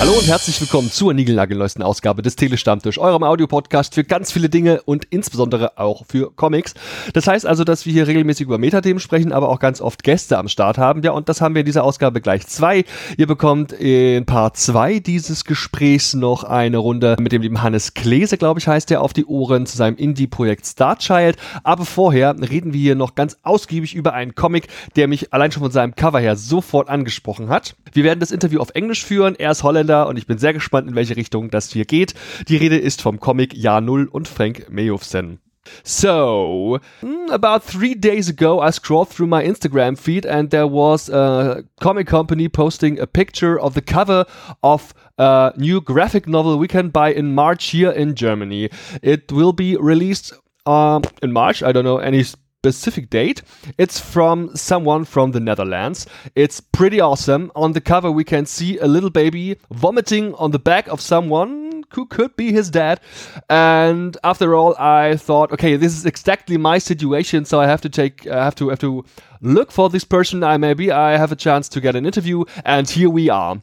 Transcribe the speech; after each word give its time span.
Al 0.00 0.09
Herzlich 0.30 0.60
willkommen 0.60 0.92
zur 0.92 1.12
niegelnagelneuesten 1.12 1.82
Ausgabe 1.82 2.22
des 2.22 2.36
Telestammtisch, 2.36 2.98
eurem 2.98 3.24
Audiopodcast 3.24 3.96
für 3.96 4.04
ganz 4.04 4.30
viele 4.30 4.48
Dinge 4.48 4.80
und 4.82 5.06
insbesondere 5.10 5.76
auch 5.76 6.06
für 6.06 6.30
Comics. 6.30 6.74
Das 7.14 7.26
heißt 7.26 7.44
also, 7.44 7.64
dass 7.64 7.84
wir 7.84 7.92
hier 7.92 8.06
regelmäßig 8.06 8.46
über 8.46 8.56
Metathemen 8.56 9.00
sprechen, 9.00 9.32
aber 9.32 9.48
auch 9.48 9.58
ganz 9.58 9.80
oft 9.80 10.04
Gäste 10.04 10.38
am 10.38 10.46
Start 10.46 10.78
haben. 10.78 11.02
Ja, 11.02 11.10
und 11.10 11.28
das 11.28 11.40
haben 11.40 11.56
wir 11.56 11.60
in 11.62 11.66
dieser 11.66 11.82
Ausgabe 11.82 12.20
gleich 12.20 12.46
zwei. 12.46 12.84
Ihr 13.16 13.26
bekommt 13.26 13.72
in 13.72 14.24
Part 14.24 14.56
2 14.56 15.00
dieses 15.00 15.44
Gesprächs 15.44 16.14
noch 16.14 16.44
eine 16.44 16.78
Runde 16.78 17.16
mit 17.18 17.32
dem 17.32 17.42
lieben 17.42 17.60
Hannes 17.60 17.94
Klese, 17.94 18.38
glaube 18.38 18.60
ich, 18.60 18.68
heißt 18.68 18.88
der, 18.88 19.02
auf 19.02 19.12
die 19.12 19.24
Ohren 19.24 19.66
zu 19.66 19.76
seinem 19.76 19.96
Indie-Projekt 19.96 20.64
Starchild. 20.64 21.38
Aber 21.64 21.84
vorher 21.84 22.36
reden 22.38 22.72
wir 22.72 22.80
hier 22.80 22.94
noch 22.94 23.16
ganz 23.16 23.36
ausgiebig 23.42 23.96
über 23.96 24.12
einen 24.12 24.36
Comic, 24.36 24.68
der 24.94 25.08
mich 25.08 25.32
allein 25.32 25.50
schon 25.50 25.64
von 25.64 25.72
seinem 25.72 25.96
Cover 25.96 26.20
her 26.20 26.36
sofort 26.36 26.88
angesprochen 26.88 27.48
hat. 27.48 27.74
Wir 27.92 28.04
werden 28.04 28.20
das 28.20 28.30
Interview 28.30 28.60
auf 28.60 28.70
Englisch 28.76 29.04
führen. 29.04 29.34
Er 29.34 29.50
ist 29.50 29.64
Holländer 29.64 30.06
und 30.06 30.19
ich 30.20 30.26
bin 30.26 30.38
sehr 30.38 30.52
gespannt, 30.52 30.88
in 30.88 30.94
welche 30.94 31.16
Richtung 31.16 31.50
das 31.50 31.72
hier 31.72 31.86
geht. 31.86 32.14
Die 32.48 32.56
Rede 32.56 32.76
ist 32.76 33.00
vom 33.00 33.18
Comic 33.20 33.54
Jahr 33.54 33.80
Null 33.80 34.06
und 34.06 34.28
Frank 34.28 34.70
Meyofsen. 34.70 35.40
So, 35.82 36.78
mm, 37.02 37.30
about 37.30 37.60
three 37.64 37.94
days 37.94 38.28
ago, 38.28 38.60
I 38.60 38.70
scrolled 38.70 39.08
through 39.08 39.28
my 39.28 39.42
Instagram 39.42 39.96
feed 39.96 40.26
and 40.26 40.50
there 40.50 40.66
was 40.66 41.08
a 41.08 41.62
comic 41.80 42.06
company 42.06 42.48
posting 42.48 42.98
a 42.98 43.06
picture 43.06 43.58
of 43.58 43.74
the 43.74 43.82
cover 43.82 44.26
of 44.62 44.94
a 45.18 45.52
new 45.56 45.80
graphic 45.80 46.26
novel 46.26 46.58
we 46.58 46.68
can 46.68 46.90
buy 46.90 47.12
in 47.12 47.34
March 47.34 47.70
here 47.70 47.90
in 47.90 48.14
Germany. 48.14 48.70
It 49.02 49.32
will 49.32 49.52
be 49.52 49.76
released 49.76 50.32
um, 50.66 51.02
in 51.22 51.32
March. 51.32 51.62
I 51.62 51.72
don't 51.72 51.84
know 51.84 51.98
any 51.98 52.24
specific 52.60 53.08
date. 53.08 53.40
It's 53.78 53.98
from 53.98 54.54
someone 54.54 55.06
from 55.06 55.30
the 55.30 55.40
Netherlands. 55.40 56.06
It's 56.34 56.60
pretty 56.60 57.00
awesome. 57.00 57.50
On 57.56 57.72
the 57.72 57.80
cover, 57.80 58.10
we 58.10 58.22
can 58.22 58.44
see 58.44 58.76
a 58.76 58.86
little 58.86 59.08
baby 59.08 59.56
vomiting 59.72 60.34
on 60.34 60.50
the 60.50 60.58
back 60.58 60.86
of 60.88 61.00
someone 61.00 61.84
who 61.94 62.04
could 62.04 62.36
be 62.36 62.52
his 62.52 62.70
dad. 62.70 63.00
And 63.48 64.14
after 64.24 64.54
all, 64.54 64.76
I 64.78 65.16
thought, 65.16 65.52
okay, 65.52 65.76
this 65.76 65.96
is 65.96 66.04
exactly 66.04 66.58
my 66.58 66.76
situation, 66.76 67.46
so 67.46 67.58
I 67.60 67.66
have 67.66 67.80
to 67.80 67.88
take, 67.88 68.26
I 68.26 68.44
have 68.44 68.54
to, 68.56 68.68
have 68.68 68.78
to 68.80 69.06
look 69.40 69.72
for 69.72 69.88
this 69.88 70.04
person. 70.04 70.44
I 70.44 70.58
maybe 70.58 70.92
I 70.92 71.16
have 71.16 71.32
a 71.32 71.36
chance 71.36 71.66
to 71.70 71.80
get 71.80 71.96
an 71.96 72.04
interview, 72.04 72.44
and 72.66 72.88
here 72.88 73.08
we 73.08 73.30
are. 73.30 73.62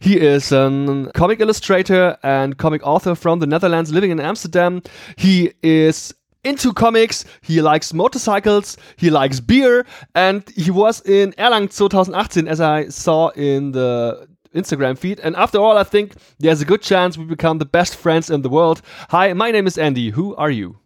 He 0.00 0.18
is 0.18 0.52
a 0.52 1.10
comic 1.12 1.40
illustrator 1.40 2.16
and 2.22 2.56
comic 2.56 2.80
author 2.82 3.14
from 3.14 3.40
the 3.40 3.46
Netherlands, 3.46 3.92
living 3.92 4.10
in 4.10 4.20
Amsterdam. 4.20 4.82
He 5.16 5.52
is 5.62 6.14
into 6.44 6.72
comics, 6.72 7.24
he 7.40 7.60
likes 7.60 7.92
motorcycles, 7.92 8.76
he 8.96 9.10
likes 9.10 9.40
beer, 9.40 9.86
and 10.14 10.48
he 10.50 10.70
was 10.70 11.00
in 11.02 11.32
Erlang 11.32 11.74
2018, 11.74 12.48
as 12.48 12.60
I 12.60 12.88
saw 12.88 13.28
in 13.30 13.72
the 13.72 14.28
Instagram 14.54 14.96
feed. 14.96 15.20
And 15.20 15.36
after 15.36 15.58
all, 15.58 15.76
I 15.76 15.84
think 15.84 16.14
there's 16.38 16.60
a 16.60 16.64
good 16.64 16.82
chance 16.82 17.18
we 17.18 17.24
become 17.24 17.58
the 17.58 17.66
best 17.66 17.96
friends 17.96 18.30
in 18.30 18.42
the 18.42 18.48
world. 18.48 18.82
Hi, 19.10 19.32
my 19.32 19.50
name 19.50 19.66
is 19.66 19.78
Andy. 19.78 20.10
Who 20.10 20.34
are 20.36 20.50
you? 20.50 20.78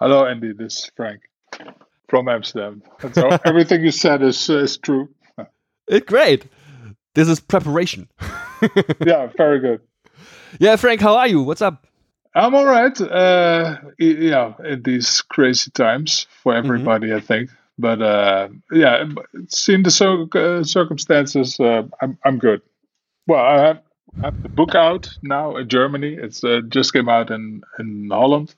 Hello, 0.00 0.26
Andy. 0.26 0.52
This 0.52 0.74
is 0.76 0.90
Frank 0.96 1.22
from 2.08 2.28
Amsterdam. 2.28 2.82
So 3.12 3.28
everything 3.44 3.82
you 3.82 3.90
said 3.90 4.22
is 4.22 4.48
is 4.48 4.78
true. 4.78 5.08
It, 5.88 6.06
great. 6.06 6.46
This 7.14 7.28
is 7.28 7.40
preparation. 7.40 8.08
yeah, 9.06 9.28
very 9.36 9.60
good. 9.60 9.80
Yeah, 10.58 10.76
Frank, 10.76 11.00
how 11.00 11.16
are 11.16 11.28
you? 11.28 11.42
What's 11.42 11.62
up? 11.62 11.85
I'm 12.36 12.54
all 12.54 12.66
right. 12.66 13.00
Uh, 13.00 13.78
yeah, 13.98 14.52
in 14.62 14.82
these 14.82 15.22
crazy 15.22 15.70
times 15.70 16.26
for 16.42 16.52
mm-hmm. 16.52 16.66
everybody, 16.66 17.06
mm-hmm. 17.08 17.16
I 17.16 17.20
think. 17.20 17.50
But 17.78 18.02
uh, 18.02 18.48
yeah, 18.70 19.04
seeing 19.48 19.82
the 19.82 19.90
cir- 19.90 20.28
uh, 20.34 20.62
circumstances, 20.62 21.58
uh, 21.58 21.84
I'm 22.00 22.18
I'm 22.24 22.38
good. 22.38 22.60
Well, 23.26 23.42
I 23.42 23.60
have, 23.66 23.82
I 24.18 24.26
have, 24.26 24.42
the 24.42 24.50
book 24.50 24.74
out 24.74 25.08
now 25.22 25.56
in 25.56 25.68
Germany. 25.68 26.14
It's 26.14 26.44
uh, 26.44 26.60
just 26.68 26.92
came 26.92 27.08
out 27.08 27.30
in 27.30 27.62
in 27.78 28.08
Holland, 28.10 28.54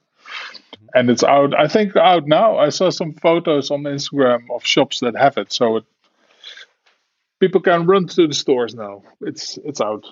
and 0.95 1.09
it's 1.09 1.23
out. 1.23 1.57
I 1.57 1.69
think 1.69 1.95
out 1.95 2.27
now. 2.27 2.59
I 2.59 2.71
saw 2.71 2.91
some 2.91 3.13
photos 3.13 3.71
on 3.71 3.85
Instagram 3.85 4.51
of 4.51 4.65
shops 4.65 5.01
that 5.01 5.17
have 5.17 5.39
it, 5.39 5.53
so 5.53 5.77
it, 5.77 5.85
people 7.39 7.61
can 7.61 7.87
run 7.87 8.09
to 8.09 8.27
the 8.27 8.35
stores 8.35 8.75
now. 8.75 9.05
It's 9.21 9.57
it's 9.65 9.81
out 9.81 10.05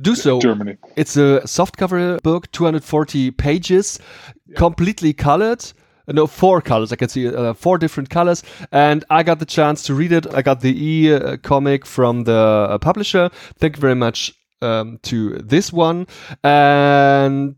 do 0.00 0.14
so. 0.14 0.40
Germany. 0.40 0.76
It's 0.96 1.16
a 1.16 1.42
softcover 1.44 2.22
book, 2.22 2.50
240 2.52 3.30
pages, 3.32 3.98
yeah. 4.46 4.56
completely 4.56 5.12
colored. 5.12 5.64
No, 6.08 6.26
four 6.26 6.60
colors. 6.60 6.92
I 6.92 6.96
can 6.96 7.08
see 7.08 7.28
uh, 7.28 7.54
four 7.54 7.78
different 7.78 8.10
colors, 8.10 8.42
and 8.72 9.04
I 9.08 9.22
got 9.22 9.38
the 9.38 9.46
chance 9.46 9.84
to 9.84 9.94
read 9.94 10.10
it. 10.10 10.26
I 10.34 10.42
got 10.42 10.60
the 10.60 10.74
e 10.74 11.14
uh, 11.14 11.36
comic 11.36 11.86
from 11.86 12.24
the 12.24 12.66
uh, 12.70 12.78
publisher. 12.78 13.30
Thank 13.58 13.76
you 13.76 13.80
very 13.80 13.94
much 13.94 14.32
um, 14.60 14.98
to 15.04 15.38
this 15.38 15.72
one, 15.72 16.08
and 16.42 17.54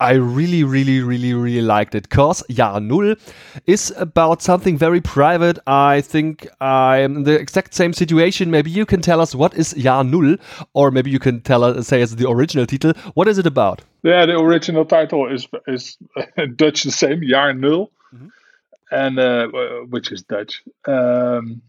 I 0.00 0.12
really, 0.12 0.62
really, 0.62 1.00
really, 1.00 1.34
really 1.34 1.60
liked 1.60 1.96
it. 1.96 2.08
Cause 2.08 2.44
Jahr 2.48 2.80
Null 2.80 3.16
is 3.66 3.92
about 3.96 4.42
something 4.42 4.78
very 4.78 5.00
private. 5.00 5.58
I 5.66 6.02
think 6.02 6.46
I'm 6.60 7.16
in 7.16 7.22
the 7.24 7.34
exact 7.34 7.74
same 7.74 7.92
situation. 7.92 8.50
Maybe 8.50 8.70
you 8.70 8.86
can 8.86 9.00
tell 9.00 9.20
us 9.20 9.34
what 9.34 9.54
is 9.54 9.72
Jahr 9.72 10.04
Null, 10.04 10.36
or 10.72 10.92
maybe 10.92 11.10
you 11.10 11.18
can 11.18 11.40
tell 11.40 11.64
us, 11.64 11.88
say 11.88 12.00
as 12.00 12.14
the 12.14 12.28
original 12.28 12.64
title. 12.64 12.92
What 13.14 13.26
is 13.26 13.38
it 13.38 13.46
about? 13.46 13.82
Yeah, 14.04 14.24
the 14.26 14.38
original 14.38 14.84
title 14.84 15.26
is 15.32 15.48
is 15.66 15.96
Dutch 16.56 16.84
the 16.84 16.92
same, 16.92 17.22
Jaar 17.22 17.58
Nul, 17.58 17.90
mm-hmm. 18.14 18.28
and 18.92 19.18
uh, 19.18 19.48
which 19.90 20.12
is 20.12 20.22
Dutch. 20.22 20.62
Um, 20.86 21.60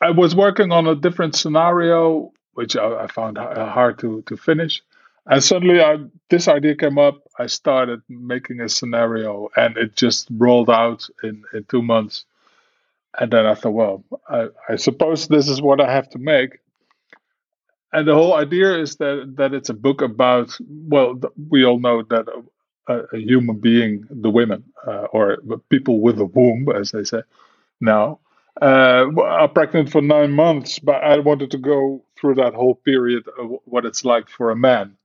I 0.00 0.10
was 0.10 0.36
working 0.36 0.70
on 0.70 0.86
a 0.86 0.94
different 0.94 1.34
scenario, 1.34 2.32
which 2.52 2.76
I, 2.76 3.04
I 3.04 3.06
found 3.08 3.36
hard 3.36 3.98
to 3.98 4.22
to 4.26 4.36
finish 4.36 4.80
and 5.28 5.44
suddenly 5.44 5.80
I, 5.80 5.98
this 6.30 6.48
idea 6.48 6.74
came 6.74 6.98
up. 6.98 7.16
I 7.38 7.46
started 7.46 8.00
making 8.08 8.60
a 8.60 8.68
scenario 8.68 9.50
and 9.56 9.76
it 9.76 9.94
just 9.94 10.28
rolled 10.30 10.70
out 10.70 11.06
in, 11.22 11.44
in 11.52 11.64
two 11.64 11.82
months. 11.82 12.24
And 13.18 13.30
then 13.30 13.44
I 13.44 13.54
thought, 13.54 13.72
well, 13.72 14.04
I, 14.28 14.48
I 14.68 14.76
suppose 14.76 15.28
this 15.28 15.48
is 15.48 15.60
what 15.60 15.82
I 15.82 15.92
have 15.92 16.08
to 16.10 16.18
make. 16.18 16.60
And 17.92 18.08
the 18.08 18.14
whole 18.14 18.34
idea 18.34 18.78
is 18.78 18.96
that, 18.96 19.34
that 19.36 19.52
it's 19.52 19.68
a 19.68 19.74
book 19.74 20.00
about, 20.00 20.56
well, 20.66 21.20
we 21.48 21.64
all 21.64 21.78
know 21.78 22.02
that 22.02 22.26
a, 22.86 22.94
a 23.14 23.18
human 23.18 23.58
being, 23.58 24.06
the 24.10 24.30
women, 24.30 24.64
uh, 24.86 25.06
or 25.12 25.38
people 25.68 26.00
with 26.00 26.18
a 26.20 26.24
womb, 26.24 26.68
as 26.74 26.92
they 26.92 27.04
say 27.04 27.22
now, 27.80 28.20
uh, 28.62 29.06
are 29.22 29.48
pregnant 29.48 29.90
for 29.90 30.00
nine 30.00 30.32
months. 30.32 30.78
But 30.78 31.02
I 31.02 31.18
wanted 31.18 31.50
to 31.50 31.58
go 31.58 32.02
through 32.18 32.36
that 32.36 32.54
whole 32.54 32.74
period 32.76 33.24
of 33.38 33.58
what 33.64 33.84
it's 33.84 34.04
like 34.04 34.28
for 34.30 34.50
a 34.50 34.56
man 34.56 34.97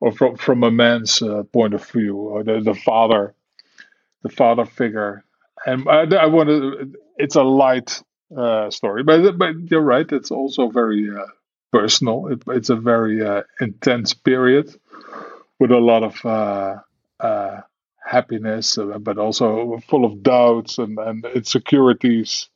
or 0.00 0.12
from 0.12 0.36
from 0.36 0.62
a 0.62 0.70
man's 0.70 1.22
uh, 1.22 1.42
point 1.52 1.74
of 1.74 1.84
view, 1.90 2.16
or 2.16 2.44
the, 2.44 2.60
the 2.60 2.74
father, 2.74 3.34
the 4.22 4.28
father 4.28 4.64
figure. 4.64 5.24
And 5.66 5.88
I, 5.88 6.02
I 6.16 6.26
want 6.26 6.48
to. 6.48 6.92
It's 7.16 7.36
a 7.36 7.42
light 7.42 8.02
uh, 8.36 8.70
story, 8.70 9.02
but 9.02 9.36
but 9.38 9.70
you're 9.70 9.80
right. 9.80 10.10
It's 10.10 10.30
also 10.30 10.68
very 10.68 11.10
uh, 11.10 11.26
personal. 11.72 12.28
It, 12.28 12.42
it's 12.48 12.70
a 12.70 12.76
very 12.76 13.24
uh, 13.24 13.42
intense 13.60 14.14
period 14.14 14.74
with 15.58 15.72
a 15.72 15.78
lot 15.78 16.04
of 16.04 16.24
uh, 16.24 16.76
uh, 17.18 17.60
happiness, 18.04 18.78
but 19.00 19.18
also 19.18 19.78
full 19.88 20.04
of 20.04 20.22
doubts 20.22 20.78
and, 20.78 20.98
and 20.98 21.24
insecurities. 21.24 22.48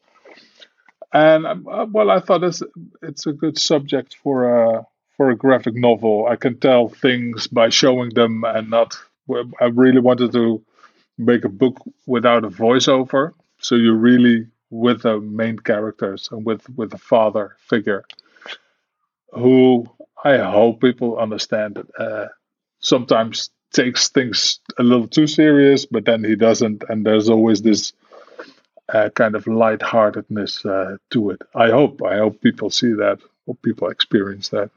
And 1.12 1.64
well, 1.64 2.10
I 2.10 2.20
thought 2.20 2.44
it's 2.44 2.62
it's 3.02 3.26
a 3.26 3.32
good 3.32 3.58
subject 3.58 4.16
for 4.22 4.64
a 4.64 4.86
for 5.16 5.30
a 5.30 5.36
graphic 5.36 5.74
novel. 5.74 6.26
I 6.26 6.36
can 6.36 6.58
tell 6.58 6.88
things 6.88 7.46
by 7.46 7.68
showing 7.68 8.10
them 8.10 8.44
and 8.44 8.70
not. 8.70 8.96
I 9.60 9.66
really 9.66 10.00
wanted 10.00 10.32
to 10.32 10.64
make 11.18 11.44
a 11.44 11.48
book 11.48 11.76
without 12.06 12.44
a 12.44 12.50
voiceover, 12.50 13.32
so 13.58 13.76
you're 13.76 13.94
really 13.94 14.48
with 14.70 15.02
the 15.02 15.20
main 15.20 15.58
characters 15.58 16.28
and 16.32 16.44
with 16.44 16.68
with 16.76 16.90
the 16.90 16.98
father 16.98 17.56
figure, 17.68 18.04
who 19.32 19.86
I 20.24 20.38
hope 20.38 20.80
people 20.80 21.18
understand. 21.18 21.86
Uh, 21.98 22.26
sometimes 22.80 23.50
takes 23.72 24.08
things 24.08 24.58
a 24.78 24.82
little 24.82 25.06
too 25.06 25.26
serious, 25.26 25.86
but 25.86 26.04
then 26.04 26.24
he 26.24 26.34
doesn't, 26.34 26.84
and 26.88 27.06
there's 27.06 27.28
always 27.28 27.62
this 27.62 27.92
uh, 28.92 29.08
kind 29.14 29.34
of 29.36 29.46
lightheartedness 29.46 30.66
uh, 30.66 30.96
to 31.10 31.30
it. 31.30 31.40
I 31.54 31.70
hope. 31.70 32.02
I 32.02 32.18
hope 32.18 32.40
people 32.40 32.70
see 32.70 32.92
that. 32.94 33.20
Hope 33.46 33.62
people 33.62 33.88
experience 33.88 34.48
that 34.50 34.70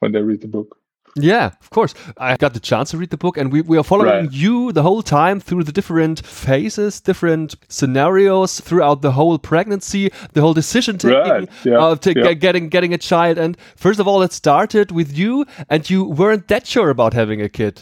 when 0.00 0.12
they 0.12 0.22
read 0.22 0.40
the 0.40 0.48
book. 0.48 0.78
Yeah, 1.18 1.52
of 1.60 1.70
course. 1.70 1.94
I 2.18 2.36
got 2.36 2.52
the 2.52 2.60
chance 2.60 2.90
to 2.90 2.98
read 2.98 3.10
the 3.10 3.16
book, 3.16 3.38
and 3.38 3.50
we, 3.50 3.62
we 3.62 3.78
are 3.78 3.82
following 3.82 4.26
right. 4.26 4.32
you 4.32 4.72
the 4.72 4.82
whole 4.82 5.02
time 5.02 5.40
through 5.40 5.64
the 5.64 5.72
different 5.72 6.24
phases, 6.26 7.00
different 7.00 7.54
scenarios 7.68 8.60
throughout 8.60 9.00
the 9.00 9.12
whole 9.12 9.38
pregnancy, 9.38 10.10
the 10.34 10.42
whole 10.42 10.52
decision 10.52 10.98
taking 10.98 11.18
right. 11.18 11.48
yeah. 11.64 11.78
of 11.78 12.04
yeah. 12.04 12.34
getting 12.34 12.68
getting 12.68 12.92
a 12.92 12.98
child. 12.98 13.38
And 13.38 13.56
first 13.76 13.98
of 13.98 14.06
all, 14.06 14.22
it 14.22 14.32
started 14.32 14.92
with 14.92 15.16
you, 15.16 15.46
and 15.70 15.88
you 15.88 16.04
weren't 16.04 16.48
that 16.48 16.66
sure 16.66 16.90
about 16.90 17.14
having 17.14 17.40
a 17.40 17.48
kid, 17.48 17.80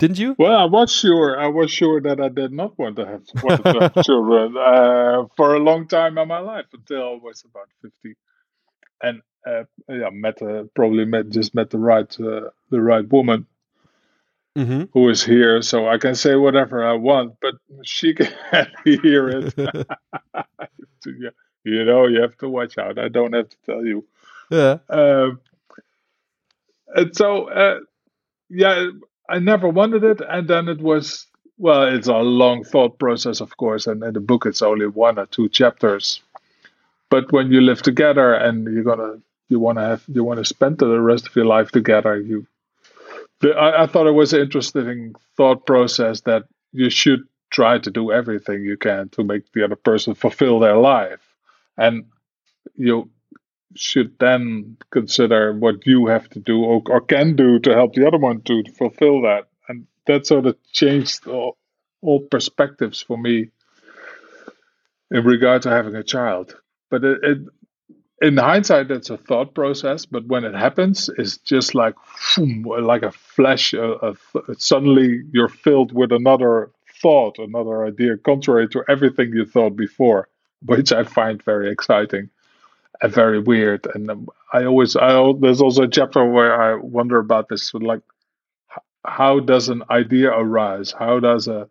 didn't 0.00 0.18
you? 0.18 0.34
Well, 0.36 0.58
I 0.58 0.64
was 0.64 0.92
sure. 0.92 1.38
I 1.38 1.46
was 1.46 1.70
sure 1.70 2.00
that 2.00 2.20
I 2.20 2.30
did 2.30 2.52
not 2.52 2.76
want 2.78 2.96
to 2.96 3.06
have, 3.06 3.22
want 3.44 3.64
to 3.64 3.80
have 3.80 4.04
children 4.04 4.56
uh, 4.56 5.26
for 5.36 5.54
a 5.54 5.60
long 5.60 5.86
time 5.86 6.18
in 6.18 6.26
my 6.26 6.40
life 6.40 6.66
until 6.72 7.02
I 7.02 7.18
was 7.22 7.44
about 7.48 7.68
fifty 7.80 8.16
and 9.02 9.18
uh, 9.18 9.31
yeah, 9.46 10.10
met 10.10 10.40
uh, 10.42 10.64
probably 10.74 11.04
met 11.04 11.30
just 11.30 11.54
met 11.54 11.70
the 11.70 11.78
right 11.78 12.20
uh, 12.20 12.50
the 12.70 12.80
right 12.80 13.08
woman 13.10 13.46
mm-hmm. 14.56 14.84
who 14.92 15.08
is 15.08 15.24
here, 15.24 15.62
so 15.62 15.88
I 15.88 15.98
can 15.98 16.14
say 16.14 16.36
whatever 16.36 16.84
I 16.84 16.94
want, 16.94 17.36
but 17.40 17.54
she 17.82 18.14
can 18.14 18.32
hear 18.84 19.28
it. 19.28 19.54
yeah, 21.06 21.30
you 21.64 21.84
know, 21.84 22.06
you 22.06 22.20
have 22.20 22.36
to 22.38 22.48
watch 22.48 22.78
out. 22.78 22.98
I 22.98 23.08
don't 23.08 23.32
have 23.32 23.48
to 23.48 23.56
tell 23.64 23.84
you. 23.84 24.04
Yeah. 24.50 24.78
Um, 24.88 25.40
and 26.94 27.16
so, 27.16 27.48
uh, 27.48 27.80
yeah, 28.50 28.90
I 29.28 29.38
never 29.38 29.68
wanted 29.68 30.04
it, 30.04 30.20
and 30.20 30.46
then 30.48 30.68
it 30.68 30.80
was 30.80 31.26
well, 31.58 31.84
it's 31.84 32.08
a 32.08 32.16
long 32.16 32.64
thought 32.64 32.98
process, 32.98 33.40
of 33.40 33.56
course, 33.56 33.86
and 33.86 34.02
in 34.02 34.14
the 34.14 34.20
book 34.20 34.46
it's 34.46 34.62
only 34.62 34.86
one 34.86 35.18
or 35.18 35.26
two 35.26 35.48
chapters. 35.48 36.20
But 37.08 37.30
when 37.30 37.52
you 37.52 37.60
live 37.60 37.82
together 37.82 38.34
and 38.34 38.66
you're 38.66 38.82
gonna 38.82 39.20
you 39.52 39.60
want 39.60 39.78
to 39.78 39.84
have 39.84 40.02
you 40.08 40.24
want 40.24 40.38
to 40.38 40.44
spend 40.44 40.78
the 40.78 41.00
rest 41.00 41.28
of 41.28 41.36
your 41.36 41.44
life 41.44 41.70
together, 41.70 42.18
you. 42.18 42.46
I, 43.44 43.82
I 43.82 43.86
thought 43.86 44.06
it 44.06 44.12
was 44.12 44.32
an 44.32 44.40
interesting 44.40 45.14
thought 45.36 45.66
process 45.66 46.22
that 46.22 46.44
you 46.72 46.90
should 46.90 47.20
try 47.50 47.78
to 47.78 47.90
do 47.90 48.10
everything 48.10 48.64
you 48.64 48.76
can 48.76 49.10
to 49.10 49.24
make 49.24 49.52
the 49.52 49.64
other 49.64 49.76
person 49.76 50.14
fulfill 50.14 50.58
their 50.58 50.76
life, 50.76 51.20
and 51.76 52.06
you 52.76 53.10
should 53.74 54.18
then 54.18 54.76
consider 54.90 55.52
what 55.52 55.86
you 55.86 56.06
have 56.06 56.28
to 56.30 56.40
do 56.40 56.62
or, 56.62 56.82
or 56.88 57.00
can 57.00 57.36
do 57.36 57.58
to 57.60 57.74
help 57.74 57.94
the 57.94 58.06
other 58.06 58.18
one 58.18 58.42
to, 58.42 58.62
fulfill 58.76 59.22
that. 59.22 59.48
And 59.68 59.86
that 60.06 60.26
sort 60.26 60.46
of 60.46 60.56
changed 60.72 61.26
all, 61.26 61.56
all 62.00 62.20
perspectives 62.20 63.00
for 63.00 63.16
me 63.16 63.50
in 65.10 65.24
regard 65.24 65.62
to 65.62 65.70
having 65.70 65.94
a 65.94 66.02
child. 66.02 66.56
But 66.90 67.04
it, 67.04 67.18
it, 67.22 67.38
in 68.22 68.36
hindsight, 68.36 68.88
that's 68.88 69.10
a 69.10 69.16
thought 69.16 69.54
process. 69.54 70.06
But 70.06 70.26
when 70.26 70.44
it 70.44 70.54
happens, 70.54 71.10
it's 71.18 71.36
just 71.38 71.74
like 71.74 71.94
like 72.38 73.02
a 73.02 73.12
flash. 73.12 73.74
suddenly, 74.56 75.22
you're 75.32 75.48
filled 75.48 75.92
with 75.92 76.12
another 76.12 76.70
thought, 77.02 77.38
another 77.38 77.84
idea, 77.84 78.16
contrary 78.16 78.68
to 78.68 78.84
everything 78.88 79.32
you 79.32 79.44
thought 79.44 79.76
before, 79.76 80.28
which 80.64 80.92
I 80.92 81.02
find 81.04 81.42
very 81.42 81.70
exciting 81.70 82.30
and 83.02 83.12
very 83.12 83.40
weird. 83.40 83.86
And 83.94 84.10
um, 84.10 84.28
I 84.52 84.64
always, 84.64 84.96
I 84.96 85.32
there's 85.40 85.60
also 85.60 85.82
a 85.82 85.88
chapter 85.88 86.24
where 86.24 86.60
I 86.60 86.76
wonder 86.76 87.18
about 87.18 87.48
this, 87.48 87.74
like 87.74 88.02
how 89.04 89.40
does 89.40 89.68
an 89.68 89.82
idea 89.90 90.30
arise? 90.30 90.92
How 90.92 91.18
does 91.18 91.48
a 91.48 91.68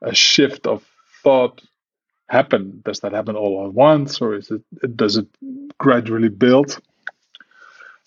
a 0.00 0.14
shift 0.14 0.66
of 0.66 0.84
thought 1.22 1.62
happen? 2.32 2.82
Does 2.84 3.00
that 3.00 3.12
happen 3.12 3.36
all 3.36 3.66
at 3.66 3.74
once, 3.74 4.20
or 4.22 4.34
is 4.34 4.50
it 4.50 4.96
does 4.96 5.16
it 5.16 5.28
gradually 5.78 6.30
build? 6.30 6.80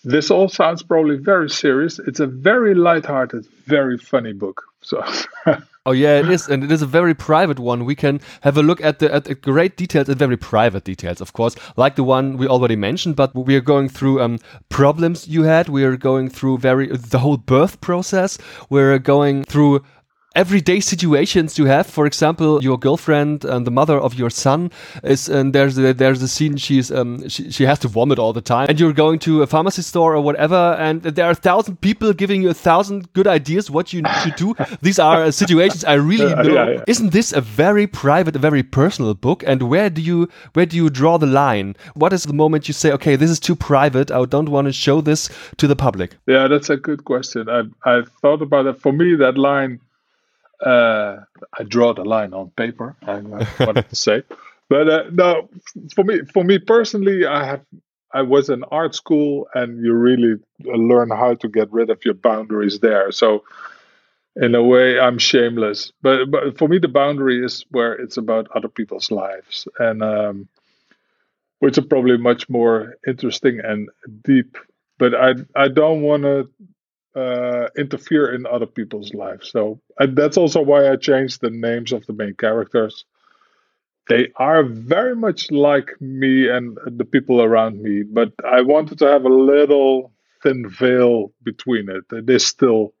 This 0.04 0.30
all 0.30 0.48
sounds 0.48 0.82
probably 0.82 1.16
very 1.16 1.48
serious. 1.48 1.98
It's 1.98 2.20
a 2.20 2.26
very 2.26 2.74
light-hearted, 2.74 3.46
very 3.64 3.98
funny 3.98 4.32
book. 4.32 4.62
So. 4.82 5.04
oh 5.86 5.92
yeah, 5.92 6.18
it 6.18 6.30
is, 6.30 6.48
and 6.48 6.62
it 6.62 6.70
is 6.70 6.82
a 6.82 6.86
very 6.86 7.14
private 7.14 7.58
one. 7.58 7.84
We 7.84 7.96
can 7.96 8.20
have 8.42 8.56
a 8.56 8.62
look 8.62 8.80
at 8.80 8.98
the 8.98 9.12
at 9.12 9.24
the 9.24 9.34
great 9.34 9.76
details 9.76 10.08
and 10.08 10.18
very 10.18 10.36
private 10.36 10.84
details, 10.84 11.20
of 11.20 11.32
course, 11.32 11.56
like 11.76 11.96
the 11.96 12.04
one 12.04 12.36
we 12.36 12.46
already 12.46 12.76
mentioned. 12.76 13.16
But 13.16 13.34
we 13.34 13.56
are 13.56 13.66
going 13.74 13.88
through 13.88 14.20
um, 14.22 14.38
problems 14.68 15.26
you 15.26 15.42
had. 15.42 15.68
We 15.68 15.84
are 15.84 15.96
going 15.96 16.30
through 16.30 16.58
very 16.58 16.86
the 16.88 17.18
whole 17.18 17.36
birth 17.36 17.80
process. 17.80 18.38
We're 18.70 18.98
going 18.98 19.44
through 19.44 19.82
everyday 20.36 20.80
situations 20.80 21.58
you 21.58 21.64
have. 21.64 21.86
For 21.86 22.06
example, 22.06 22.62
your 22.62 22.78
girlfriend 22.78 23.44
and 23.44 23.66
the 23.66 23.70
mother 23.70 23.98
of 23.98 24.14
your 24.14 24.30
son 24.30 24.70
is, 25.02 25.28
and 25.28 25.54
there's 25.54 25.78
a, 25.78 25.94
there's 25.94 26.22
a 26.22 26.28
scene 26.28 26.56
she's 26.56 26.92
um 26.92 27.28
she, 27.28 27.50
she 27.50 27.64
has 27.64 27.78
to 27.80 27.88
vomit 27.88 28.18
all 28.18 28.32
the 28.32 28.40
time, 28.42 28.66
and 28.68 28.78
you're 28.78 28.92
going 28.92 29.18
to 29.20 29.42
a 29.42 29.46
pharmacy 29.46 29.82
store 29.82 30.14
or 30.14 30.20
whatever, 30.20 30.76
and 30.78 31.02
there 31.02 31.24
are 31.24 31.32
a 31.32 31.42
thousand 31.48 31.80
people 31.80 32.12
giving 32.12 32.42
you 32.42 32.50
a 32.50 32.54
thousand 32.54 33.12
good 33.14 33.26
ideas 33.26 33.70
what 33.70 33.92
you 33.92 34.02
need 34.02 34.22
to 34.24 34.30
do. 34.36 34.54
These 34.82 34.98
are 34.98 35.24
uh, 35.24 35.30
situations 35.30 35.84
I 35.84 35.94
really 35.94 36.34
know. 36.42 36.54
Yeah, 36.54 36.70
yeah. 36.70 36.84
Isn't 36.86 37.12
this 37.12 37.32
a 37.32 37.40
very 37.40 37.86
private, 37.86 38.36
a 38.36 38.38
very 38.38 38.62
personal 38.62 39.14
book? 39.14 39.42
And 39.46 39.62
where 39.62 39.90
do 39.90 40.02
you 40.02 40.28
where 40.52 40.66
do 40.66 40.76
you 40.76 40.90
draw 40.90 41.18
the 41.18 41.26
line? 41.26 41.74
What 41.94 42.12
is 42.12 42.24
the 42.24 42.34
moment 42.34 42.68
you 42.68 42.74
say, 42.74 42.92
okay, 42.92 43.16
this 43.16 43.30
is 43.30 43.40
too 43.40 43.56
private. 43.56 44.10
I 44.10 44.24
don't 44.26 44.50
want 44.50 44.66
to 44.66 44.72
show 44.72 45.00
this 45.00 45.30
to 45.56 45.66
the 45.66 45.76
public. 45.76 46.16
Yeah, 46.26 46.48
that's 46.48 46.70
a 46.70 46.76
good 46.76 47.04
question. 47.04 47.48
I 47.48 47.62
I 47.84 48.02
thought 48.20 48.42
about 48.42 48.66
it. 48.66 48.80
For 48.80 48.92
me, 48.92 49.16
that 49.16 49.38
line 49.38 49.80
uh, 50.64 51.18
I 51.58 51.62
draw 51.64 51.94
the 51.94 52.04
line 52.04 52.32
on 52.34 52.50
paper. 52.50 52.96
I 53.02 53.18
wanted 53.60 53.88
to 53.88 53.96
say, 53.96 54.22
but 54.68 54.88
uh, 54.88 55.04
no, 55.12 55.48
for 55.94 56.04
me, 56.04 56.22
for 56.32 56.44
me 56.44 56.58
personally, 56.58 57.26
I 57.26 57.44
have 57.44 57.62
I 58.12 58.22
was 58.22 58.48
in 58.48 58.64
art 58.64 58.94
school, 58.94 59.48
and 59.54 59.84
you 59.84 59.92
really 59.92 60.36
learn 60.64 61.10
how 61.10 61.34
to 61.34 61.48
get 61.48 61.72
rid 61.72 61.90
of 61.90 62.04
your 62.04 62.14
boundaries 62.14 62.80
there. 62.80 63.12
So, 63.12 63.44
in 64.36 64.54
a 64.54 64.62
way, 64.62 64.98
I'm 64.98 65.18
shameless. 65.18 65.92
But 66.02 66.30
but 66.30 66.58
for 66.58 66.68
me, 66.68 66.78
the 66.78 66.88
boundary 66.88 67.44
is 67.44 67.64
where 67.70 67.92
it's 67.92 68.16
about 68.16 68.48
other 68.54 68.68
people's 68.68 69.10
lives, 69.10 69.68
and 69.78 70.02
um, 70.02 70.48
which 71.58 71.78
are 71.78 71.82
probably 71.82 72.16
much 72.16 72.48
more 72.48 72.96
interesting 73.06 73.60
and 73.60 73.88
deep. 74.24 74.56
But 74.98 75.14
I 75.14 75.34
I 75.54 75.68
don't 75.68 76.02
want 76.02 76.22
to 76.22 76.48
uh, 77.16 77.68
interfere 77.76 78.34
in 78.34 78.46
other 78.46 78.66
people's 78.66 79.14
lives. 79.14 79.50
So 79.50 79.80
that's 79.98 80.36
also 80.36 80.60
why 80.60 80.90
I 80.90 80.96
changed 80.96 81.40
the 81.40 81.50
names 81.50 81.92
of 81.92 82.04
the 82.06 82.12
main 82.12 82.34
characters. 82.34 83.04
They 84.08 84.28
are 84.36 84.62
very 84.62 85.16
much 85.16 85.50
like 85.50 85.90
me 86.00 86.48
and 86.48 86.78
the 86.86 87.04
people 87.04 87.42
around 87.42 87.82
me, 87.82 88.02
but 88.02 88.32
I 88.48 88.60
wanted 88.60 88.98
to 88.98 89.06
have 89.06 89.24
a 89.24 89.28
little 89.28 90.12
thin 90.42 90.68
veil 90.68 91.32
between 91.42 91.88
it. 91.88 92.04
It 92.12 92.30
is 92.30 92.46
still 92.46 92.92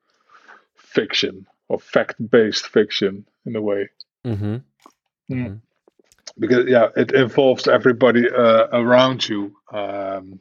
fiction 0.74 1.46
or 1.68 1.78
fact-based 1.78 2.66
fiction 2.66 3.26
in 3.44 3.54
a 3.54 3.62
way. 3.62 3.90
Mm-hmm. 4.24 4.54
Mm. 4.54 4.62
Mm-hmm. 5.30 5.54
Because 6.38 6.68
yeah, 6.68 6.88
it 6.96 7.12
involves 7.12 7.68
everybody 7.68 8.28
uh, 8.28 8.66
around 8.72 9.28
you. 9.28 9.56
Um, 9.72 10.40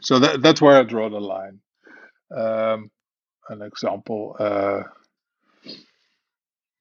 so 0.00 0.18
that, 0.20 0.40
that's 0.40 0.60
where 0.62 0.78
I 0.78 0.82
draw 0.84 1.10
the 1.10 1.20
line. 1.20 1.60
Um, 2.30 2.90
an 3.48 3.62
example. 3.62 4.36
Uh, 4.38 4.82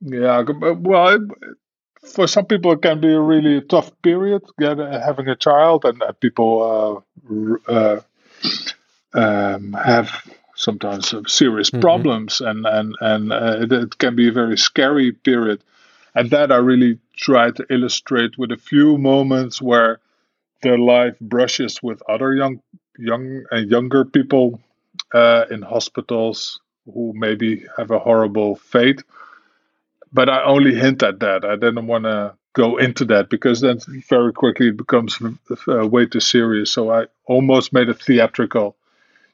yeah, 0.01 0.41
well, 0.41 1.17
for 2.03 2.27
some 2.27 2.45
people 2.45 2.73
it 2.73 2.81
can 2.81 2.99
be 2.99 3.13
a 3.13 3.19
really 3.19 3.61
tough 3.61 3.91
period 4.01 4.41
getting 4.59 4.91
having 4.91 5.27
a 5.27 5.35
child, 5.35 5.85
and 5.85 6.01
uh, 6.01 6.11
people 6.13 7.05
uh, 7.69 7.71
uh, 7.71 8.01
um, 9.13 9.73
have 9.73 10.11
sometimes 10.55 11.13
serious 11.27 11.69
mm-hmm. 11.69 11.81
problems, 11.81 12.41
and 12.41 12.65
and 12.65 12.95
and 12.99 13.31
uh, 13.31 13.57
it, 13.61 13.71
it, 13.71 13.97
can 13.97 14.15
be 14.15 14.27
a 14.27 14.31
very 14.31 14.57
scary 14.57 15.11
period. 15.11 15.63
And 16.15 16.29
that 16.29 16.51
I 16.51 16.57
really 16.57 16.99
try 17.15 17.51
to 17.51 17.65
illustrate 17.69 18.37
with 18.37 18.51
a 18.51 18.57
few 18.57 18.97
moments 18.97 19.61
where 19.61 19.99
their 20.61 20.77
life 20.77 21.19
brushes 21.19 21.81
with 21.81 22.03
other 22.07 22.33
young 22.33 22.61
young 22.97 23.45
and 23.49 23.71
younger 23.71 24.05
people 24.05 24.59
uh, 25.13 25.45
in 25.51 25.61
hospitals 25.61 26.59
who 26.85 27.13
maybe 27.15 27.65
have 27.77 27.91
a 27.91 27.99
horrible 27.99 28.55
fate. 28.55 29.03
But 30.11 30.29
I 30.29 30.43
only 30.43 30.75
hint 30.75 31.01
at 31.03 31.19
that. 31.21 31.45
I 31.45 31.55
didn't 31.55 31.87
want 31.87 32.03
to 32.03 32.35
go 32.53 32.77
into 32.77 33.05
that 33.05 33.29
because 33.29 33.61
then 33.61 33.79
very 34.09 34.31
quickly 34.31 34.67
it 34.67 34.77
becomes 34.77 35.19
uh, 35.67 35.87
way 35.87 36.05
too 36.05 36.19
serious. 36.19 36.71
So 36.71 36.91
I 36.91 37.07
almost 37.25 37.73
made 37.73 37.89
it 37.89 37.99
theatrical. 37.99 38.75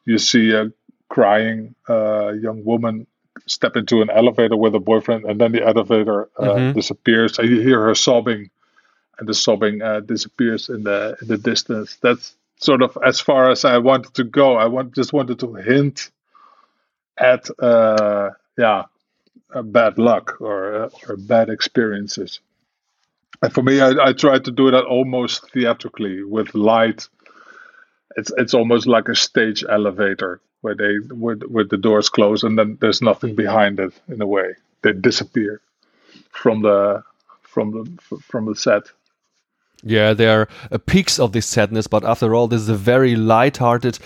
You 0.06 0.18
see 0.18 0.52
a 0.54 0.72
crying 1.10 1.76
uh, 1.88 2.30
young 2.30 2.64
woman 2.64 3.08
step 3.46 3.76
into 3.76 4.02
an 4.02 4.10
elevator 4.10 4.56
with 4.56 4.76
a 4.76 4.80
boyfriend, 4.80 5.26
and 5.26 5.40
then 5.40 5.52
the 5.52 5.66
elevator 5.66 6.30
uh, 6.38 6.44
mm-hmm. 6.44 6.74
disappears. 6.74 7.40
And 7.40 7.50
you 7.50 7.62
hear 7.62 7.82
her 7.84 7.96
sobbing, 7.96 8.50
and 9.18 9.28
the 9.28 9.34
sobbing 9.34 9.82
uh, 9.82 10.00
disappears 10.02 10.70
in 10.70 10.84
the 10.84 11.18
in 11.22 11.28
the 11.28 11.38
distance. 11.38 11.98
That's 12.02 12.36
sort 12.60 12.82
of 12.84 12.98
as 13.06 13.20
far 13.20 13.50
as 13.50 13.66
I 13.66 13.80
wanted 13.80 14.14
to 14.16 14.24
go. 14.26 14.56
I 14.58 14.68
want 14.68 14.96
just 14.96 15.14
wanted 15.14 15.40
to 15.40 15.56
hint 15.56 16.12
at 17.18 17.50
uh, 17.60 18.32
yeah, 18.58 18.84
bad 19.64 19.98
luck 19.98 20.40
or 20.42 20.84
uh, 20.84 20.90
or 21.08 21.18
bad 21.18 21.50
experiences. 21.50 22.40
And 23.42 23.54
for 23.54 23.64
me, 23.64 23.80
I, 23.82 23.92
I 24.10 24.14
try 24.14 24.40
to 24.40 24.52
do 24.52 24.72
that 24.72 24.86
almost 24.86 25.52
theatrically 25.52 26.24
with 26.24 26.54
light. 26.56 27.08
It's 28.18 28.32
it's 28.38 28.54
almost 28.54 28.88
like 28.88 29.08
a 29.10 29.16
stage 29.16 29.64
elevator 29.70 30.42
where 30.62 30.76
they 30.76 31.00
with 31.00 31.44
with 31.44 31.70
the 31.70 31.78
doors 31.78 32.10
close 32.10 32.44
and 32.44 32.60
then 32.60 32.78
there's 32.82 33.02
nothing 33.02 33.36
behind 33.36 33.80
it 33.80 33.94
in 34.10 34.22
a 34.22 34.28
way. 34.28 34.56
They 34.82 34.94
disappear 34.94 35.62
from 36.32 36.62
the 36.62 37.04
from 37.44 37.72
the 37.72 38.18
from 38.20 38.46
the 38.46 38.56
set. 38.56 38.92
Yeah, 39.84 40.14
there 40.14 40.42
are 40.42 40.48
uh, 40.72 40.78
peaks 40.78 41.20
of 41.20 41.32
this 41.32 41.46
sadness, 41.46 41.88
but 41.88 42.04
after 42.04 42.36
all, 42.36 42.48
this 42.48 42.62
is 42.62 42.70
a 42.70 42.76
very 42.76 43.16
light-hearted 43.16 43.98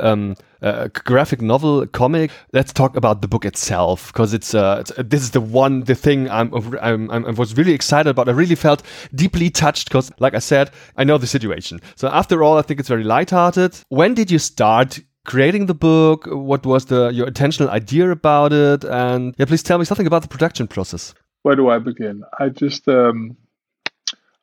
um, 0.00 0.34
uh, 0.60 0.88
graphic 0.92 1.40
novel 1.40 1.86
comic. 1.86 2.32
Let's 2.52 2.72
talk 2.72 2.96
about 2.96 3.22
the 3.22 3.28
book 3.28 3.44
itself, 3.44 4.12
because 4.12 4.34
it's, 4.34 4.54
uh, 4.54 4.78
it's 4.80 4.90
uh, 4.98 5.04
this 5.06 5.22
is 5.22 5.30
the 5.30 5.40
one 5.40 5.84
the 5.84 5.94
thing 5.94 6.28
I'm, 6.28 6.52
I'm, 6.80 7.10
I'm 7.10 7.26
I 7.26 7.30
was 7.30 7.56
really 7.56 7.74
excited 7.74 8.10
about. 8.10 8.28
I 8.28 8.32
really 8.32 8.56
felt 8.56 8.82
deeply 9.14 9.50
touched 9.50 9.88
because, 9.88 10.10
like 10.18 10.34
I 10.34 10.40
said, 10.40 10.72
I 10.96 11.04
know 11.04 11.16
the 11.16 11.28
situation. 11.28 11.80
So 11.94 12.08
after 12.08 12.42
all, 12.42 12.58
I 12.58 12.62
think 12.62 12.80
it's 12.80 12.88
very 12.88 13.04
light-hearted. 13.04 13.78
When 13.88 14.14
did 14.14 14.32
you 14.32 14.40
start 14.40 14.98
creating 15.26 15.66
the 15.66 15.74
book? 15.74 16.26
What 16.26 16.66
was 16.66 16.86
the 16.86 17.10
your 17.10 17.28
intentional 17.28 17.70
idea 17.70 18.10
about 18.10 18.52
it? 18.52 18.84
And 18.84 19.34
yeah, 19.38 19.46
please 19.46 19.62
tell 19.62 19.78
me 19.78 19.84
something 19.84 20.08
about 20.08 20.22
the 20.22 20.28
production 20.28 20.66
process. 20.66 21.14
Where 21.42 21.56
do 21.56 21.70
I 21.70 21.78
begin? 21.78 22.22
I 22.38 22.48
just 22.48 22.88
um, 22.88 23.36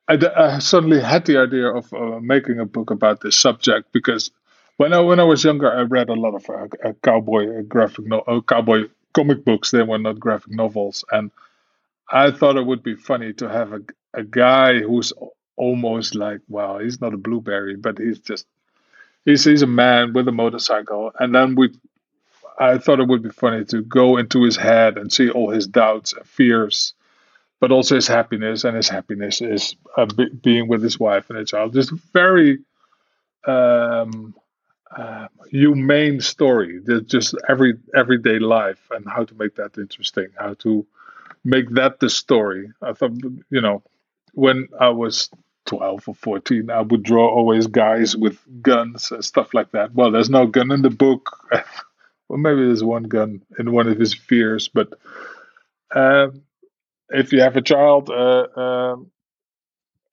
I, 0.08 0.60
suddenly 0.60 1.02
had 1.02 1.26
the 1.26 1.38
idea 1.38 1.68
of 1.68 1.94
uh, 1.94 2.20
making 2.22 2.60
a 2.60 2.66
book 2.66 2.92
about 2.92 3.22
this 3.22 3.36
subject 3.36 3.92
because 3.92 4.32
when 4.78 4.94
I 4.94 5.00
when 5.00 5.20
I 5.20 5.24
was 5.24 5.44
younger, 5.44 5.72
I 5.72 5.82
read 5.82 6.10
a 6.10 6.14
lot 6.14 6.36
of 6.36 6.50
uh, 6.50 6.68
uh, 6.88 6.94
cowboy 7.04 7.64
graphic 7.64 8.06
no 8.06 8.20
uh, 8.20 8.42
cowboy 8.42 8.86
comic 9.14 9.44
books. 9.44 9.72
They 9.72 9.82
were 9.84 9.98
not 9.98 10.20
graphic 10.20 10.54
novels, 10.54 11.04
and 11.12 11.32
I 12.10 12.32
thought 12.32 12.58
it 12.58 12.66
would 12.66 12.84
be 12.84 12.96
funny 12.96 13.34
to 13.34 13.50
have 13.50 13.74
a 13.74 13.82
a 14.14 14.24
guy 14.24 14.80
who's 14.80 15.14
almost 15.58 16.16
like 16.16 16.42
well, 16.48 16.80
he's 16.80 17.02
not 17.02 17.14
a 17.14 17.18
blueberry, 17.18 17.76
but 17.76 17.98
he's 17.98 18.20
just 18.20 18.48
he's 19.26 19.44
he's 19.44 19.64
a 19.64 19.68
man 19.68 20.14
with 20.14 20.28
a 20.28 20.32
motorcycle, 20.32 21.12
and 21.20 21.34
then 21.36 21.56
we. 21.56 21.74
I 22.60 22.80
thought 22.80 23.00
it 23.00 23.08
would 23.08 23.22
be 23.22 23.30
funny 23.30 23.66
to 23.66 23.84
go 23.84 24.18
into 24.18 24.42
his 24.42 24.58
head 24.58 24.98
and 24.98 25.14
see 25.14 25.30
all 25.30 25.52
his 25.52 25.68
doubts 25.68 26.14
and 26.14 26.26
fears 26.26 26.96
but 27.60 27.72
also 27.72 27.96
his 27.96 28.08
happiness, 28.08 28.64
and 28.64 28.76
his 28.76 28.90
happiness 28.90 29.42
is 29.42 29.76
uh, 29.98 30.06
be- 30.06 30.30
being 30.30 30.68
with 30.68 30.84
his 30.84 31.00
wife 31.00 31.30
and 31.30 31.40
his 31.40 31.50
child. 31.50 31.74
Just 31.74 31.92
very 32.14 32.60
um, 33.46 34.36
uh, 34.96 35.28
humane 35.50 36.22
story. 36.22 36.82
Just 37.06 37.36
every 37.50 37.76
everyday 37.96 38.40
life 38.40 38.82
and 38.92 39.06
how 39.08 39.24
to 39.26 39.36
make 39.36 39.56
that 39.56 39.78
interesting. 39.78 40.28
How 40.38 40.54
to 40.56 40.86
make 41.44 41.70
that 41.72 42.00
the 42.00 42.10
story. 42.10 42.72
I 42.82 42.94
thought, 42.94 43.14
you 43.50 43.62
know, 43.62 43.84
when 44.34 44.68
I 44.80 44.90
was 44.90 45.30
12 45.66 46.08
or 46.08 46.16
14, 46.16 46.70
I 46.70 46.82
would 46.82 47.04
draw 47.04 47.28
always 47.28 47.68
guys 47.68 48.16
with 48.16 48.40
guns 48.62 49.12
and 49.12 49.24
stuff 49.24 49.54
like 49.54 49.72
that. 49.72 49.94
Well, 49.94 50.12
there's 50.12 50.30
no 50.30 50.46
gun 50.48 50.72
in 50.72 50.82
the 50.82 50.90
book. 50.90 51.38
well, 52.30 52.40
maybe 52.40 52.66
there's 52.66 52.84
one 52.84 53.04
gun 53.04 53.42
in 53.60 53.72
one 53.72 53.88
of 53.88 53.98
his 54.00 54.14
fears, 54.14 54.68
but 54.68 54.94
um, 55.96 56.44
if 57.10 57.32
you 57.32 57.42
have 57.42 57.56
a 57.56 57.62
child, 57.62 58.10
uh, 58.10 58.48
um, 58.56 59.12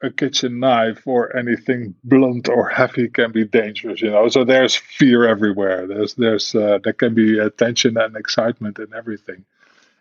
a 0.02 0.10
kitchen 0.10 0.60
knife 0.60 1.06
or 1.06 1.36
anything 1.36 1.94
blunt 2.04 2.48
or 2.48 2.68
heavy 2.68 3.08
can 3.08 3.32
be 3.32 3.44
dangerous. 3.44 4.02
You 4.02 4.10
know, 4.10 4.28
so 4.28 4.44
there's 4.44 4.74
fear 4.74 5.26
everywhere. 5.26 5.86
There's 5.86 6.14
there's 6.14 6.54
uh, 6.54 6.78
there 6.82 6.92
can 6.92 7.14
be 7.14 7.38
tension 7.56 7.96
and 7.96 8.16
excitement 8.16 8.78
in 8.78 8.94
everything, 8.94 9.44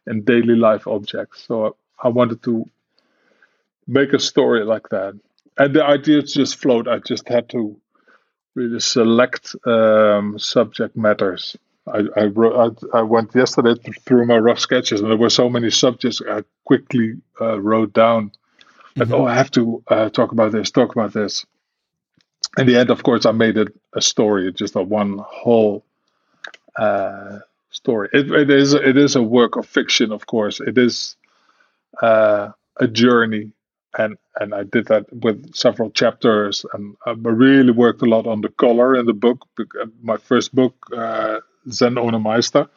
in 0.06 0.24
daily 0.24 0.56
life 0.56 0.88
objects. 0.88 1.46
So 1.48 1.78
I 2.02 2.10
wanted 2.10 2.44
to 2.44 2.66
make 3.88 4.14
a 4.14 4.20
story 4.20 4.64
like 4.66 4.90
that, 4.90 5.20
and 5.58 5.74
the 5.74 5.84
ideas 5.84 6.34
just 6.34 6.58
flowed. 6.58 6.88
I 6.88 7.00
just 7.00 7.28
had 7.28 7.50
to 7.50 7.80
really 8.56 8.80
select 8.80 9.56
um, 9.66 10.38
subject 10.38 10.96
matters 10.96 11.58
I, 11.88 12.04
I, 12.16 12.24
wrote, 12.26 12.86
I, 12.94 13.00
I, 13.00 13.02
went 13.02 13.36
yesterday 13.36 13.76
through 14.06 14.26
my 14.26 14.38
rough 14.38 14.60
sketches, 14.60 15.02
and 15.02 15.10
there 15.10 15.18
were 15.18 15.30
so 15.30 15.50
many 15.50 15.70
subjects 15.70 16.22
I 16.28 16.44
quickly 16.64 17.16
uh, 17.42 17.60
wrote 17.60 17.94
down. 17.94 18.32
Mm-hmm. 18.96 19.14
oh, 19.14 19.26
I 19.26 19.34
have 19.34 19.52
to 19.52 19.84
uh, 19.88 20.10
talk 20.10 20.32
about 20.32 20.52
this, 20.52 20.72
talk 20.72 20.92
about 20.92 21.14
this. 21.14 21.46
In 22.58 22.68
the 22.68 22.78
end, 22.78 22.90
of 22.90 23.04
course, 23.04 23.26
I 23.26 23.32
made 23.32 23.58
it 23.58 23.76
a 23.94 24.02
story, 24.02 24.54
just 24.54 24.76
a 24.76 24.82
one 24.82 25.18
whole 25.18 25.84
uh, 26.78 27.40
story. 27.72 28.10
It, 28.14 28.32
it 28.32 28.50
is 28.50 28.74
it 28.74 28.96
is 28.96 29.16
a 29.16 29.24
work 29.24 29.56
of 29.56 29.66
fiction, 29.66 30.12
of 30.12 30.26
course. 30.28 30.62
It 30.62 30.78
is 30.78 31.16
uh, 32.02 32.52
a 32.78 32.88
journey, 32.88 33.52
and 33.98 34.18
and 34.40 34.54
I 34.54 34.64
did 34.64 34.88
that 34.88 35.12
with 35.12 35.56
several 35.56 35.90
chapters, 35.90 36.66
and 36.74 36.96
I 37.06 37.12
really 37.12 37.72
worked 37.72 38.04
a 38.04 38.06
lot 38.06 38.28
on 38.28 38.42
the 38.42 38.50
color 38.50 38.96
in 38.96 39.08
the 39.08 39.14
book. 39.14 39.48
My 40.02 40.18
first 40.18 40.54
book 40.54 40.76
Zen 41.70 41.96
Onomeister 41.96 42.70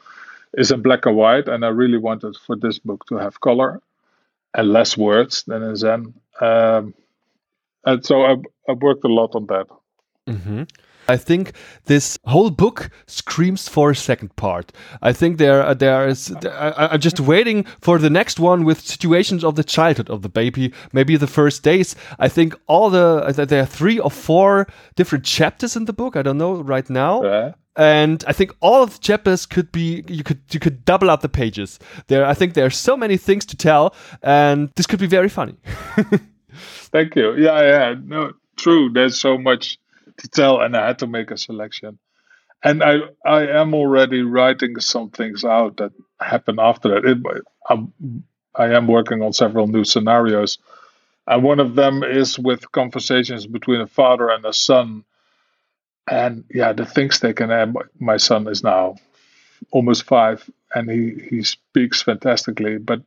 is 0.55 0.71
in 0.71 0.83
black 0.83 1.07
and 1.07 1.17
white, 1.17 1.49
and 1.49 1.65
I 1.65 1.69
really 1.69 1.99
wanted 1.99 2.37
for 2.37 2.57
this 2.57 2.79
book 2.79 3.05
to 3.07 3.17
have 3.17 3.41
color 3.41 3.81
and 4.55 4.73
less 4.73 4.97
words 4.97 5.45
than 5.45 5.63
in 5.63 5.77
Zen. 5.77 6.15
Um, 6.41 6.95
and 7.85 8.05
so 8.05 8.23
I, 8.23 8.37
I 8.69 8.73
worked 8.73 9.05
a 9.05 9.09
lot 9.09 9.35
on 9.35 9.47
that. 9.47 9.67
Mm-hmm. 10.27 10.63
I 11.09 11.17
think 11.17 11.53
this 11.85 12.19
whole 12.25 12.51
book 12.51 12.91
screams 13.07 13.69
for 13.69 13.91
a 13.91 13.97
second 13.97 14.35
part. 14.37 14.73
I 15.03 15.13
think 15.13 15.39
there 15.39 15.63
uh, 15.63 15.75
there 15.75 16.09
is. 16.09 16.35
I, 16.45 16.95
am 16.95 17.01
just 17.01 17.21
waiting 17.21 17.65
for 17.81 17.99
the 17.99 18.11
next 18.11 18.41
one 18.41 18.65
with 18.65 18.81
situations 18.81 19.45
of 19.45 19.55
the 19.55 19.65
childhood 19.65 20.11
of 20.11 20.23
the 20.23 20.29
baby, 20.29 20.73
maybe 20.93 21.17
the 21.17 21.27
first 21.27 21.63
days. 21.63 21.97
I 22.19 22.29
think 22.29 22.55
all 22.67 22.91
the 22.91 23.25
uh, 23.27 23.45
there 23.45 23.63
are 23.63 23.67
three 23.67 23.99
or 23.99 24.11
four 24.11 24.67
different 24.95 25.25
chapters 25.25 25.77
in 25.77 25.85
the 25.85 25.93
book. 25.93 26.17
I 26.17 26.23
don't 26.23 26.39
know 26.39 26.63
right 26.63 26.89
now. 26.91 27.23
Yeah 27.23 27.53
and 27.77 28.25
I 28.27 28.33
think 28.33 28.57
all 28.61 28.83
of 28.83 28.95
the 28.95 28.99
chapters 28.99 29.47
could 29.47 29.71
be 29.71 30.03
you 30.09 30.25
could 30.25 30.41
you 30.51 30.59
could 30.59 30.85
double 30.85 31.11
up 31.11 31.21
the 31.21 31.29
pages. 31.29 31.79
There, 32.09 32.25
I 32.25 32.35
think 32.35 32.55
there 32.55 32.65
are 32.65 32.71
so 32.71 32.97
many 32.97 33.17
things 33.17 33.45
to 33.47 33.57
tell, 33.57 33.95
and 34.23 34.71
this 34.77 34.87
could 34.87 34.99
be 34.99 35.07
very 35.07 35.29
funny. 35.29 35.57
Thank 36.91 37.17
you. 37.17 37.35
Yeah, 37.37 37.61
yeah, 37.61 37.95
no, 38.03 38.33
true. 38.57 38.91
There's 38.91 39.21
so 39.21 39.37
much 39.37 39.79
to 40.19 40.29
tell, 40.29 40.61
and 40.61 40.77
I 40.77 40.87
had 40.87 41.01
to 41.01 41.07
make 41.07 41.31
a 41.31 41.39
selection. 41.39 41.99
And 42.65 42.83
I 42.83 42.99
I 43.25 43.47
am 43.49 43.75
already 43.75 44.23
writing 44.23 44.81
some 44.81 45.11
things 45.11 45.45
out 45.45 45.77
that 45.79 45.93
happen 46.21 46.59
after 46.59 46.89
that. 46.89 47.05
It, 47.05 47.19
I'm, 47.69 47.93
I 48.55 48.73
am 48.75 48.87
working 48.89 49.23
on 49.23 49.33
several 49.33 49.67
new 49.67 49.85
scenarios, 49.85 50.59
and 51.27 51.43
one 51.43 51.61
of 51.61 51.75
them 51.75 52.03
is 52.03 52.39
with 52.39 52.73
conversations 52.73 53.47
between 53.47 53.81
a 53.81 53.87
father 53.87 54.31
and 54.31 54.45
a 54.45 54.53
son 54.53 55.05
and 56.09 56.45
yeah, 56.53 56.73
the 56.73 56.87
things 56.87 57.21
they 57.21 57.33
can 57.33 57.51
add. 57.51 57.75
My 57.99 58.17
son 58.17 58.49
is 58.49 58.63
now 58.63 58.97
almost 59.71 60.05
five, 60.05 60.49
and 60.75 60.91
he 60.91 61.15
he 61.31 61.43
speaks 61.43 62.03
fantastically. 62.03 62.79
But 62.79 63.03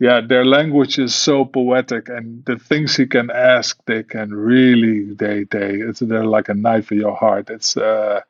yeah, 0.00 0.22
their 0.22 0.46
language 0.46 0.98
is 0.98 1.14
so 1.14 1.44
poetic, 1.44 2.08
and 2.08 2.42
the 2.46 2.58
things 2.58 2.96
he 2.96 3.06
can 3.06 3.30
ask, 3.30 3.78
they 3.84 4.02
can 4.02 4.34
really 4.34 5.14
they 5.14 5.44
they 5.44 5.74
it's 5.74 6.00
they're 6.00 6.24
like 6.24 6.48
a 6.48 6.54
knife 6.54 6.90
in 6.90 6.98
your 6.98 7.14
heart. 7.14 7.50
It's 7.50 7.76
uh 7.76 8.22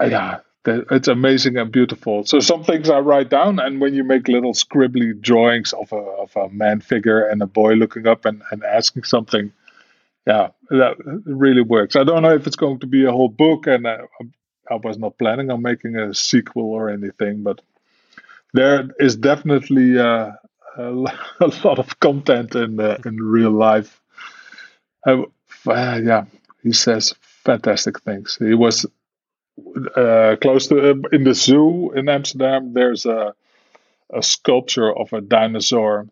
yeah. 0.00 0.38
It's 0.66 1.08
amazing 1.08 1.56
and 1.56 1.72
beautiful. 1.72 2.24
So 2.24 2.40
some 2.40 2.62
things 2.62 2.90
I 2.90 2.98
write 2.98 3.30
down, 3.30 3.58
and 3.58 3.80
when 3.80 3.94
you 3.94 4.04
make 4.04 4.28
little 4.28 4.52
scribbly 4.52 5.18
drawings 5.18 5.72
of 5.72 5.90
a 5.92 5.96
of 5.96 6.36
a 6.36 6.50
man 6.50 6.80
figure 6.80 7.26
and 7.26 7.40
a 7.40 7.46
boy 7.46 7.72
looking 7.72 8.06
up 8.06 8.26
and, 8.26 8.42
and 8.50 8.62
asking 8.62 9.04
something, 9.04 9.50
yeah, 10.26 10.48
that 10.68 10.96
really 11.24 11.62
works. 11.62 11.96
I 11.96 12.04
don't 12.04 12.22
know 12.22 12.34
if 12.34 12.46
it's 12.46 12.56
going 12.56 12.80
to 12.80 12.86
be 12.86 13.04
a 13.06 13.12
whole 13.12 13.30
book, 13.30 13.66
and 13.66 13.88
I, 13.88 14.00
I 14.70 14.74
was 14.74 14.98
not 14.98 15.16
planning 15.16 15.50
on 15.50 15.62
making 15.62 15.96
a 15.96 16.12
sequel 16.12 16.66
or 16.70 16.90
anything, 16.90 17.42
but 17.42 17.62
there 18.54 18.88
is 18.98 19.16
definitely 19.16 19.98
uh, 19.98 20.32
a, 20.78 20.90
lot 20.90 21.78
of 21.78 21.98
content 22.00 22.54
in 22.54 22.80
uh, 22.80 22.98
in 23.04 23.16
real 23.16 23.50
life. 23.50 24.00
Uh, 25.06 25.24
yeah, 25.66 26.24
he 26.62 26.72
says 26.72 27.14
fantastic 27.20 28.00
things. 28.00 28.36
He 28.38 28.54
was 28.54 28.86
uh, 29.96 30.36
close 30.40 30.68
to 30.68 30.90
uh, 30.90 30.94
in 31.12 31.24
the 31.24 31.34
zoo 31.34 31.92
in 31.92 32.08
Amsterdam. 32.08 32.72
There's 32.72 33.06
a 33.06 33.34
a 34.12 34.22
sculpture 34.22 34.90
of 34.90 35.12
a 35.12 35.20
dinosaur 35.20 36.06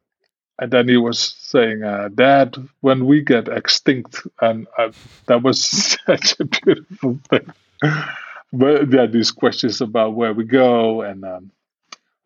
and 0.59 0.73
then 0.73 0.89
he 0.89 0.97
was 0.97 1.19
saying, 1.19 1.83
uh, 1.83 2.09
"Dad, 2.15 2.57
when 2.81 3.07
we 3.07 3.23
get 3.23 3.49
extinct," 3.49 4.27
and 4.41 4.67
uh, 4.79 4.91
that 5.27 5.43
was 5.43 5.63
such 6.07 6.41
a 6.41 6.45
beautiful 6.45 7.19
thing. 7.29 7.53
But 8.53 8.91
yeah, 8.93 9.07
these 9.07 9.33
questions 9.33 9.81
about 9.81 10.15
where 10.15 10.33
we 10.33 10.45
go 10.45 11.03
and 11.03 11.25
um, 11.25 11.51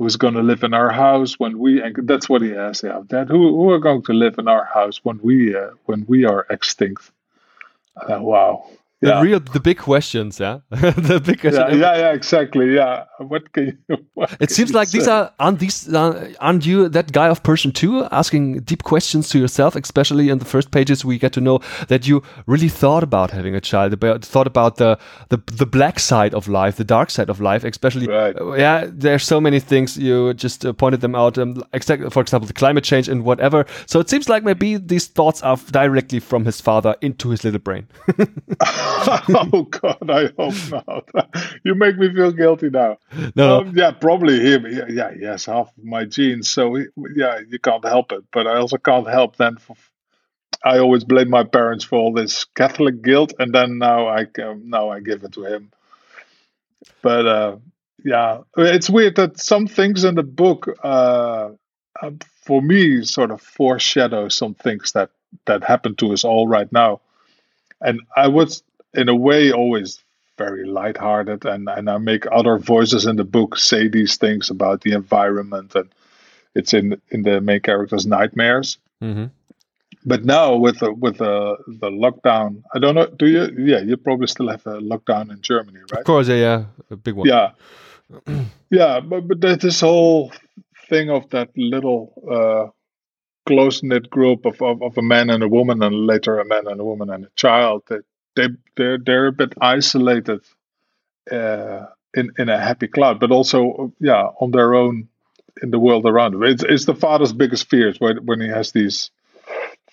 who's 0.00 0.16
going 0.16 0.32
to 0.32 0.42
live 0.42 0.64
in 0.64 0.72
our 0.72 0.90
house 0.90 1.38
when 1.38 1.58
we 1.58 1.82
and 1.82 1.94
that's 2.08 2.26
what 2.26 2.40
he 2.40 2.54
asked. 2.54 2.84
Yeah, 2.84 3.02
Dad, 3.06 3.28
who 3.28 3.54
who 3.54 3.68
are 3.70 3.78
going 3.78 4.02
to 4.04 4.14
live 4.14 4.38
in 4.38 4.48
our 4.48 4.64
house 4.64 5.04
when 5.04 5.20
we 5.22 5.54
uh, 5.54 5.72
when 5.84 6.06
we 6.08 6.24
are 6.24 6.46
extinct? 6.48 7.10
Uh, 7.94 8.18
wow, 8.18 8.66
the 9.00 9.08
yeah. 9.08 9.22
real 9.22 9.40
the 9.40 9.60
big 9.60 9.78
questions 9.78 10.38
yeah 10.38 10.58
the 10.70 11.22
big 11.24 11.40
question. 11.40 11.60
Yeah, 11.70 11.74
yeah, 11.74 11.96
yeah 11.96 12.12
exactly 12.12 12.74
yeah 12.74 13.04
what 13.18 13.50
can 13.52 13.78
you 13.88 13.96
what 14.14 14.36
it 14.40 14.50
seems 14.50 14.74
like 14.74 14.88
say? 14.88 14.98
these 14.98 15.08
are 15.08 15.32
aren't 15.38 15.58
these 15.58 15.92
uh, 15.92 16.32
aren't 16.40 16.66
you 16.66 16.88
that 16.88 17.10
guy 17.12 17.28
of 17.28 17.42
person 17.42 17.72
too 17.72 18.04
asking 18.10 18.60
deep 18.60 18.84
questions 18.84 19.30
to 19.30 19.38
yourself 19.38 19.74
especially 19.74 20.28
in 20.28 20.38
the 20.38 20.44
first 20.44 20.70
pages 20.70 21.02
we 21.04 21.18
get 21.18 21.32
to 21.32 21.40
know 21.40 21.60
that 21.88 22.06
you 22.06 22.22
really 22.46 22.68
thought 22.68 23.02
about 23.02 23.30
having 23.30 23.54
a 23.54 23.60
child 23.60 23.92
about 23.94 24.22
thought 24.22 24.46
about 24.46 24.76
the 24.76 24.98
the, 25.30 25.38
the 25.52 25.66
black 25.66 25.98
side 25.98 26.34
of 26.34 26.46
life 26.46 26.76
the 26.76 26.84
dark 26.84 27.08
side 27.08 27.30
of 27.30 27.40
life 27.40 27.64
especially 27.64 28.06
right. 28.06 28.38
uh, 28.38 28.52
yeah 28.52 28.86
there's 28.86 29.24
so 29.24 29.40
many 29.40 29.60
things 29.60 29.96
you 29.96 30.34
just 30.34 30.66
uh, 30.66 30.74
pointed 30.74 31.00
them 31.00 31.14
out 31.14 31.38
um, 31.38 31.54
for 32.10 32.20
example 32.20 32.46
the 32.46 32.52
climate 32.52 32.84
change 32.84 33.08
and 33.08 33.24
whatever 33.24 33.64
so 33.86 33.98
it 33.98 34.10
seems 34.10 34.28
like 34.28 34.44
maybe 34.44 34.76
these 34.76 35.06
thoughts 35.06 35.42
are 35.42 35.56
directly 35.70 36.20
from 36.20 36.44
his 36.44 36.60
father 36.60 36.94
into 37.00 37.30
his 37.30 37.44
little 37.44 37.60
brain 37.60 37.86
oh 39.52 39.66
God, 39.70 40.10
I 40.10 40.30
hope 40.36 40.54
not. 40.70 41.08
you 41.64 41.74
make 41.74 41.96
me 41.96 42.12
feel 42.12 42.32
guilty 42.32 42.70
now. 42.70 42.98
No, 43.34 43.60
um, 43.60 43.76
yeah, 43.76 43.92
probably 43.92 44.40
him. 44.40 44.66
Yeah, 44.66 45.10
yeah, 45.16 45.30
has 45.30 45.44
half 45.44 45.68
of 45.76 45.84
my 45.84 46.04
genes, 46.04 46.48
so 46.48 46.76
yeah, 47.14 47.40
you 47.48 47.58
can't 47.58 47.84
help 47.84 48.12
it. 48.12 48.24
But 48.32 48.46
I 48.46 48.56
also 48.56 48.78
can't 48.78 49.08
help 49.08 49.36
then. 49.36 49.56
For, 49.56 49.76
I 50.64 50.78
always 50.78 51.04
blame 51.04 51.30
my 51.30 51.44
parents 51.44 51.84
for 51.84 51.98
all 51.98 52.12
this 52.12 52.44
Catholic 52.44 53.02
guilt, 53.02 53.32
and 53.38 53.54
then 53.54 53.78
now 53.78 54.08
I 54.08 54.26
um, 54.42 54.68
now 54.68 54.90
I 54.90 55.00
give 55.00 55.22
it 55.24 55.32
to 55.32 55.44
him. 55.44 55.70
But 57.02 57.26
uh, 57.26 57.56
yeah, 58.04 58.40
it's 58.56 58.90
weird 58.90 59.16
that 59.16 59.38
some 59.40 59.66
things 59.66 60.04
in 60.04 60.14
the 60.14 60.22
book, 60.22 60.68
uh, 60.82 61.50
uh 62.02 62.10
for 62.44 62.60
me, 62.60 63.04
sort 63.04 63.30
of 63.30 63.40
foreshadow 63.40 64.28
some 64.28 64.54
things 64.54 64.92
that 64.92 65.10
that 65.46 65.62
happen 65.62 65.94
to 65.96 66.12
us 66.12 66.24
all 66.24 66.48
right 66.48 66.70
now 66.72 67.00
and 67.80 68.00
I 68.16 68.28
was 68.28 68.62
in 68.94 69.08
a 69.08 69.14
way 69.14 69.52
always 69.52 70.02
very 70.38 70.64
lighthearted 70.64 71.44
and, 71.44 71.68
and 71.68 71.90
I 71.90 71.98
make 71.98 72.24
other 72.32 72.56
voices 72.58 73.06
in 73.06 73.16
the 73.16 73.24
book 73.24 73.58
say 73.58 73.88
these 73.88 74.16
things 74.16 74.48
about 74.50 74.80
the 74.80 74.92
environment 74.92 75.74
and 75.74 75.88
it's 76.54 76.74
in 76.74 77.00
in 77.10 77.22
the 77.22 77.40
main 77.40 77.60
character's 77.60 78.06
nightmares. 78.06 78.78
Mm-hmm. 79.02 79.26
But 80.04 80.24
now 80.24 80.56
with 80.56 80.78
the 80.78 80.92
with 80.92 81.18
the 81.18 81.56
the 81.66 81.90
lockdown, 81.90 82.62
I 82.74 82.78
don't 82.78 82.94
know. 82.94 83.06
Do 83.06 83.26
you? 83.26 83.50
Yeah, 83.58 83.80
you 83.80 83.96
probably 83.96 84.26
still 84.26 84.48
have 84.48 84.66
a 84.66 84.80
lockdown 84.80 85.30
in 85.30 85.42
Germany, 85.42 85.80
right? 85.92 86.00
Of 86.00 86.06
course, 86.06 86.28
yeah, 86.28 86.36
yeah, 86.36 86.64
a 86.90 86.96
big 86.96 87.14
one. 87.14 87.28
Yeah, 87.28 87.50
yeah, 88.70 89.00
but 89.00 89.28
but 89.28 89.40
there's 89.40 89.58
this 89.58 89.80
whole 89.80 90.32
thing 90.88 91.10
of 91.10 91.28
that 91.30 91.50
little 91.56 92.12
uh, 92.30 92.70
close 93.46 93.82
knit 93.82 94.08
group 94.10 94.46
of, 94.46 94.60
of, 94.62 94.82
of, 94.82 94.96
a 94.96 95.02
man 95.02 95.30
and 95.30 95.42
a 95.42 95.48
woman, 95.48 95.82
and 95.82 96.06
later 96.06 96.38
a 96.38 96.44
man 96.44 96.66
and 96.66 96.80
a 96.80 96.84
woman 96.84 97.10
and 97.10 97.24
a 97.26 97.30
child. 97.36 97.82
They 97.88 97.98
they 98.40 98.48
they're, 98.76 98.98
they're 98.98 99.26
a 99.26 99.32
bit 99.32 99.54
isolated 99.60 100.40
uh, 101.30 101.86
in 102.14 102.32
in 102.38 102.48
a 102.48 102.58
happy 102.58 102.88
cloud, 102.88 103.20
but 103.20 103.30
also 103.30 103.92
yeah 104.00 104.28
on 104.40 104.50
their 104.50 104.74
own 104.74 105.08
in 105.62 105.70
the 105.70 105.78
world 105.78 106.06
around 106.06 106.32
them. 106.32 106.42
It's, 106.44 106.62
it's 106.62 106.84
the 106.84 106.94
father's 106.94 107.32
biggest 107.32 107.68
fears 107.68 107.98
when 107.98 108.24
when 108.26 108.40
he 108.40 108.48
has 108.48 108.72
these 108.72 109.10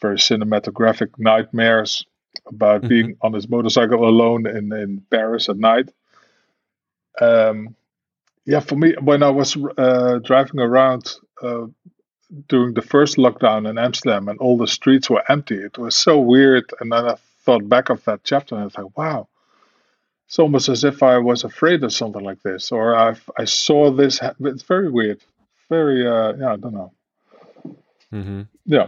very 0.01 0.17
cinematographic 0.17 1.17
nightmares 1.17 2.05
about 2.45 2.81
mm-hmm. 2.81 2.89
being 2.89 3.17
on 3.21 3.33
his 3.33 3.49
motorcycle 3.49 4.07
alone 4.07 4.47
in 4.47 4.71
in 4.73 5.03
Paris 5.11 5.49
at 5.49 5.57
night. 5.57 5.89
Um, 7.19 7.75
yeah, 8.45 8.61
for 8.61 8.75
me, 8.75 8.95
when 9.01 9.23
I 9.23 9.29
was 9.29 9.57
uh, 9.77 10.19
driving 10.19 10.61
around 10.61 11.15
uh, 11.41 11.65
during 12.47 12.73
the 12.73 12.81
first 12.81 13.17
lockdown 13.17 13.69
in 13.69 13.77
Amsterdam 13.77 14.27
and 14.27 14.39
all 14.39 14.57
the 14.57 14.67
streets 14.67 15.09
were 15.09 15.23
empty. 15.29 15.55
It 15.55 15.77
was 15.77 15.95
so 15.95 16.19
weird. 16.19 16.73
And 16.79 16.91
then 16.91 17.05
I 17.05 17.15
thought 17.47 17.69
back 17.69 17.89
of 17.89 18.03
that 18.03 18.25
chapter 18.25 18.55
and 18.55 18.65
I 18.65 18.67
thought, 18.67 18.91
wow, 18.97 19.29
it's 20.25 20.37
almost 20.37 20.67
as 20.67 20.83
if 20.83 21.01
I 21.01 21.17
was 21.19 21.45
afraid 21.45 21.81
of 21.85 21.93
something 21.93 22.21
like 22.21 22.41
this 22.43 22.73
or 22.73 22.93
I 22.93 23.15
I 23.37 23.45
saw 23.45 23.89
this. 23.91 24.19
Ha- 24.19 24.35
it's 24.41 24.63
very 24.63 24.91
weird. 24.91 25.21
Very, 25.69 26.05
uh, 26.05 26.33
yeah, 26.33 26.53
I 26.53 26.57
don't 26.57 26.73
know. 26.73 26.91
Mm-hmm. 28.13 28.41
Yeah, 28.65 28.87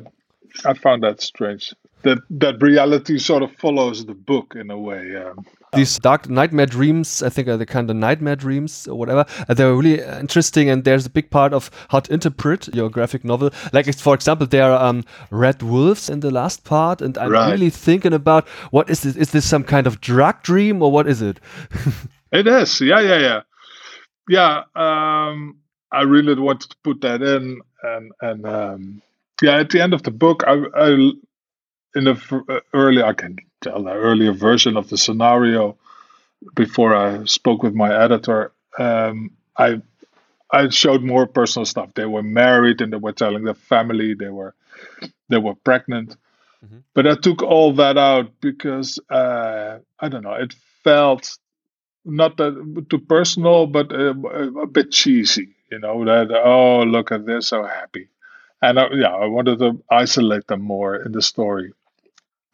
I 0.66 0.74
found 0.74 1.04
that 1.04 1.22
strange 1.22 1.74
that 2.04 2.20
that 2.44 2.62
reality 2.62 3.18
sort 3.20 3.44
of 3.44 3.52
follows 3.64 4.06
the 4.06 4.14
book 4.14 4.56
in 4.56 4.70
a 4.72 4.78
way. 4.78 5.16
Um, 5.16 5.46
These 5.74 6.00
dark 6.00 6.30
nightmare 6.30 6.66
dreams, 6.66 7.22
I 7.22 7.30
think, 7.30 7.48
are 7.48 7.58
the 7.58 7.66
kind 7.66 7.90
of 7.90 7.96
nightmare 7.96 8.36
dreams 8.36 8.88
or 8.88 8.98
whatever. 8.98 9.26
They're 9.48 9.74
really 9.74 10.02
interesting, 10.02 10.70
and 10.70 10.84
there's 10.84 11.06
a 11.06 11.10
big 11.10 11.30
part 11.30 11.54
of 11.54 11.70
how 11.90 12.00
to 12.00 12.14
interpret 12.14 12.74
your 12.74 12.90
graphic 12.90 13.24
novel. 13.24 13.52
Like, 13.72 13.94
for 13.96 14.16
example, 14.16 14.48
there 14.48 14.72
are 14.72 14.84
um, 14.84 15.06
red 15.30 15.62
wolves 15.62 16.10
in 16.10 16.22
the 16.22 16.32
last 16.32 16.64
part, 16.64 17.02
and 17.02 17.18
I'm 17.18 17.32
right. 17.32 17.52
really 17.52 17.70
thinking 17.70 18.14
about 18.14 18.48
what 18.72 18.90
is 18.90 19.02
this? 19.02 19.16
Is 19.16 19.32
this 19.32 19.48
some 19.48 19.64
kind 19.64 19.86
of 19.86 20.02
drug 20.02 20.42
dream 20.44 20.82
or 20.82 20.92
what 20.92 21.08
is 21.08 21.22
it? 21.22 21.40
it 22.32 22.48
is, 22.48 22.82
yeah, 22.82 23.00
yeah, 23.00 23.20
yeah, 23.20 23.42
yeah. 24.28 24.64
Um, 24.76 25.58
I 25.92 26.02
really 26.02 26.36
wanted 26.36 26.72
to 26.72 26.78
put 26.84 27.02
that 27.02 27.22
in, 27.22 27.62
and 27.84 28.12
and 28.22 28.46
um, 28.46 29.02
yeah, 29.42 29.58
at 29.60 29.70
the 29.70 29.82
end 29.82 29.94
of 29.94 30.04
the 30.04 30.12
book, 30.12 30.44
I, 30.48 30.64
I 30.76 31.12
in 31.96 32.04
the 32.04 32.44
uh, 32.50 32.60
early, 32.74 33.02
I 33.02 33.14
can 33.14 33.38
tell 33.62 33.84
the 33.84 33.92
earlier 33.92 34.34
version 34.34 34.78
of 34.78 34.90
the 34.90 34.98
scenario 34.98 35.78
before 36.56 36.96
I 36.96 37.26
spoke 37.26 37.64
with 37.64 37.74
my 37.74 37.94
editor. 38.04 38.52
Um, 38.78 39.32
I 39.58 39.82
I 40.52 40.70
showed 40.70 41.04
more 41.04 41.28
personal 41.28 41.66
stuff. 41.66 41.94
They 41.94 42.06
were 42.06 42.24
married 42.24 42.82
and 42.82 42.92
they 42.92 42.98
were 42.98 43.12
telling 43.12 43.44
their 43.44 43.54
family 43.54 44.14
they 44.14 44.30
were 44.30 44.56
they 45.30 45.38
were 45.38 45.56
pregnant. 45.56 46.16
Mm-hmm. 46.66 46.80
But 46.94 47.08
I 47.08 47.16
took 47.16 47.42
all 47.44 47.74
that 47.74 47.98
out 47.98 48.42
because 48.42 49.00
uh, 49.10 49.80
I 50.00 50.10
don't 50.10 50.24
know. 50.24 50.34
It 50.34 50.54
felt 50.84 51.38
not 52.04 52.38
that 52.38 52.86
too 52.90 53.00
personal, 53.00 53.68
but 53.68 53.92
a, 53.92 54.10
a, 54.10 54.68
bit 54.68 54.92
cheesy. 54.92 55.56
You 55.72 55.80
know 55.80 56.04
that 56.06 56.32
oh 56.32 56.84
look 56.84 57.12
at 57.12 57.26
this, 57.26 57.50
so 57.50 57.64
happy, 57.64 58.10
and 58.62 58.80
I, 58.80 58.88
yeah, 58.94 59.14
I 59.14 59.28
wanted 59.28 59.60
to 59.60 59.84
isolate 59.90 60.48
them 60.48 60.62
more 60.62 60.96
in 60.96 61.12
the 61.12 61.22
story. 61.22 61.74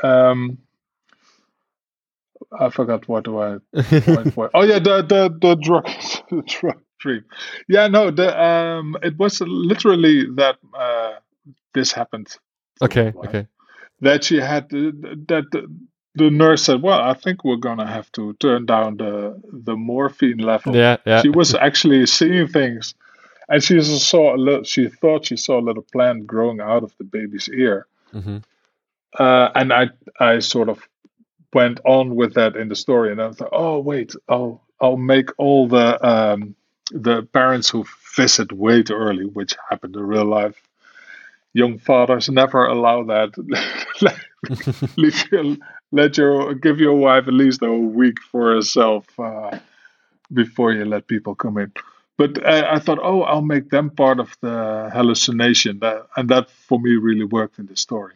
Um, 0.03 0.57
I 2.59 2.69
forgot 2.69 3.07
what 3.07 3.27
I. 3.27 3.57
For. 4.31 4.49
Oh 4.53 4.63
yeah, 4.63 4.79
the 4.79 5.01
the 5.01 5.37
the 5.39 5.55
drug 5.55 5.85
the 6.29 6.43
drug 6.45 6.81
dream. 6.99 7.25
Yeah, 7.67 7.87
no, 7.87 8.11
the 8.11 8.29
um, 8.41 8.97
it 9.03 9.17
was 9.17 9.41
literally 9.41 10.25
that 10.35 10.57
uh, 10.73 11.13
this 11.73 11.91
happened. 11.91 12.35
Okay, 12.81 13.13
okay. 13.15 13.47
That 14.01 14.23
she 14.23 14.37
had 14.37 14.69
that 14.69 15.45
the, 15.51 15.67
the 16.15 16.29
nurse 16.29 16.63
said, 16.63 16.81
"Well, 16.81 16.99
I 16.99 17.13
think 17.13 17.43
we're 17.43 17.55
gonna 17.57 17.87
have 17.87 18.11
to 18.13 18.33
turn 18.33 18.65
down 18.65 18.97
the 18.97 19.41
the 19.51 19.75
morphine 19.75 20.39
level." 20.39 20.75
Yeah, 20.75 20.97
yeah. 21.05 21.21
She 21.21 21.29
was 21.29 21.53
actually 21.67 22.05
seeing 22.05 22.47
things, 22.47 22.95
and 23.47 23.63
she 23.63 23.81
saw 23.81 24.35
a 24.35 24.37
little. 24.37 24.63
She 24.63 24.89
thought 24.89 25.25
she 25.25 25.37
saw 25.37 25.59
a 25.59 25.63
little 25.63 25.85
plant 25.93 26.27
growing 26.27 26.59
out 26.59 26.83
of 26.83 26.93
the 26.97 27.03
baby's 27.03 27.49
ear. 27.49 27.87
Mm-hmm 28.13 28.37
uh, 29.19 29.49
and 29.55 29.73
I 29.73 29.89
I 30.19 30.39
sort 30.39 30.69
of 30.69 30.87
went 31.53 31.79
on 31.85 32.15
with 32.15 32.33
that 32.35 32.55
in 32.55 32.69
the 32.69 32.75
story, 32.75 33.11
and 33.11 33.21
I 33.21 33.31
thought, 33.31 33.49
oh 33.51 33.79
wait, 33.79 34.15
I'll 34.27 34.61
I'll 34.79 34.97
make 34.97 35.29
all 35.37 35.67
the 35.67 36.05
um, 36.05 36.55
the 36.91 37.23
parents 37.23 37.69
who 37.69 37.85
visit 38.15 38.51
way 38.51 38.83
too 38.83 38.93
early, 38.93 39.25
which 39.25 39.55
happened 39.69 39.95
in 39.95 40.01
real 40.03 40.25
life. 40.25 40.61
Young 41.53 41.79
fathers 41.79 42.29
never 42.29 42.65
allow 42.65 43.03
that. 43.03 43.31
Leave 44.97 45.31
your, 45.31 45.57
let 45.91 46.17
your 46.17 46.53
give 46.53 46.79
your 46.79 46.95
wife 46.95 47.27
at 47.27 47.33
least 47.33 47.61
a 47.61 47.71
week 47.71 48.21
for 48.21 48.53
herself 48.53 49.05
uh, 49.17 49.57
before 50.33 50.73
you 50.73 50.83
let 50.83 51.07
people 51.07 51.33
come 51.33 51.57
in. 51.57 51.71
But 52.17 52.45
I, 52.45 52.75
I, 52.75 52.79
thought, 52.79 52.99
oh, 53.01 53.23
I'll 53.23 53.41
make 53.41 53.69
them 53.69 53.89
part 53.89 54.19
of 54.19 54.35
the 54.41 54.89
hallucination, 54.93 55.79
that, 55.79 56.07
and 56.15 56.29
that 56.29 56.49
for 56.49 56.79
me 56.79 56.95
really 56.95 57.25
worked 57.25 57.59
in 57.59 57.65
the 57.65 57.75
story 57.75 58.15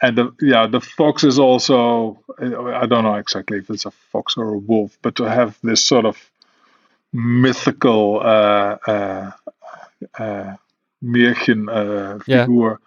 and 0.00 0.16
the, 0.16 0.32
yeah, 0.40 0.66
the 0.66 0.80
fox 0.80 1.24
is 1.24 1.38
also 1.38 2.18
I 2.40 2.86
don't 2.86 3.04
know 3.04 3.16
exactly 3.16 3.58
if 3.58 3.70
it's 3.70 3.86
a 3.86 3.90
fox 3.90 4.36
or 4.36 4.54
a 4.54 4.58
wolf, 4.58 4.96
but 5.02 5.16
to 5.16 5.24
have 5.24 5.58
this 5.62 5.84
sort 5.84 6.04
of 6.04 6.16
mythical 7.12 8.20
uh, 8.20 8.76
uh, 8.86 9.30
uh, 10.18 10.54
Märchen 11.02 11.68
uh, 11.68 12.18
figure. 12.20 12.80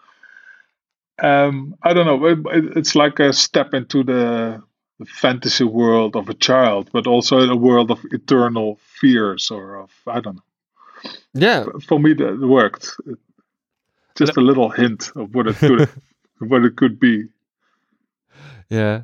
Yeah. 1.21 1.45
Um, 1.45 1.75
I 1.83 1.93
don't 1.93 2.05
know. 2.05 2.25
It, 2.25 2.77
it's 2.77 2.95
like 2.95 3.19
a 3.19 3.33
step 3.33 3.73
into 3.73 4.03
the, 4.03 4.63
the 4.99 5.05
fantasy 5.05 5.65
world 5.65 6.15
of 6.15 6.29
a 6.29 6.33
child, 6.33 6.89
but 6.93 7.07
also 7.07 7.39
a 7.39 7.55
world 7.55 7.91
of 7.91 7.99
eternal 8.11 8.79
fears 8.99 9.51
or 9.51 9.81
of 9.81 9.91
I 10.07 10.21
don't 10.21 10.35
know. 10.35 11.11
Yeah, 11.33 11.65
for 11.87 11.99
me 11.99 12.13
that 12.13 12.39
worked. 12.39 12.95
Just 14.15 14.37
a 14.37 14.41
little 14.41 14.69
hint 14.69 15.11
of 15.15 15.33
what 15.33 15.47
it 15.47 15.55
could 15.55 15.89
what 16.41 16.63
it 16.65 16.75
could 16.75 16.99
be. 16.99 17.25
Yeah. 18.69 19.01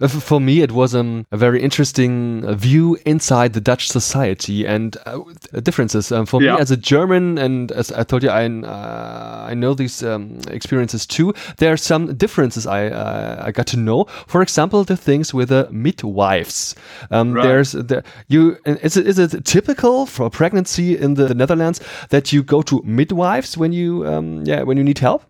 Uh, 0.00 0.06
For 0.06 0.40
me, 0.40 0.62
it 0.62 0.70
was 0.70 0.94
um, 0.94 1.26
a 1.32 1.36
very 1.36 1.60
interesting 1.60 2.44
uh, 2.44 2.52
view 2.54 2.96
inside 3.04 3.52
the 3.52 3.60
Dutch 3.60 3.88
society 3.88 4.64
and 4.64 4.96
uh, 5.06 5.18
differences. 5.62 6.12
Um, 6.12 6.24
for 6.24 6.40
Yeah. 6.40 6.54
me, 6.54 6.60
as 6.60 6.70
a 6.70 6.76
German, 6.76 7.36
and 7.38 7.72
as 7.72 7.90
I 7.90 8.04
told 8.04 8.22
you, 8.22 8.30
I 8.30 8.46
uh, 8.46 9.50
I 9.50 9.54
know 9.54 9.74
these 9.74 10.04
um, 10.04 10.38
experiences 10.50 11.04
too. 11.06 11.32
There 11.56 11.72
are 11.72 11.76
some 11.76 12.14
differences 12.14 12.64
I 12.64 12.86
uh, 12.90 13.48
I 13.48 13.50
got 13.50 13.66
to 13.68 13.76
know. 13.76 14.06
For 14.28 14.40
example, 14.40 14.84
the 14.84 14.96
things 14.96 15.34
with 15.34 15.48
the 15.48 15.66
midwives. 15.72 16.76
Um, 17.10 17.32
Right. 17.32 17.42
There's 17.48 17.72
the 17.72 18.02
you. 18.28 18.56
Is 18.64 18.96
it 18.96 19.06
is 19.08 19.18
it 19.18 19.44
typical 19.44 20.06
for 20.06 20.30
pregnancy 20.30 20.96
in 20.96 21.14
the, 21.14 21.34
Netherlands 21.34 21.80
that 22.10 22.32
you 22.32 22.44
go 22.44 22.62
to 22.62 22.82
midwives 22.84 23.56
when 23.58 23.72
you 23.72 24.06
um, 24.06 24.44
yeah 24.46 24.62
when 24.64 24.76
you 24.76 24.84
need 24.84 24.98
help? 25.00 25.22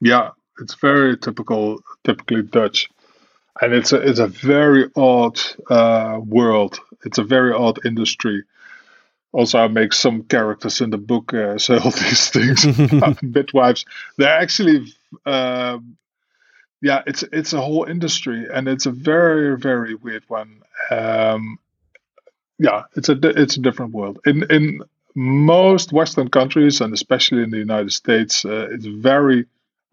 Yeah, 0.00 0.30
it's 0.60 0.74
very 0.74 1.16
typical, 1.16 1.80
typically 2.04 2.42
Dutch, 2.42 2.88
and 3.60 3.72
it's 3.72 3.92
a 3.92 3.96
it's 3.96 4.18
a 4.18 4.26
very 4.26 4.90
odd 4.96 5.40
uh, 5.70 6.20
world. 6.24 6.80
It's 7.04 7.18
a 7.18 7.24
very 7.24 7.52
odd 7.52 7.84
industry. 7.84 8.44
Also, 9.32 9.58
I 9.58 9.68
make 9.68 9.92
some 9.92 10.22
characters 10.22 10.80
in 10.80 10.90
the 10.90 10.98
book 10.98 11.34
uh, 11.34 11.58
say 11.58 11.76
all 11.78 11.90
these 11.90 12.30
things. 12.30 12.66
Midwives, 13.22 13.84
they're 14.16 14.38
actually, 14.38 14.92
um 15.26 15.98
yeah, 16.80 17.02
it's 17.06 17.24
it's 17.32 17.52
a 17.52 17.60
whole 17.60 17.84
industry, 17.84 18.46
and 18.52 18.68
it's 18.68 18.86
a 18.86 18.90
very 18.90 19.56
very 19.56 19.94
weird 19.94 20.22
one. 20.28 20.62
Um, 20.90 21.58
yeah, 22.58 22.84
it's 22.96 23.08
a 23.08 23.18
it's 23.22 23.56
a 23.56 23.60
different 23.60 23.92
world. 23.92 24.20
In 24.24 24.44
in 24.50 24.82
most 25.14 25.92
Western 25.92 26.28
countries, 26.28 26.80
and 26.80 26.94
especially 26.94 27.42
in 27.42 27.50
the 27.50 27.58
United 27.58 27.92
States, 27.92 28.44
uh, 28.44 28.68
it's 28.70 28.86
very 28.86 29.46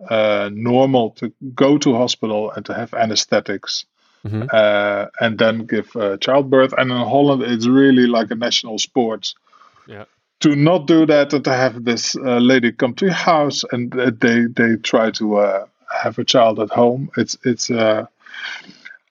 uh, 0.10 0.50
normal 0.54 1.12
to 1.12 1.32
go 1.54 1.78
to 1.78 1.94
hospital 1.96 2.52
and 2.52 2.66
to 2.66 2.74
have 2.74 2.94
anesthetics 2.94 3.86
Mhm. 4.26 4.48
uh, 4.52 5.06
and 5.20 5.38
then 5.38 5.68
give 5.68 5.96
uh, 5.96 6.18
childbirth. 6.18 6.74
And 6.78 6.90
in 6.92 6.98
Holland, 6.98 7.44
it's 7.44 7.68
really 7.68 8.08
like 8.08 8.32
a 8.32 8.36
national 8.36 8.80
sport. 8.80 9.34
Yeah. 9.88 10.06
To 10.40 10.56
not 10.56 10.88
do 10.88 11.06
that 11.06 11.32
and 11.34 11.44
to 11.44 11.54
have 11.54 11.84
this 11.86 12.16
uh, 12.16 12.40
lady 12.40 12.72
come 12.72 12.96
to 12.96 13.06
your 13.06 13.14
house 13.14 13.64
and 13.72 13.94
uh, 13.96 14.12
they 14.20 14.46
they 14.48 14.78
try 14.78 15.12
to 15.12 15.38
uh, 15.38 15.66
have 16.04 16.18
a 16.18 16.26
child 16.26 16.60
at 16.60 16.72
home. 16.72 17.10
It's 17.18 17.38
it's 17.46 17.70
uh, 17.70 18.08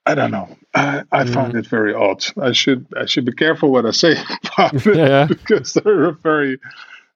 I 0.04 0.14
don't 0.14 0.32
know. 0.32 0.48
I, 0.74 1.02
I 1.12 1.24
find 1.24 1.54
it 1.54 1.66
very 1.68 1.94
odd. 1.94 2.24
I 2.36 2.52
should 2.52 2.86
I 2.96 3.06
should 3.06 3.24
be 3.24 3.32
careful 3.32 3.70
what 3.70 3.86
I 3.86 3.92
say 3.92 4.16
about 4.44 4.86
it 4.86 4.96
yeah. 4.96 5.26
because 5.26 5.72
they're 5.74 6.08
a 6.08 6.12
very 6.12 6.58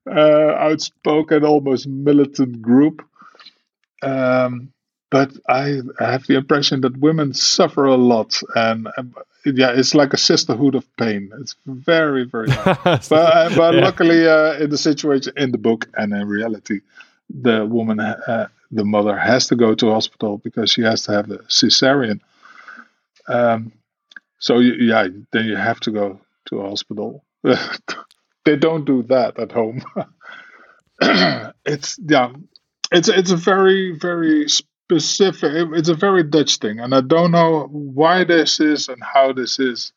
uh, 0.07 0.55
outspoken, 0.71 1.45
almost 1.45 1.87
militant 1.89 2.63
group. 2.63 3.03
Um, 4.03 4.73
but 5.11 5.33
I 5.49 5.81
have 5.99 6.27
the 6.27 6.37
impression 6.37 6.83
that 6.83 6.99
women 6.99 7.33
suffer 7.33 7.85
a 7.87 7.97
lot, 7.97 8.41
and 8.55 8.89
um, 8.99 9.15
yeah, 9.47 9.71
it's 9.75 9.95
like 9.95 10.13
a 10.13 10.19
sisterhood 10.19 10.75
of 10.75 10.85
pain. 10.97 11.31
It's 11.41 11.57
very, 11.67 12.25
very. 12.25 12.51
hard. 12.51 12.79
but 13.09 13.13
uh, 13.13 13.51
but 13.57 13.75
Yeah. 13.75 13.81
luckily, 13.85 14.29
uh, 14.29 14.53
in 14.63 14.71
the 14.71 14.77
situation 14.79 15.33
in 15.37 15.51
the 15.51 15.59
book 15.59 15.89
and 15.95 16.13
in 16.13 16.29
reality, 16.29 16.81
the 17.31 17.65
woman, 17.65 18.01
uh, 18.01 18.49
the 18.71 18.85
mother, 18.85 19.17
has 19.17 19.47
to 19.49 19.57
go 19.57 19.75
to 19.75 19.91
hospital 19.91 20.39
because 20.39 20.71
she 20.71 20.83
has 20.83 21.03
to 21.05 21.13
have 21.13 21.31
a 21.31 21.39
cesarean. 21.49 22.21
Um, 23.29 23.73
so 24.39 24.59
you, 24.59 24.75
yeah, 24.75 25.09
then 25.33 25.47
you 25.47 25.57
have 25.57 25.81
to 25.81 25.91
go 25.91 26.21
to 26.49 26.61
a 26.61 26.69
hospital. 26.69 27.25
they 27.43 28.57
don't 28.57 28.85
do 28.85 29.03
that 29.05 29.39
at 29.39 29.53
home. 29.53 29.83
it's 31.65 31.99
yeah, 31.99 32.33
it's 32.93 33.09
it's 33.09 33.31
a 33.31 33.37
very 33.37 33.93
very 33.93 34.49
specific. 34.49 35.53
It's 35.75 35.89
a 35.89 35.95
very 35.95 36.23
Dutch 36.23 36.57
thing, 36.57 36.81
and 36.81 36.95
I 36.95 37.01
don't 37.01 37.31
know 37.31 37.69
why 37.71 38.25
this 38.25 38.61
is 38.61 38.89
and 38.89 39.03
how 39.03 39.33
this 39.33 39.59
is. 39.59 39.93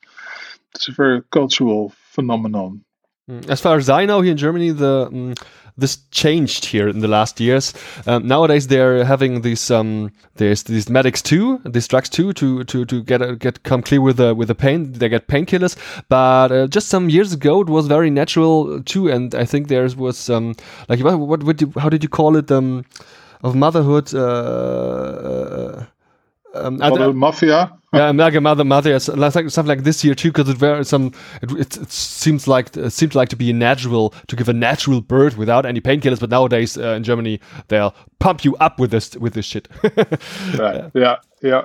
It's 0.75 0.87
a 0.87 0.91
very 0.91 1.21
cultural 1.31 1.93
phenomenon. 2.11 2.83
Mm, 3.31 3.49
As 3.49 3.61
far 3.61 3.77
as 3.77 3.89
I 3.89 4.05
know, 4.05 4.21
here 4.21 4.31
in 4.31 4.37
Germany, 4.37 4.71
the 4.71 5.07
um, 5.11 5.33
this 5.77 5.99
changed 6.11 6.65
here 6.65 6.89
in 6.89 6.99
the 6.99 7.07
last 7.07 7.39
years. 7.39 7.73
Um, 8.05 8.27
nowadays, 8.27 8.67
they're 8.67 9.05
having 9.05 9.41
these 9.41 9.71
um, 9.71 10.11
there's 10.35 10.63
these 10.63 10.89
medics 10.89 11.21
too, 11.21 11.61
these 11.63 11.87
drugs 11.87 12.09
too, 12.09 12.33
to 12.33 12.63
to 12.65 12.85
to 12.85 13.03
get 13.03 13.21
uh, 13.21 13.35
get 13.35 13.63
come 13.63 13.81
clear 13.81 14.01
with 14.01 14.17
the 14.17 14.35
with 14.35 14.49
the 14.49 14.55
pain. 14.55 14.91
They 14.91 15.07
get 15.07 15.27
painkillers, 15.27 15.77
but 16.09 16.51
uh, 16.51 16.67
just 16.67 16.89
some 16.89 17.09
years 17.09 17.31
ago, 17.31 17.61
it 17.61 17.69
was 17.69 17.87
very 17.87 18.09
natural 18.09 18.83
too. 18.83 19.07
And 19.09 19.33
I 19.33 19.45
think 19.45 19.69
there 19.69 19.87
was 19.95 20.29
um, 20.29 20.55
like 20.89 20.99
what 21.01 21.17
what 21.17 21.43
would 21.43 21.61
you, 21.61 21.71
how 21.77 21.89
did 21.89 22.03
you 22.03 22.09
call 22.09 22.35
it 22.35 22.51
um, 22.51 22.85
of 23.43 23.55
motherhood? 23.55 24.13
Uh, 24.13 25.85
um, 26.55 26.81
I 26.81 26.89
Mother 26.91 27.13
mafia. 27.13 27.71
yeah, 27.93 28.11
like 28.11 28.35
a 28.35 28.41
mother, 28.41 28.63
mother, 28.63 28.89
yes, 28.91 29.07
like 29.09 29.33
something 29.49 29.65
like 29.67 29.83
this 29.83 30.03
year 30.03 30.15
too, 30.15 30.31
because 30.31 30.49
it 30.49 30.61
were 30.61 30.83
some. 30.83 31.11
It, 31.41 31.51
it, 31.51 31.77
it 31.77 31.91
seems 31.91 32.47
like 32.47 32.75
it 32.77 32.91
seemed 32.91 33.15
like 33.15 33.29
to 33.29 33.35
be 33.35 33.51
natural 33.53 34.13
to 34.27 34.35
give 34.35 34.47
a 34.49 34.53
natural 34.53 35.01
birth 35.01 35.37
without 35.37 35.65
any 35.65 35.81
painkillers. 35.81 36.19
But 36.19 36.29
nowadays 36.29 36.77
uh, 36.77 36.89
in 36.95 37.03
Germany, 37.03 37.39
they'll 37.67 37.93
pump 38.19 38.43
you 38.45 38.55
up 38.57 38.79
with 38.79 38.91
this 38.91 39.15
with 39.17 39.33
this 39.33 39.45
shit. 39.45 39.67
Right. 40.57 40.89
Yeah, 40.93 41.15
yeah, 41.41 41.63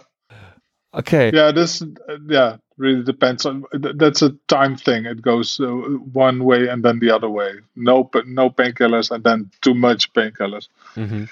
okay. 0.95 1.31
yeah. 1.33 1.53
This, 1.53 1.83
uh, 1.83 1.87
yeah, 2.29 2.57
really 2.79 3.03
depends 3.03 3.47
on. 3.47 3.65
th- 3.73 3.97
That's 3.97 4.23
a 4.23 4.31
time 4.49 4.77
thing. 4.77 5.07
It 5.07 5.23
goes 5.23 5.61
uh, 5.61 5.67
one 5.67 6.45
way 6.45 6.69
and 6.69 6.85
then 6.85 6.99
the 6.99 7.11
other 7.11 7.29
way. 7.31 7.53
No, 7.77 8.05
but 8.05 8.27
no 8.27 8.51
painkillers 8.51 9.11
and 9.11 9.25
then 9.25 9.51
too 9.63 9.75
much 9.75 10.13
painkillers. 10.13 10.69
Mhm. 10.97 11.29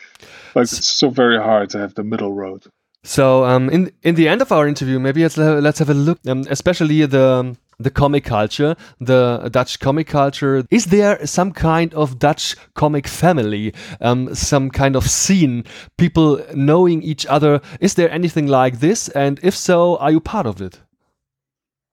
Like 0.55 0.65
it's 0.65 0.87
so 0.89 1.11
very 1.11 1.39
hard 1.39 1.71
to 1.71 1.79
have 1.79 1.95
the 1.95 2.05
middle 2.05 2.33
road. 2.33 2.65
So 3.05 3.45
um, 3.45 3.69
in 3.69 3.93
in 4.03 4.15
the 4.15 4.29
end 4.29 4.41
of 4.41 4.51
our 4.51 4.67
interview, 4.67 4.99
maybe 4.99 5.23
let's 5.23 5.37
let's 5.37 5.79
have 5.79 5.91
a 5.91 5.95
look, 5.95 6.19
um, 6.27 6.45
especially 6.49 7.05
the 7.05 7.55
the 7.79 7.91
comic 7.91 8.25
culture, 8.25 8.77
the 8.99 9.49
Dutch 9.53 9.79
comic 9.79 10.07
culture. 10.07 10.65
Is 10.71 10.87
there 10.87 11.25
some 11.27 11.53
kind 11.53 11.93
of 11.95 12.19
Dutch 12.19 12.57
comic 12.75 13.07
family, 13.07 13.75
um, 14.01 14.35
some 14.35 14.71
kind 14.71 14.97
of 14.97 15.09
scene, 15.11 15.65
people 15.99 16.41
knowing 16.55 17.03
each 17.03 17.27
other? 17.27 17.61
Is 17.79 17.95
there 17.95 18.11
anything 18.11 18.47
like 18.47 18.81
this? 18.81 19.11
And 19.11 19.39
if 19.43 19.55
so, 19.55 19.99
are 19.99 20.11
you 20.11 20.21
part 20.21 20.47
of 20.47 20.63
it? 20.63 20.81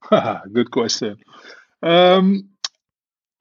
Good 0.54 0.72
question. 0.72 1.18
Um, 1.84 2.50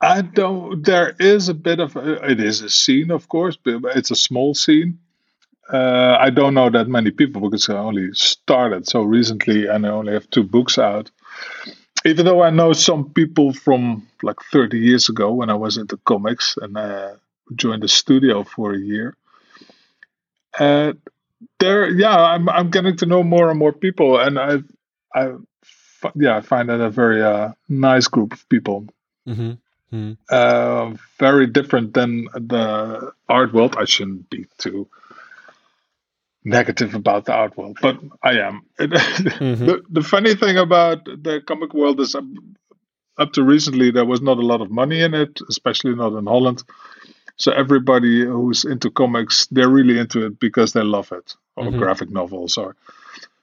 I 0.00 0.22
don't. 0.22 0.84
There 0.84 1.14
is 1.20 1.48
a 1.48 1.54
bit 1.54 1.78
of. 1.78 1.94
A, 1.94 2.30
it 2.30 2.40
is 2.40 2.62
a 2.62 2.70
scene, 2.70 3.12
of 3.12 3.28
course, 3.28 3.56
but 3.56 3.96
it's 3.96 4.10
a 4.10 4.16
small 4.16 4.54
scene. 4.54 4.98
Uh, 5.72 6.16
I 6.18 6.30
don't 6.30 6.54
know 6.54 6.68
that 6.68 6.88
many 6.88 7.10
people 7.12 7.42
because 7.42 7.68
I 7.68 7.74
only 7.74 8.12
started 8.12 8.88
so 8.88 9.02
recently, 9.02 9.66
and 9.66 9.86
I 9.86 9.90
only 9.90 10.14
have 10.14 10.28
two 10.30 10.42
books 10.42 10.78
out. 10.78 11.10
Even 12.04 12.24
though 12.24 12.42
I 12.42 12.50
know 12.50 12.72
some 12.72 13.10
people 13.10 13.52
from 13.52 14.08
like 14.22 14.40
30 14.52 14.78
years 14.78 15.08
ago 15.08 15.32
when 15.32 15.50
I 15.50 15.54
was 15.54 15.76
into 15.76 15.96
comics 15.98 16.56
and 16.60 16.76
uh, 16.76 17.12
joined 17.54 17.82
the 17.82 17.88
studio 17.88 18.42
for 18.42 18.72
a 18.74 18.78
year. 18.78 19.14
Uh, 20.58 20.94
there, 21.58 21.88
yeah, 21.88 22.16
I'm 22.16 22.48
I'm 22.48 22.70
getting 22.70 22.96
to 22.96 23.06
know 23.06 23.22
more 23.22 23.50
and 23.50 23.58
more 23.58 23.72
people, 23.72 24.18
and 24.18 24.38
I, 24.38 24.58
I, 25.14 25.34
yeah, 26.14 26.36
I 26.36 26.40
find 26.40 26.68
that 26.68 26.80
a 26.80 26.90
very 26.90 27.22
uh, 27.22 27.52
nice 27.68 28.08
group 28.08 28.32
of 28.32 28.48
people. 28.48 28.86
Mm-hmm. 29.26 30.12
Uh, 30.28 30.94
very 31.18 31.46
different 31.46 31.94
than 31.94 32.24
the 32.34 33.12
art 33.28 33.52
world. 33.52 33.76
I 33.78 33.84
shouldn't 33.84 34.30
be 34.30 34.46
too 34.58 34.88
negative 36.44 36.94
about 36.94 37.26
the 37.26 37.32
art 37.32 37.56
world, 37.56 37.78
but 37.82 37.98
I 38.22 38.38
am. 38.40 38.62
the, 38.78 39.82
the 39.90 40.02
funny 40.02 40.34
thing 40.34 40.56
about 40.56 41.04
the 41.04 41.42
comic 41.46 41.74
world 41.74 42.00
is, 42.00 42.14
um, 42.14 42.56
up 43.18 43.32
to 43.34 43.42
recently, 43.42 43.90
there 43.90 44.06
was 44.06 44.22
not 44.22 44.38
a 44.38 44.46
lot 44.46 44.60
of 44.60 44.70
money 44.70 45.02
in 45.02 45.14
it, 45.14 45.40
especially 45.48 45.94
not 45.94 46.14
in 46.14 46.26
Holland. 46.26 46.62
So 47.36 47.52
everybody 47.52 48.24
who's 48.24 48.64
into 48.64 48.90
comics, 48.90 49.46
they're 49.50 49.68
really 49.68 49.98
into 49.98 50.26
it 50.26 50.40
because 50.40 50.72
they 50.72 50.82
love 50.82 51.12
it, 51.12 51.36
or 51.56 51.66
Mhm. 51.66 51.78
graphic 51.78 52.10
novels, 52.10 52.56
or 52.58 52.76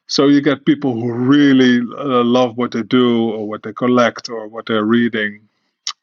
so 0.08 0.28
you 0.28 0.42
get 0.42 0.66
people 0.66 0.94
who 0.94 1.12
really 1.12 1.80
uh, 1.80 2.24
love 2.24 2.58
what 2.58 2.72
they 2.72 2.84
do, 2.84 3.30
or 3.30 3.48
what 3.48 3.64
they 3.64 3.74
collect, 3.74 4.30
or 4.30 4.48
what 4.48 4.66
they're 4.68 4.86
reading, 4.86 5.42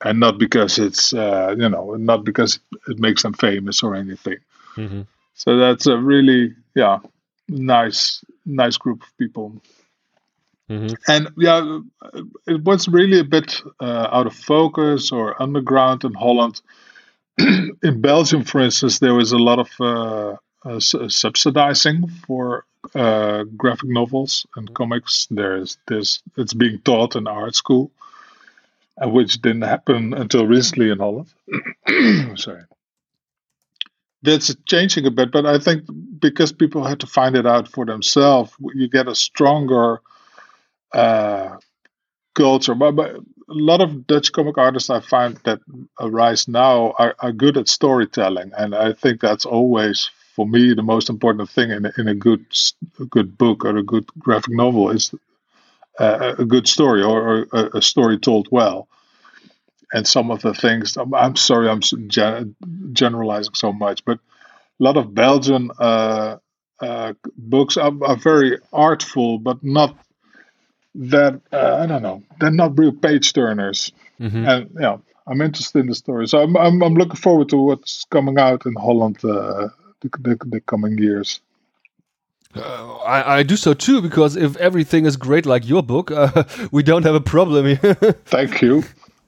and 0.05 0.21
not 0.21 0.39
because 0.39 0.79
it's 0.79 1.13
uh, 1.15 1.55
you 1.59 1.69
know 1.69 1.95
not 1.95 2.25
because 2.25 2.61
it 2.89 2.99
makes 2.99 3.23
them 3.23 3.33
famous 3.35 3.83
or 3.83 3.95
anything. 3.95 4.39
Mm-hmm. 4.77 5.03
So 5.35 5.57
that's 5.57 5.87
a 5.87 5.97
really 5.97 6.55
yeah 6.75 6.99
nice 7.49 8.25
nice 8.45 8.77
group 8.77 9.03
of 9.03 9.19
people. 9.19 9.61
Mm-hmm. 10.71 10.95
And 11.09 11.29
yeah, 11.37 11.81
it 12.47 12.63
was 12.63 12.89
really 12.89 13.21
a 13.21 13.25
bit 13.25 13.61
uh, 13.81 14.09
out 14.11 14.27
of 14.27 14.35
focus 14.35 15.13
or 15.13 15.41
underground 15.41 16.05
in 16.05 16.15
Holland. 16.15 16.61
in 17.39 18.01
Belgium, 18.01 18.45
for 18.45 18.61
instance, 18.61 18.99
there 18.99 19.15
was 19.15 19.33
a 19.33 19.39
lot 19.39 19.59
of 19.59 19.71
uh, 19.81 20.37
uh, 20.65 20.81
subsidizing 20.81 22.09
for 22.27 22.65
uh, 22.95 23.45
graphic 23.57 23.91
novels 23.91 24.47
and 24.57 24.73
comics. 24.73 25.27
There's 25.31 25.77
this 25.87 26.23
it's 26.37 26.55
being 26.55 26.79
taught 26.81 27.17
in 27.17 27.27
art 27.27 27.55
school, 27.55 27.91
uh, 29.03 29.09
which 29.09 29.43
didn't 29.43 29.63
happen 29.63 30.15
until 30.15 30.47
recently 30.47 30.91
in 30.91 30.99
Holland. 30.99 31.29
Sorry. 32.39 32.63
That's 34.25 34.55
changing 34.67 35.07
a 35.07 35.11
bit, 35.11 35.31
but 35.31 35.47
I 35.47 35.59
think 35.59 35.85
because 36.19 36.53
people 36.53 36.85
had 36.85 37.01
to 37.01 37.07
find 37.07 37.37
it 37.37 37.47
out 37.47 37.69
for 37.69 37.85
themselves, 37.85 38.53
you 38.75 38.89
get 38.89 39.07
a 39.07 39.15
stronger 39.15 40.01
uh, 40.93 41.57
culture. 42.35 42.75
But, 42.75 42.93
but, 42.93 43.17
a 43.47 43.53
lot 43.53 43.83
of 43.83 44.07
Dutch 44.07 44.33
comic 44.33 44.57
artists 44.57 44.89
I 44.89 45.01
find 45.01 45.37
that 45.45 45.61
arise 46.01 46.49
now 46.49 46.95
are, 46.99 47.15
are 47.19 47.33
good 47.33 47.59
at 47.59 47.69
storytelling, 47.69 48.53
and 48.57 48.75
I 48.75 48.95
think 48.95 49.21
that's 49.21 49.45
always 49.45 50.11
for 50.35 50.49
me 50.49 50.73
the 50.73 50.83
most 50.83 51.11
important 51.11 51.51
thing 51.51 51.71
in 51.71 51.85
a, 51.85 51.93
in 51.99 52.09
a 52.09 52.15
good 52.15 52.47
a 52.99 53.05
good 53.05 53.37
book 53.37 53.67
or 53.67 53.77
a 53.77 53.83
good 53.83 54.07
graphic 54.19 54.55
novel 54.55 54.91
is 54.91 55.15
uh, 56.01 56.35
a 56.39 56.45
good 56.47 56.67
story 56.67 57.03
or, 57.03 57.21
or 57.21 57.47
a, 57.53 57.79
a 57.79 57.83
story 57.83 58.19
told 58.19 58.49
well 58.51 58.89
and 59.95 60.09
some 60.09 60.33
of 60.33 60.43
the 60.43 60.53
things 60.53 60.99
I'm, 60.99 61.37
sorry 61.37 61.69
I'm 61.71 61.81
gen- 61.81 62.57
generalizing 62.93 63.55
so 63.55 63.73
much, 63.73 64.05
but 64.05 64.19
a 64.19 64.83
lot 64.83 64.97
of 64.97 65.15
Belgian 65.15 65.71
uh, 65.79 66.39
uh, 66.81 67.13
books 67.39 67.77
are, 67.77 67.93
are, 68.03 68.17
very 68.17 68.59
artful, 68.73 69.39
but 69.39 69.63
not 69.63 69.97
that 70.97 71.41
uh, 71.53 71.79
I 71.81 71.87
don't 71.87 72.03
know. 72.03 72.25
They're 72.41 72.51
not 72.51 72.77
real 72.77 72.91
page 72.91 73.33
turners, 73.33 73.93
mm-hmm. 74.21 74.45
and 74.45 74.71
yeah, 74.81 74.97
I'm 75.29 75.41
interested 75.41 75.79
in 75.79 75.87
the 75.87 75.95
story. 75.95 76.27
So 76.27 76.43
I'm, 76.43 76.57
I'm, 76.57 76.83
I'm 76.83 76.95
looking 76.95 77.17
forward 77.17 77.49
to 77.51 77.57
what's 77.57 78.05
coming 78.07 78.37
out 78.37 78.67
in 78.67 78.75
Holland 78.75 79.19
uh, 79.25 79.69
the, 80.01 80.11
the, 80.19 80.39
the 80.45 80.61
coming 80.61 80.99
years. 80.99 81.41
Uh, 82.57 82.97
I, 82.99 83.39
I, 83.39 83.43
do 83.43 83.57
so 83.57 83.75
too 83.75 84.01
because 84.01 84.37
if 84.37 84.57
everything 84.57 85.07
is 85.07 85.17
great 85.17 85.45
like 85.45 85.69
your 85.69 85.83
book, 85.83 86.13
uh, 86.13 86.45
we 86.73 86.83
don't 86.83 87.05
have 87.05 87.15
a 87.15 87.21
problem 87.21 87.67
here. 87.67 87.95
Thank 88.27 88.63
you. 88.63 88.85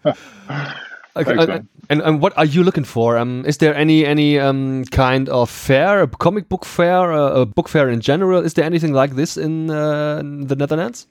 Okay, 1.17 1.35
uh, 1.35 1.61
and, 1.89 2.03
and 2.03 2.21
what 2.21 2.37
are 2.37 2.45
you 2.45 2.63
looking 2.63 2.85
for? 2.85 3.17
Um, 3.17 3.45
is 3.47 3.57
there 3.57 3.75
any 3.75 4.05
any 4.05 4.39
um, 4.39 4.85
kind 4.85 5.29
of 5.31 5.49
fair, 5.49 6.03
a 6.03 6.07
comic 6.07 6.49
book 6.49 6.67
fair, 6.67 7.11
uh, 7.11 7.41
a 7.41 7.47
book 7.47 7.69
fair 7.69 7.89
in 7.89 8.01
general? 8.01 8.45
Is 8.45 8.55
there 8.55 8.67
anything 8.67 8.93
like 8.93 9.17
this 9.17 9.37
in, 9.39 9.71
uh, 9.71 10.19
in 10.21 10.47
the 10.47 10.57
Netherlands? 10.57 11.07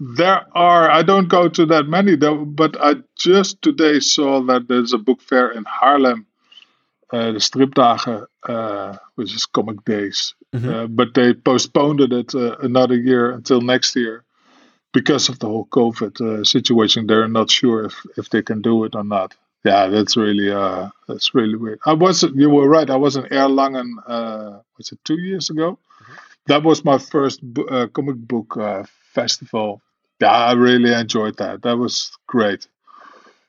There 0.00 0.44
are. 0.52 0.90
I 0.90 1.02
don't 1.02 1.28
go 1.28 1.48
to 1.48 1.66
that 1.66 1.86
many 1.86 2.16
though, 2.16 2.44
but 2.44 2.76
I 2.80 2.94
just 3.16 3.62
today 3.62 4.00
saw 4.00 4.42
that 4.46 4.66
there's 4.68 4.92
a 4.92 4.98
book 4.98 5.20
fair 5.20 5.50
in 5.50 5.64
Haarlem, 5.64 6.26
uh, 7.12 7.32
the 7.32 7.38
Stripdagen, 7.38 8.26
uh, 8.48 8.96
which 9.14 9.32
is 9.32 9.46
Comic 9.46 9.84
Days, 9.84 10.34
mm 10.52 10.60
-hmm. 10.60 10.96
but 10.96 11.14
they 11.14 11.34
postponed 11.34 12.00
it 12.00 12.34
uh, 12.34 12.56
another 12.62 12.96
year 12.96 13.30
until 13.32 13.60
next 13.60 13.96
year 13.96 14.24
because 14.92 15.28
of 15.28 15.38
the 15.38 15.46
whole 15.46 15.66
COVID 15.66 16.20
uh, 16.20 16.44
situation, 16.44 17.06
they're 17.06 17.28
not 17.28 17.50
sure 17.50 17.84
if, 17.84 17.94
if 18.16 18.30
they 18.30 18.42
can 18.42 18.62
do 18.62 18.84
it 18.84 18.94
or 18.94 19.04
not. 19.04 19.34
Yeah, 19.64 19.88
that's 19.88 20.16
really 20.16 20.50
uh, 20.50 20.88
that's 21.08 21.34
really 21.34 21.56
weird. 21.56 21.80
I 21.84 21.92
was 21.92 22.22
you 22.22 22.48
were 22.48 22.68
right. 22.68 22.88
I 22.88 22.96
was 22.96 23.16
in 23.16 23.24
Erlangen. 23.24 23.96
Uh, 24.06 24.60
was 24.76 24.92
it 24.92 25.00
two 25.04 25.18
years 25.18 25.50
ago? 25.50 25.78
Mm-hmm. 26.02 26.14
That 26.46 26.62
was 26.62 26.84
my 26.84 26.98
first 26.98 27.40
uh, 27.68 27.88
comic 27.88 28.16
book 28.16 28.56
uh, 28.56 28.84
festival. 29.12 29.82
Yeah, 30.20 30.30
I 30.30 30.52
really 30.52 30.92
enjoyed 30.92 31.36
that. 31.38 31.62
That 31.62 31.76
was 31.76 32.16
great. 32.26 32.68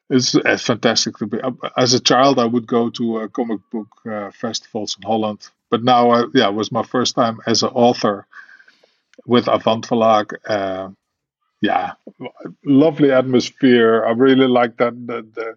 It's, 0.09 0.33
it's 0.33 0.45
uh, 0.45 0.57
fantastic 0.57 1.17
to 1.17 1.27
be. 1.27 1.39
Uh, 1.39 1.51
as 1.77 1.93
a 1.93 1.99
child, 1.99 2.39
I 2.39 2.45
would 2.45 2.65
go 2.65 2.89
to 2.89 3.17
uh, 3.17 3.27
comic 3.27 3.61
book 3.71 3.87
uh, 4.05 4.31
festivals 4.31 4.97
in 4.99 5.07
Holland, 5.07 5.47
but 5.69 5.83
now, 5.83 6.09
I, 6.09 6.25
yeah, 6.33 6.49
it 6.49 6.55
was 6.55 6.71
my 6.71 6.83
first 6.83 7.15
time 7.15 7.39
as 7.45 7.61
an 7.61 7.69
author 7.69 8.25
with 9.25 9.47
Avant 9.47 9.87
Verlag. 9.87 10.33
Yeah, 11.61 11.93
lovely 12.63 13.11
atmosphere. 13.11 14.05
I 14.05 14.11
really 14.11 14.47
like 14.47 14.77
that 14.77 14.93
the 15.07 15.27
the, 15.33 15.55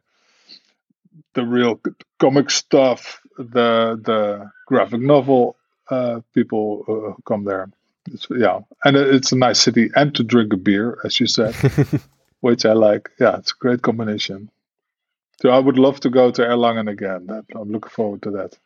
the 1.34 1.46
real 1.46 1.80
comic 2.18 2.50
stuff, 2.50 3.20
the 3.38 4.00
the 4.02 4.50
graphic 4.66 5.00
novel 5.00 5.56
uh, 5.90 6.20
people 6.34 6.84
uh, 6.88 7.22
come 7.24 7.44
there. 7.44 7.70
It's, 8.10 8.26
yeah, 8.30 8.60
and 8.84 8.96
it's 8.96 9.30
a 9.30 9.36
nice 9.36 9.60
city, 9.60 9.90
and 9.94 10.12
to 10.16 10.24
drink 10.24 10.52
a 10.52 10.56
beer, 10.56 10.98
as 11.04 11.20
you 11.20 11.26
said, 11.28 11.54
which 12.40 12.66
I 12.66 12.72
like. 12.72 13.10
Yeah, 13.20 13.36
it's 13.36 13.52
a 13.52 13.56
great 13.60 13.82
combination. 13.82 14.50
So 15.40 15.50
I 15.50 15.58
would 15.58 15.78
love 15.78 16.00
to 16.00 16.10
go 16.10 16.30
to 16.30 16.42
Erlangen 16.42 16.90
again. 16.90 17.26
That, 17.26 17.44
I'm 17.54 17.70
looking 17.70 17.90
forward 17.90 18.22
to 18.22 18.30
that. 18.32 18.58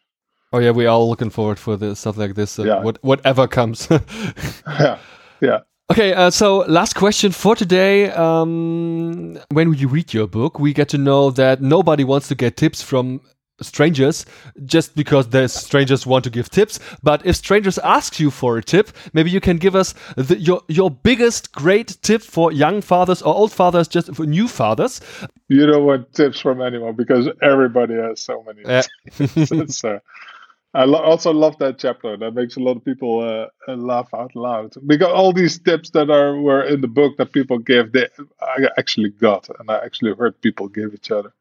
Oh 0.53 0.59
yeah, 0.59 0.70
we're 0.70 0.88
all 0.88 1.09
looking 1.09 1.31
forward 1.31 1.59
for 1.59 1.77
the 1.77 1.94
stuff 1.96 2.16
like 2.16 2.35
this. 2.35 2.59
Uh, 2.59 2.64
yeah. 2.64 2.83
What, 2.83 3.03
whatever 3.03 3.46
comes. 3.46 3.88
yeah, 4.66 4.99
yeah. 5.40 5.61
Okay, 5.88 6.14
uh, 6.14 6.31
so 6.31 6.59
last 6.66 6.94
question 6.94 7.31
for 7.31 7.55
today. 7.55 8.11
Um, 8.11 9.38
when 9.53 9.72
you 9.75 9.87
read 9.87 10.12
your 10.12 10.27
book, 10.27 10.59
we 10.59 10.72
get 10.72 10.88
to 10.88 10.99
know 10.99 11.31
that 11.31 11.62
nobody 11.62 12.03
wants 12.03 12.27
to 12.29 12.35
get 12.35 12.57
tips 12.57 12.83
from 12.83 13.20
strangers 13.61 14.27
just 14.64 14.94
because 14.96 15.29
the 15.29 15.49
strangers 15.49 16.05
want 16.05 16.25
to 16.25 16.31
give 16.31 16.51
tips. 16.51 16.81
But 17.05 17.25
if 17.25 17.37
strangers 17.37 17.79
ask 17.79 18.18
you 18.18 18.33
for 18.33 18.59
a 18.59 18.62
tip, 18.62 18.90
maybe 19.12 19.31
you 19.31 19.40
can 19.40 19.59
give 19.59 19.77
us 19.77 19.94
the, 20.16 20.37
your 20.38 20.62
your 20.68 20.90
biggest 20.90 21.53
great 21.53 21.96
tip 22.03 22.20
for 22.20 22.51
young 22.51 22.81
fathers 22.81 23.22
or 23.22 23.35
old 23.35 23.53
fathers, 23.53 23.87
just 23.87 24.12
for 24.14 24.27
new 24.27 24.49
fathers. 24.49 25.01
You 25.49 25.66
don't 25.66 25.87
want 25.87 26.12
tips 26.12 26.40
from 26.40 26.61
anyone 26.61 26.96
because 26.96 27.29
everybody 27.40 27.94
has 27.94 28.20
so 28.20 28.42
many. 28.42 28.62
Yeah. 28.62 29.66
so, 29.68 30.01
I 30.77 30.85
lo- 30.85 31.03
also 31.03 31.33
love 31.33 31.57
that 31.59 31.79
chapter. 31.79 32.19
That 32.19 32.35
makes 32.35 32.57
a 32.57 32.61
lot 32.61 32.77
of 32.77 32.85
people 32.85 33.21
uh, 33.21 33.47
uh, 33.67 33.77
laugh 33.77 34.12
out 34.12 34.37
loud 34.37 34.75
because 34.87 35.09
all 35.09 35.33
these 35.33 35.59
tips 35.59 35.91
that 35.91 36.11
are 36.11 36.39
were 36.39 36.62
in 36.65 36.83
the 36.83 36.89
book 36.89 37.17
that 37.17 37.33
people 37.33 37.59
give, 37.59 37.93
they 37.93 38.09
I 38.43 38.69
actually 38.77 39.09
got, 39.09 39.49
and 39.59 39.71
I 39.71 39.79
actually 39.79 40.15
heard 40.15 40.39
people 40.43 40.69
give 40.69 40.93
each 40.93 41.11
other. 41.11 41.33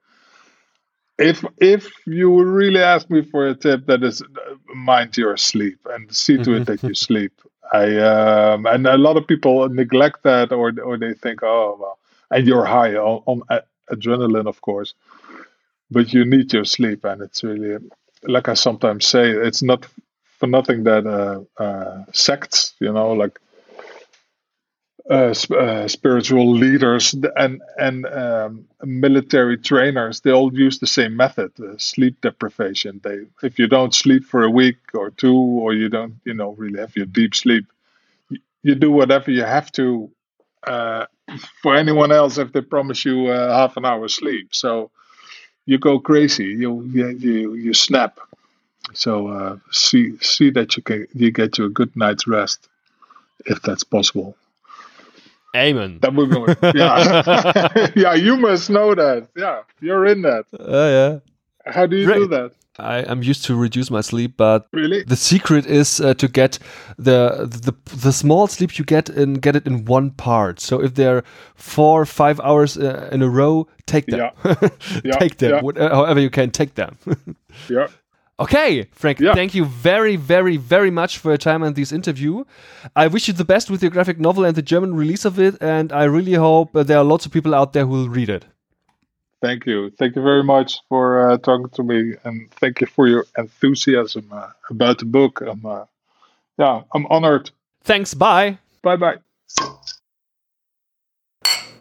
If 1.17 1.43
if 1.58 1.91
you 2.08 2.43
really 2.43 2.80
ask 2.80 3.10
me 3.10 3.24
for 3.24 3.45
a 3.48 3.56
tip, 3.56 3.86
that 3.88 4.04
is 4.04 4.21
uh, 4.21 4.26
mind 4.74 5.17
your 5.17 5.36
sleep 5.36 5.80
and 5.91 6.13
see 6.15 6.38
to 6.38 6.54
it 6.54 6.65
that 6.67 6.82
you 6.84 6.93
sleep. 7.08 7.34
I 7.74 7.98
um, 7.98 8.65
and 8.65 8.88
a 8.88 8.98
lot 8.98 9.17
of 9.17 9.28
people 9.28 9.67
neglect 9.67 10.24
that, 10.24 10.54
or 10.54 10.71
or 10.80 10.98
they 10.98 11.13
think, 11.13 11.43
oh 11.43 11.78
well, 11.78 12.00
and 12.32 12.48
you're 12.48 12.65
high 12.65 12.95
on, 12.95 13.21
on 13.26 13.41
adrenaline, 13.91 14.48
of 14.48 14.62
course, 14.62 14.93
but 15.91 16.13
you 16.13 16.24
need 16.24 16.54
your 16.54 16.65
sleep, 16.65 17.04
and 17.04 17.21
it's 17.21 17.43
really 17.43 17.78
like 18.23 18.49
I 18.49 18.54
sometimes 18.54 19.08
say, 19.08 19.30
it's 19.32 19.62
not 19.63 19.86
for 20.39 20.47
nothing 20.47 20.84
that 20.84 21.06
uh, 21.08 21.62
uh, 21.62 22.04
sects, 22.13 22.73
you 22.80 22.91
know, 22.91 23.13
like 23.13 23.39
uh, 25.10 25.34
sp- 25.38 25.54
uh, 25.54 25.88
spiritual 25.88 26.51
leaders 26.54 27.13
and 27.36 27.62
and 27.78 28.06
um, 28.08 28.65
military 28.84 29.58
trainers, 29.58 30.21
they 30.21 30.32
all 30.32 30.51
use 30.54 30.80
the 30.80 30.88
same 30.88 31.15
method: 31.15 31.51
uh, 31.60 31.78
sleep 31.78 32.19
deprivation. 32.21 32.99
They, 33.04 33.25
if 33.43 33.60
you 33.60 33.67
don't 33.67 33.93
sleep 33.93 34.23
for 34.25 34.43
a 34.43 34.49
week 34.49 34.78
or 34.95 35.12
two, 35.12 35.36
or 35.36 35.73
you 35.73 35.89
don't, 35.89 36.15
you 36.25 36.34
know, 36.34 36.51
really 36.54 36.80
have 36.80 36.95
your 36.95 37.06
deep 37.06 37.36
sleep, 37.36 37.65
you, 38.30 38.39
you 38.63 38.75
do 38.75 38.91
whatever 38.91 39.32
you 39.32 39.43
have 39.43 39.71
to. 39.73 40.12
Uh, 40.65 41.06
for 41.62 41.75
anyone 41.75 42.12
else, 42.12 42.38
if 42.38 42.54
they 42.54 42.62
promise 42.62 43.06
you 43.06 43.28
half 43.28 43.78
an 43.78 43.86
hour 43.86 44.08
sleep, 44.08 44.56
so 44.56 44.91
you 45.65 45.78
go 45.78 45.99
crazy. 45.99 46.45
You 46.45 46.84
you 46.84 47.54
you, 47.54 47.73
snap. 47.73 48.19
So 48.93 49.28
uh, 49.28 49.58
see 49.71 50.17
see 50.19 50.51
that 50.51 50.78
you 50.78 50.84
can 50.84 51.08
you 51.13 51.32
get 51.32 51.58
you 51.58 51.65
a 51.65 51.69
good 51.69 51.95
night's 51.95 52.28
rest, 52.28 52.67
if 53.45 53.62
that's 53.62 53.84
possible. 53.84 54.36
Amen. 55.56 55.99
That 56.01 56.13
would 56.13 56.30
go. 56.30 56.47
Yeah, 56.73 57.91
yeah. 57.95 58.13
You 58.13 58.38
must 58.38 58.69
know 58.69 58.93
that. 58.93 59.28
Yeah, 59.36 59.63
you're 59.82 60.06
in 60.06 60.21
that. 60.23 60.45
Oh 60.60 60.84
uh, 60.84 60.89
yeah. 60.89 61.71
How 61.71 61.86
do 61.86 61.97
you 61.97 62.06
Great. 62.06 62.15
do 62.15 62.28
that? 62.28 62.51
I 62.80 63.00
am 63.00 63.24
used 63.24 63.46
to 63.46 63.56
reduce 63.56 63.90
my 63.90 64.02
sleep, 64.02 64.36
but 64.38 64.68
really? 64.74 65.04
the 65.04 65.16
secret 65.16 65.66
is 65.66 66.02
uh, 66.02 66.14
to 66.16 66.28
get 66.28 66.60
the 66.98 67.48
the 67.50 67.74
the 67.96 68.12
small 68.12 68.48
sleep 68.48 68.78
you 68.78 68.86
get 68.86 69.10
and 69.10 69.42
get 69.42 69.56
it 69.56 69.66
in 69.66 69.86
one 69.86 70.12
part. 70.12 70.60
So 70.60 70.82
if 70.82 70.96
they're 70.96 71.24
four 71.56 72.06
five 72.06 72.40
hours 72.42 72.78
uh, 72.78 73.10
in 73.12 73.22
a 73.22 73.30
row, 73.30 73.68
take 73.86 74.08
them, 74.08 74.20
yeah. 74.20 74.56
yeah. 75.04 75.18
take 75.18 75.38
them, 75.38 75.64
yeah. 75.64 75.84
Uh, 75.84 75.96
however 75.96 76.20
you 76.20 76.30
can 76.30 76.52
take 76.52 76.76
them. 76.76 76.98
yeah. 77.70 77.88
Okay, 78.38 78.86
Frank, 78.92 79.22
yeah. 79.22 79.34
thank 79.34 79.56
you 79.56 79.64
very, 79.64 80.18
very, 80.18 80.58
very 80.58 80.92
much 80.92 81.20
for 81.20 81.30
your 81.30 81.38
time 81.38 81.64
and 81.64 81.74
this 81.74 81.94
interview. 81.94 82.44
I 82.94 83.08
wish 83.08 83.30
you 83.30 83.34
the 83.34 83.46
best 83.46 83.70
with 83.70 83.82
your 83.82 83.92
graphic 83.92 84.20
novel 84.20 84.44
and 84.44 84.54
the 84.54 84.62
German 84.62 84.94
release 84.94 85.24
of 85.24 85.40
it, 85.40 85.56
and 85.62 85.94
I 85.94 86.04
really 86.04 86.34
hope 86.34 86.72
there 86.74 86.98
are 86.98 87.04
lots 87.06 87.26
of 87.26 87.32
people 87.32 87.56
out 87.56 87.72
there 87.72 87.86
who 87.86 87.92
will 87.92 88.10
read 88.10 88.30
it. 88.30 88.46
Thank 89.41 89.65
you. 89.65 89.91
Thank 89.91 90.15
you 90.15 90.24
very 90.24 90.43
much 90.43 90.80
for 90.89 91.30
uh, 91.30 91.38
talking 91.38 91.69
to 91.71 91.84
me, 91.84 92.15
and 92.24 92.50
thank 92.60 92.82
you 92.82 92.88
for 92.88 93.08
your 93.08 93.26
enthusiasm 93.38 94.30
uh, 94.32 94.48
about 94.69 95.00
the 95.00 95.06
book. 95.06 95.41
I'm, 95.41 95.65
uh, 95.65 95.86
yeah, 96.58 96.82
I'm 96.93 97.06
honored. 97.08 97.52
Thanks. 97.84 98.15
Bye. 98.15 98.58
Bye 98.82 98.98
bye. 98.98 99.19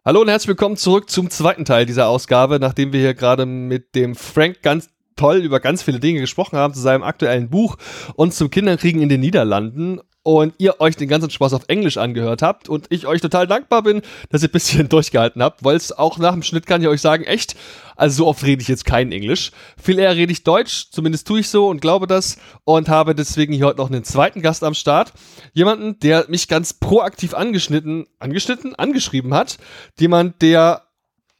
Hallo 0.05 0.21
und 0.21 0.29
herzlich 0.29 0.49
willkommen 0.49 0.77
zurück 0.77 1.09
zum 1.09 1.31
zweiten 1.31 1.64
Teil 1.64 1.87
dieser 1.87 2.09
Ausgabe, 2.09 2.59
nachdem 2.61 2.93
wir 2.93 3.01
hier 3.01 3.14
gerade 3.14 3.47
mit 3.47 3.95
dem 3.95 4.14
Frank 4.14 4.61
ganz 4.61 4.90
toll 5.17 5.38
über 5.38 5.61
ganz 5.61 5.83
viele 5.83 6.01
Dinge 6.01 6.21
gesprochen 6.21 6.59
haben 6.59 6.75
zu 6.75 6.81
seinem 6.81 7.03
aktuellen 7.03 7.49
Buch 7.49 7.77
und 8.14 8.35
zum 8.35 8.51
Kinderkriegen 8.51 9.01
in 9.01 9.09
den 9.09 9.21
Niederlanden. 9.21 10.01
Und 10.25 10.55
ihr 10.59 10.81
euch 10.81 10.97
den 10.97 11.09
ganzen 11.09 11.31
Spaß 11.31 11.53
auf 11.53 11.65
Englisch 11.69 11.99
angehört 11.99 12.43
habt 12.43 12.69
und 12.69 12.87
ich 12.89 13.07
euch 13.07 13.21
total 13.21 13.47
dankbar 13.47 13.83
bin, 13.83 14.03
dass 14.31 14.43
ihr 14.43 14.49
ein 14.49 14.53
bisschen 14.53 14.89
durchgehalten 14.89 15.43
habt, 15.43 15.63
weil 15.63 15.77
es 15.77 15.93
auch 15.93 16.19
nach 16.19 16.33
dem 16.33 16.43
Schnitt 16.43 16.67
kann 16.67 16.83
ich 16.83 16.89
euch 16.89 17.03
sagen, 17.03 17.25
echt, 17.25 17.55
also 17.95 18.25
so 18.25 18.27
oft 18.27 18.43
rede 18.43 18.63
ich 18.63 18.69
jetzt 18.69 18.87
kein 18.87 19.13
Englisch. 19.13 19.53
Viel 19.81 19.99
eher 19.99 20.17
rede 20.17 20.33
ich 20.33 20.43
Deutsch, 20.43 20.87
zumindest 20.91 21.29
tue 21.29 21.41
ich 21.41 21.49
so 21.49 21.69
und 21.69 21.81
glaube 21.81 22.07
das 22.07 22.39
und 22.65 22.89
habe 22.89 23.15
deswegen 23.15 23.53
hier 23.53 23.67
heute 23.67 23.79
noch 23.79 23.91
einen 23.91 24.03
zweiten 24.03 24.41
Gast 24.41 24.65
am 24.65 24.75
Start. 24.75 25.13
Jemanden, 25.53 25.99
der 26.01 26.25
mich 26.29 26.49
ganz 26.49 26.73
proaktiv 26.73 27.35
angeschnitten, 27.35 28.07
angeschnitten, 28.19 28.75
angeschrieben 28.75 29.35
hat. 29.35 29.59
Jemand, 29.99 30.41
der 30.41 30.84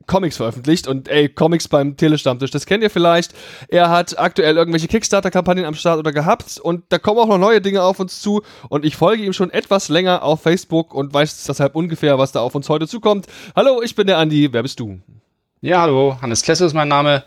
Comics 0.07 0.37
veröffentlicht 0.37 0.87
und 0.87 1.09
ey, 1.09 1.29
Comics 1.29 1.69
beim 1.69 1.97
Telestammtisch, 1.97 2.51
das 2.51 2.67
kennt 2.67 2.83
ihr 2.83 2.91
vielleicht. 2.91 3.33
Er 3.69 3.91
hat 3.91 4.19
aktuell 4.19 4.57
irgendwelche 4.57 4.89
Kickstarter-Kampagnen 4.89 5.65
am 5.65 5.75
Start 5.75 5.99
oder 5.99 6.13
gehabt 6.13 6.59
und 6.59 6.85
da 6.91 6.99
kommen 6.99 7.19
auch 7.19 7.27
noch 7.27 7.39
neue 7.39 7.61
Dinge 7.61 7.83
auf 7.83 8.01
uns 8.01 8.21
zu 8.21 8.43
und 8.69 8.85
ich 8.85 8.97
folge 8.97 9.25
ihm 9.25 9.33
schon 9.33 9.51
etwas 9.51 9.89
länger 9.89 10.23
auf 10.23 10.43
Facebook 10.43 10.95
und 10.95 11.13
weiß 11.13 11.45
deshalb 11.45 11.75
ungefähr, 11.75 12.19
was 12.19 12.33
da 12.33 12.41
auf 12.41 12.55
uns 12.55 12.69
heute 12.69 12.89
zukommt. 12.89 13.27
Hallo, 13.57 13.83
ich 13.83 13.95
bin 13.95 14.07
der 14.07 14.19
Andi, 14.19 14.53
wer 14.53 14.63
bist 14.63 14.81
du? 14.81 15.01
Ja, 15.61 15.83
hallo, 15.83 16.19
Hannes 16.21 16.43
Klesse 16.43 16.67
ist 16.67 16.75
mein 16.75 16.89
Name 16.89 17.25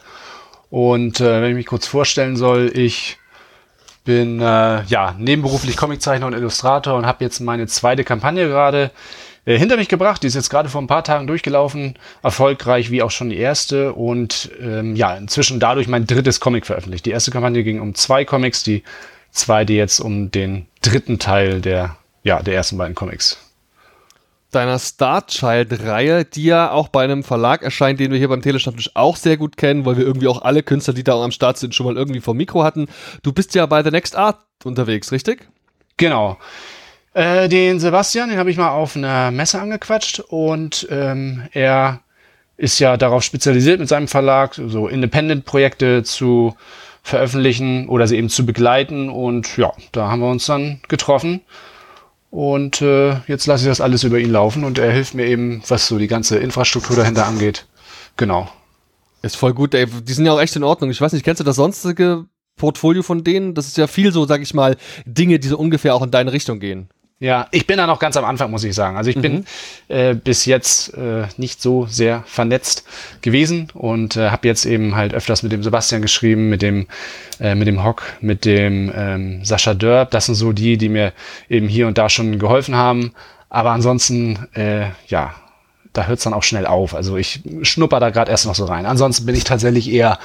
und 0.70 1.20
äh, 1.22 1.42
wenn 1.42 1.52
ich 1.52 1.56
mich 1.56 1.66
kurz 1.66 1.88
vorstellen 1.88 2.36
soll, 2.36 2.72
ich 2.74 3.18
bin 4.08 4.40
äh, 4.40 4.84
ja 4.84 5.16
nebenberuflich 5.18 5.76
Comiczeichner 5.76 6.28
und 6.28 6.34
Illustrator 6.34 6.96
und 6.96 7.06
habe 7.06 7.24
jetzt 7.26 7.42
meine 7.42 7.68
zweite 7.68 8.06
Kampagne 8.06 8.48
gerade 8.48 8.92
äh, 9.48 9.58
hinter 9.58 9.78
mich 9.78 9.88
gebracht. 9.88 10.22
Die 10.22 10.28
ist 10.28 10.36
jetzt 10.36 10.50
gerade 10.50 10.70
vor 10.70 10.82
ein 10.82 10.88
paar 10.88 11.04
Tagen 11.04 11.26
durchgelaufen, 11.26 11.96
erfolgreich 12.22 12.92
wie 12.92 13.02
auch 13.02 13.12
schon 13.12 13.30
die 13.30 13.38
erste 13.38 13.94
und 13.94 14.52
ähm, 14.62 14.96
ja, 14.96 15.16
inzwischen 15.16 15.60
dadurch 15.60 15.88
mein 15.88 16.06
drittes 16.06 16.40
Comic 16.40 16.66
veröffentlicht. 16.68 17.06
Die 17.06 17.12
erste 17.12 17.32
Kampagne 17.32 17.64
ging 17.64 17.80
um 17.80 17.96
zwei 17.96 18.26
Comics, 18.26 18.62
die 18.62 18.84
zweite 19.32 19.74
jetzt 19.74 20.00
um 20.00 20.30
den 20.30 20.68
dritten 20.82 21.18
Teil 21.18 21.62
der, 21.62 21.96
ja, 22.24 22.44
der 22.44 22.54
ersten 22.54 22.78
beiden 22.78 22.94
Comics 22.96 23.40
deiner 24.52 24.80
Star 24.80 25.28
Child-Reihe, 25.28 26.24
die 26.24 26.46
ja 26.46 26.72
auch 26.72 26.88
bei 26.88 27.04
einem 27.04 27.24
Verlag 27.24 27.64
erscheint, 27.64 28.00
den 28.00 28.12
wir 28.12 28.18
hier 28.18 28.30
beim 28.30 28.42
Telestammtisch 28.42 28.92
auch 28.96 29.18
sehr 29.18 29.38
gut 29.38 29.58
kennen, 29.58 29.86
weil 29.86 29.98
wir 29.98 30.06
irgendwie 30.06 30.30
auch 30.30 30.42
alle 30.42 30.64
Künstler, 30.64 30.94
die 30.94 31.04
da 31.04 31.22
am 31.22 31.32
Start 31.32 31.58
sind, 31.58 31.76
schon 31.76 31.86
mal 31.86 31.98
irgendwie 31.98 32.22
vom 32.22 32.38
Mikro 32.38 32.64
hatten. 32.64 32.88
Du 33.24 33.34
bist 33.34 33.54
ja 33.56 33.66
bei 33.66 33.84
The 33.84 33.92
Next 33.92 34.16
Art 34.16 34.40
unterwegs, 34.64 35.12
richtig? 35.12 35.48
Genau. 35.98 36.38
Äh, 37.18 37.50
den 37.50 37.80
Sebastian, 37.80 38.30
den 38.30 38.38
habe 38.38 38.52
ich 38.52 38.58
mal 38.58 38.70
auf 38.70 38.96
einer 38.96 39.32
Messe 39.32 39.60
angequatscht 39.60 40.20
und 40.20 40.88
ähm, 40.92 41.48
er 41.52 42.02
ist 42.58 42.78
ja 42.78 42.96
darauf 42.96 43.24
spezialisiert 43.24 43.80
mit 43.80 43.90
seinem 43.90 44.08
Verlag, 44.08 44.54
so 44.54 44.88
Independent-Projekte 44.88 46.04
zu 46.04 46.56
veröffentlichen 47.02 47.90
oder 47.90 48.06
sie 48.06 48.18
eben 48.18 48.30
zu 48.30 48.46
begleiten. 48.46 49.10
Und 49.10 49.58
ja, 49.58 49.74
da 49.94 50.10
haben 50.10 50.20
wir 50.20 50.30
uns 50.30 50.46
dann 50.46 50.80
getroffen. 50.90 51.42
Und 52.30 52.84
äh, 52.84 53.16
jetzt 53.26 53.48
lasse 53.48 53.64
ich 53.64 53.70
das 53.70 53.82
alles 53.82 54.04
über 54.04 54.20
ihn 54.20 54.32
laufen 54.32 54.64
und 54.64 54.78
er 54.78 54.92
hilft 54.92 55.16
mir 55.16 55.26
eben, 55.26 55.64
was 55.68 55.88
so 55.88 55.98
die 55.98 56.08
ganze 56.08 56.38
Infrastruktur 56.38 56.98
dahinter 56.98 57.26
angeht. 57.26 57.66
Genau. 58.16 58.48
Ist 59.24 59.38
voll 59.38 59.56
gut, 59.56 59.74
ey. 59.74 59.88
Die 59.88 60.14
sind 60.14 60.28
ja 60.28 60.34
auch 60.34 60.40
echt 60.40 60.56
in 60.56 60.64
Ordnung. 60.64 60.92
Ich 60.92 61.02
weiß 61.02 61.14
nicht, 61.14 61.26
kennst 61.26 61.40
du 61.40 61.44
das 61.44 61.56
sonstige 61.56 62.26
Portfolio 62.58 63.02
von 63.02 63.24
denen? 63.24 63.56
Das 63.56 63.66
ist 63.66 63.78
ja 63.78 63.88
viel 63.88 64.12
so, 64.12 64.28
sag 64.28 64.44
ich 64.44 64.54
mal, 64.54 64.78
Dinge, 65.08 65.40
die 65.40 65.48
so 65.48 65.58
ungefähr 65.58 65.96
auch 65.96 66.04
in 66.04 66.12
deine 66.12 66.32
Richtung 66.32 66.60
gehen. 66.60 66.90
Ja, 67.20 67.48
ich 67.50 67.66
bin 67.66 67.78
da 67.78 67.88
noch 67.88 67.98
ganz 67.98 68.16
am 68.16 68.26
Anfang, 68.26 68.52
muss 68.52 68.64
ich 68.64 68.76
sagen. 68.76 68.96
Also 68.96 69.10
ich 69.10 69.16
mhm. 69.16 69.22
bin 69.22 69.46
äh, 69.88 70.14
bis 70.14 70.46
jetzt 70.46 70.94
äh, 70.94 71.26
nicht 71.38 71.60
so 71.60 71.88
sehr 71.88 72.24
vernetzt 72.28 72.84
gewesen 73.22 73.70
und 73.74 74.16
äh, 74.18 74.30
habe 74.30 74.48
jetzt 74.48 74.66
eben 74.66 74.96
halt 74.96 75.16
öfters 75.16 75.42
mit 75.42 75.52
dem 75.52 75.64
Sebastian 75.64 76.04
geschrieben, 76.04 76.48
mit 76.50 76.62
dem 76.62 76.86
äh, 77.40 77.56
mit 77.56 77.68
dem 77.68 77.84
Hock, 77.84 78.04
mit 78.22 78.46
dem 78.46 78.92
ähm, 78.96 79.44
Sascha 79.44 79.74
Dörb. 79.74 80.12
Das 80.12 80.28
sind 80.28 80.36
so 80.36 80.52
die, 80.52 80.78
die 80.78 80.90
mir 80.90 81.12
eben 81.50 81.68
hier 81.68 81.88
und 81.88 81.98
da 81.98 82.08
schon 82.08 82.38
geholfen 82.38 82.76
haben. 82.76 83.14
Aber 83.50 83.72
ansonsten, 83.72 84.48
äh, 84.54 84.90
ja, 85.08 85.34
da 85.94 86.06
hört 86.06 86.20
es 86.20 86.24
dann 86.24 86.36
auch 86.36 86.44
schnell 86.44 86.68
auf. 86.68 86.94
Also 86.94 87.18
ich 87.18 87.42
schnupper 87.64 88.00
da 88.00 88.12
gerade 88.12 88.30
erst 88.30 88.46
noch 88.46 88.54
so 88.54 88.66
rein. 88.66 88.86
Ansonsten 88.86 89.26
bin 89.26 89.34
ich 89.34 89.44
tatsächlich 89.44 89.90
eher 89.92 90.20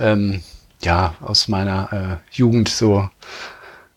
ähm, 0.00 0.42
ja 0.82 1.14
aus 1.20 1.48
meiner 1.48 2.20
äh, 2.32 2.34
Jugend 2.34 2.70
so 2.70 3.10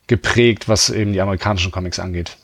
geprägt, 0.07 0.67
was 0.67 0.89
eben 0.89 1.13
die 1.13 1.21
amerikanischen 1.21 1.71
Comics 1.71 1.97
angeht. 1.97 2.35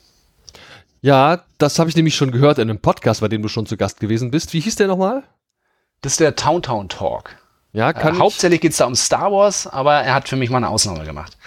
Ja, 1.01 1.41
das 1.57 1.79
habe 1.79 1.89
ich 1.89 1.95
nämlich 1.95 2.15
schon 2.15 2.31
gehört 2.31 2.57
in 2.57 2.69
einem 2.69 2.79
Podcast, 2.79 3.21
bei 3.21 3.27
dem 3.27 3.41
du 3.41 3.47
schon 3.47 3.65
zu 3.65 3.77
Gast 3.77 3.99
gewesen 3.99 4.31
bist. 4.31 4.53
Wie 4.53 4.59
hieß 4.59 4.75
der 4.75 4.87
nochmal? 4.87 5.23
Das 6.01 6.13
ist 6.13 6.19
der 6.19 6.35
Towntown 6.35 6.89
Talk. 6.89 7.35
Ja, 7.73 7.93
kann 7.93 8.15
äh, 8.15 8.19
Hauptsächlich 8.19 8.61
geht 8.61 8.71
es 8.71 8.77
da 8.77 8.85
um 8.85 8.95
Star 8.95 9.31
Wars, 9.31 9.67
aber 9.67 9.95
er 9.95 10.15
hat 10.15 10.27
für 10.27 10.35
mich 10.35 10.49
mal 10.49 10.57
eine 10.57 10.69
Ausnahme 10.69 11.03
gemacht. 11.03 11.37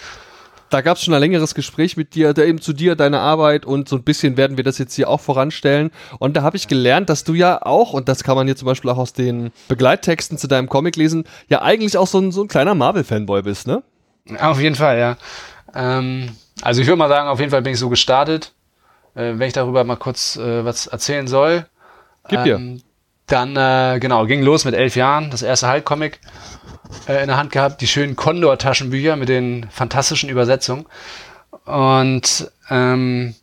Da 0.69 0.83
gab 0.83 0.97
es 0.97 1.03
schon 1.03 1.13
ein 1.15 1.21
längeres 1.21 1.57
Gespräch 1.57 1.97
mit 1.97 2.15
dir, 2.15 2.33
der 2.33 2.47
eben 2.47 2.61
zu 2.61 2.73
dir, 2.73 2.95
deine 2.95 3.19
Arbeit 3.19 3.67
und 3.67 3.89
so 3.89 3.97
ein 3.97 4.05
bisschen 4.05 4.37
werden 4.37 4.57
wir 4.57 4.63
das 4.63 4.79
jetzt 4.79 4.95
hier 4.95 5.09
auch 5.09 5.21
voranstellen. 5.21 5.91
Und 6.21 6.37
da 6.37 6.43
habe 6.43 6.57
ich 6.57 6.69
gelernt, 6.69 7.09
dass 7.09 7.25
du 7.25 7.35
ja 7.35 7.63
auch, 7.63 7.93
und 7.93 8.09
das 8.09 8.23
kann 8.23 8.37
man 8.37 8.47
hier 8.47 8.55
zum 8.55 8.67
Beispiel 8.67 8.89
auch 8.91 8.99
aus 8.99 9.13
den 9.13 9.51
Begleittexten 9.67 10.39
zu 10.39 10.47
deinem 10.47 10.69
Comic 10.69 10.95
lesen, 10.95 11.25
ja 11.49 11.63
eigentlich 11.63 11.99
auch 11.99 12.07
so 12.07 12.21
ein, 12.21 12.31
so 12.31 12.43
ein 12.43 12.49
kleiner 12.49 12.77
Marvel-Fanboy 12.77 13.43
bist, 13.43 13.67
ne? 13.67 13.83
Auf 14.39 14.61
jeden 14.61 14.77
Fall, 14.77 14.99
ja. 15.01 15.17
Ähm, 15.75 16.29
also 16.63 16.81
ich 16.81 16.87
würde 16.87 16.99
mal 16.99 17.09
sagen, 17.09 17.29
auf 17.29 17.41
jeden 17.41 17.51
Fall 17.51 17.63
bin 17.63 17.73
ich 17.73 17.81
so 17.81 17.89
gestartet 17.89 18.53
äh, 19.15 19.33
wenn 19.37 19.43
ich 19.43 19.53
darüber 19.53 19.85
mal 19.85 19.97
kurz 19.97 20.37
äh, 20.37 20.65
was 20.65 20.87
erzählen 20.87 21.27
soll. 21.27 21.67
Gib 22.29 22.45
dir. 22.45 22.57
Ähm, 22.57 22.83
dann, 23.27 23.57
äh, 23.57 23.99
genau, 24.01 24.27
ging 24.27 24.43
los 24.43 24.65
mit 24.65 24.75
elf 24.75 24.97
Jahren, 24.97 25.31
das 25.31 25.43
erste 25.43 25.71
Hulk-Comic 25.71 26.19
äh, 27.09 27.23
in 27.23 27.29
der 27.29 27.37
Hand 27.37 27.53
gehabt, 27.53 27.81
die 27.81 27.87
schönen 27.87 28.17
Condor-Taschenbücher 28.17 29.15
mit 29.17 29.29
den 29.29 29.69
fantastischen 29.71 30.29
Übersetzungen. 30.29 30.87
Und 31.65 32.51
ähm, 32.71 33.35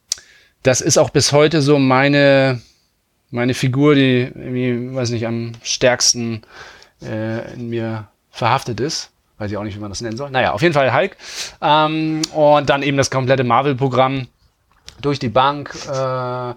das 0.63 0.81
ist 0.81 0.97
auch 0.97 1.09
bis 1.09 1.31
heute 1.31 1.61
so 1.61 1.79
meine, 1.79 2.61
meine 3.31 3.53
Figur, 3.53 3.95
die 3.95 4.29
irgendwie, 4.33 4.93
weiß 4.93 5.11
nicht, 5.11 5.25
am 5.25 5.53
stärksten 5.63 6.41
äh, 7.01 7.53
in 7.53 7.69
mir 7.69 8.09
verhaftet 8.29 8.81
ist. 8.81 9.11
Weiß 9.37 9.51
ich 9.51 9.57
auch 9.57 9.63
nicht, 9.63 9.75
wie 9.75 9.79
man 9.79 9.91
das 9.91 10.01
nennen 10.01 10.17
soll. 10.17 10.31
Naja, 10.31 10.51
auf 10.51 10.61
jeden 10.61 10.73
Fall 10.73 10.93
Hulk. 10.93 11.15
Ähm, 11.61 12.23
und 12.33 12.69
dann 12.69 12.83
eben 12.83 12.97
das 12.97 13.11
komplette 13.11 13.43
Marvel-Programm 13.43 14.27
durch 15.01 15.19
die 15.19 15.29
Bank. 15.29 15.75
Äh, 15.91 16.53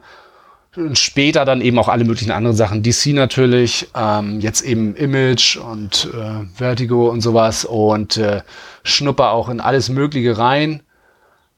später 0.92 1.44
dann 1.44 1.60
eben 1.60 1.78
auch 1.78 1.88
alle 1.88 2.04
möglichen 2.04 2.30
anderen 2.30 2.56
Sachen. 2.56 2.82
DC 2.82 3.06
natürlich, 3.06 3.88
ähm, 3.94 4.40
jetzt 4.40 4.62
eben 4.62 4.94
Image 4.94 5.56
und 5.56 6.08
äh, 6.14 6.46
Vertigo 6.54 7.08
und 7.10 7.20
sowas 7.20 7.64
und 7.64 8.16
äh, 8.16 8.42
schnupper 8.84 9.32
auch 9.32 9.48
in 9.48 9.60
alles 9.60 9.88
Mögliche 9.88 10.38
rein. 10.38 10.82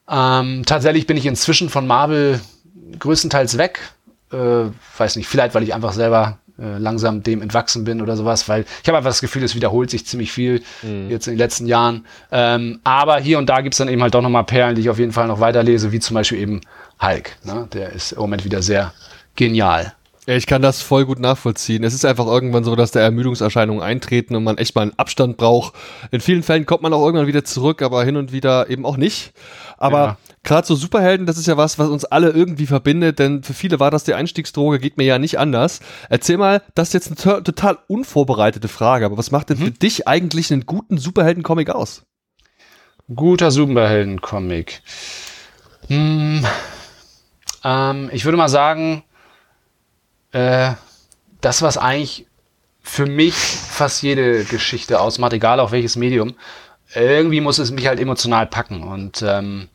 Ähm, 0.08 0.62
tatsächlich 0.64 1.06
bin 1.06 1.16
ich 1.16 1.26
inzwischen 1.26 1.68
von 1.68 1.86
Marvel 1.86 2.40
größtenteils 2.98 3.58
weg. 3.58 3.80
Äh, 4.32 4.70
weiß 4.96 5.16
nicht, 5.16 5.28
vielleicht 5.28 5.54
weil 5.54 5.62
ich 5.62 5.74
einfach 5.74 5.92
selber 5.92 6.38
äh, 6.58 6.78
langsam 6.78 7.22
dem 7.22 7.42
entwachsen 7.42 7.84
bin 7.84 8.02
oder 8.02 8.16
sowas, 8.16 8.48
weil 8.48 8.64
ich 8.82 8.88
habe 8.88 8.98
einfach 8.98 9.10
das 9.10 9.20
Gefühl, 9.20 9.42
es 9.42 9.54
wiederholt 9.54 9.90
sich 9.90 10.06
ziemlich 10.06 10.32
viel 10.32 10.62
mhm. 10.82 11.10
jetzt 11.10 11.26
in 11.26 11.34
den 11.34 11.38
letzten 11.38 11.66
Jahren. 11.66 12.06
Ähm, 12.30 12.80
aber 12.84 13.18
hier 13.18 13.38
und 13.38 13.48
da 13.48 13.60
gibt's 13.60 13.78
dann 13.78 13.88
eben 13.88 14.02
halt 14.02 14.14
doch 14.14 14.22
nochmal 14.22 14.44
Perlen, 14.44 14.74
die 14.74 14.82
ich 14.82 14.90
auf 14.90 14.98
jeden 14.98 15.12
Fall 15.12 15.28
noch 15.28 15.40
weiterlese, 15.40 15.92
wie 15.92 16.00
zum 16.00 16.14
Beispiel 16.14 16.38
eben 16.38 16.60
Hulk. 17.00 17.36
Ne? 17.44 17.68
Der 17.72 17.92
ist 17.92 18.12
im 18.12 18.20
Moment 18.20 18.44
wieder 18.44 18.62
sehr 18.62 18.92
genial. 19.36 19.94
Ja, 20.26 20.36
ich 20.36 20.46
kann 20.46 20.62
das 20.62 20.82
voll 20.82 21.04
gut 21.04 21.18
nachvollziehen. 21.18 21.82
Es 21.82 21.94
ist 21.94 22.04
einfach 22.04 22.26
irgendwann 22.26 22.62
so, 22.62 22.76
dass 22.76 22.92
da 22.92 23.00
Ermüdungserscheinungen 23.00 23.82
eintreten 23.82 24.36
und 24.36 24.44
man 24.44 24.56
echt 24.56 24.76
mal 24.76 24.82
einen 24.82 24.96
Abstand 24.96 25.36
braucht. 25.36 25.74
In 26.12 26.20
vielen 26.20 26.44
Fällen 26.44 26.64
kommt 26.64 26.82
man 26.82 26.92
auch 26.92 27.04
irgendwann 27.04 27.26
wieder 27.26 27.44
zurück, 27.44 27.82
aber 27.82 28.04
hin 28.04 28.16
und 28.16 28.30
wieder 28.30 28.70
eben 28.70 28.86
auch 28.86 28.96
nicht. 28.96 29.32
Aber 29.78 29.98
ja. 29.98 30.18
gerade 30.44 30.64
so 30.64 30.76
Superhelden, 30.76 31.26
das 31.26 31.38
ist 31.38 31.48
ja 31.48 31.56
was, 31.56 31.76
was 31.80 31.88
uns 31.88 32.04
alle 32.04 32.30
irgendwie 32.30 32.66
verbindet, 32.66 33.18
denn 33.18 33.42
für 33.42 33.52
viele 33.52 33.80
war 33.80 33.90
das 33.90 34.04
die 34.04 34.14
Einstiegsdroge, 34.14 34.78
geht 34.78 34.96
mir 34.96 35.06
ja 35.06 35.18
nicht 35.18 35.40
anders. 35.40 35.80
Erzähl 36.08 36.36
mal, 36.36 36.62
das 36.76 36.88
ist 36.88 36.94
jetzt 36.94 37.26
eine 37.26 37.42
total 37.42 37.78
unvorbereitete 37.88 38.68
Frage, 38.68 39.04
aber 39.06 39.18
was 39.18 39.32
macht 39.32 39.50
denn 39.50 39.58
mhm. 39.58 39.64
für 39.64 39.70
dich 39.72 40.06
eigentlich 40.06 40.52
einen 40.52 40.66
guten 40.66 40.98
Superhelden-Comic 40.98 41.70
aus? 41.70 42.04
Guter 43.12 43.50
Superhelden-Comic. 43.50 44.82
Hm, 45.88 46.46
ähm, 47.64 48.10
ich 48.12 48.24
würde 48.24 48.38
mal 48.38 48.48
sagen, 48.48 49.02
äh, 50.32 50.72
das, 51.40 51.62
was 51.62 51.78
eigentlich 51.78 52.26
für 52.82 53.06
mich 53.06 53.34
fast 53.34 54.02
jede 54.02 54.44
Geschichte 54.44 55.00
ausmacht, 55.00 55.32
egal 55.32 55.60
auf 55.60 55.72
welches 55.72 55.96
Medium, 55.96 56.34
irgendwie 56.94 57.40
muss 57.40 57.58
es 57.58 57.70
mich 57.70 57.86
halt 57.86 58.00
emotional 58.00 58.46
packen. 58.46 58.82
Und 58.82 59.22
ähm, 59.22 59.68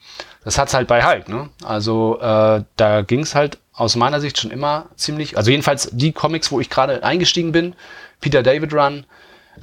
das 0.44 0.58
hat's 0.58 0.74
halt 0.74 0.88
bei 0.88 1.04
Hulk. 1.04 1.30
Ne? 1.30 1.50
Also 1.64 2.20
äh, 2.20 2.64
da 2.76 3.02
ging's 3.02 3.34
halt 3.34 3.58
aus 3.74 3.96
meiner 3.96 4.20
Sicht 4.20 4.40
schon 4.40 4.52
immer 4.52 4.88
ziemlich, 4.96 5.38
also 5.38 5.52
jedenfalls 5.52 5.90
die 5.92 6.12
Comics, 6.12 6.52
wo 6.52 6.60
ich 6.60 6.70
gerade 6.70 7.04
eingestiegen 7.04 7.52
bin, 7.52 7.76
Peter 8.20 8.44
David 8.44 8.74
Run, 8.74 9.06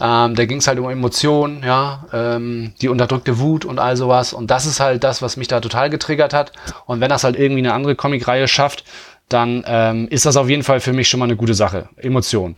ähm, 0.01 0.35
da 0.35 0.45
ging's 0.45 0.67
halt 0.67 0.79
um 0.79 0.91
Emotionen, 0.91 1.63
ja, 1.63 2.05
ähm, 2.13 2.75
die 2.81 2.89
unterdrückte 2.89 3.39
Wut 3.39 3.65
und 3.65 3.79
all 3.79 3.97
sowas. 3.97 4.33
Und 4.33 4.51
das 4.51 4.67
ist 4.67 4.81
halt 4.81 5.05
das, 5.05 5.23
was 5.23 5.37
mich 5.37 5.49
da 5.49 5.61
total 5.61 5.91
getriggert 5.91 6.35
hat. 6.35 6.53
Und 6.87 7.01
wenn 7.01 7.11
das 7.11 7.25
halt 7.25 7.37
irgendwie 7.37 7.61
eine 7.61 7.75
andere 7.75 7.95
Comicreihe 7.95 8.49
schafft, 8.49 8.85
dann 9.29 9.65
ähm, 9.67 10.09
ist 10.09 10.27
das 10.27 10.37
auf 10.37 10.49
jeden 10.49 10.63
Fall 10.63 10.81
für 10.81 10.93
mich 10.93 11.09
schon 11.09 11.21
mal 11.21 11.27
eine 11.27 11.37
gute 11.37 11.55
Sache. 11.55 11.89
Emotion. 11.97 12.57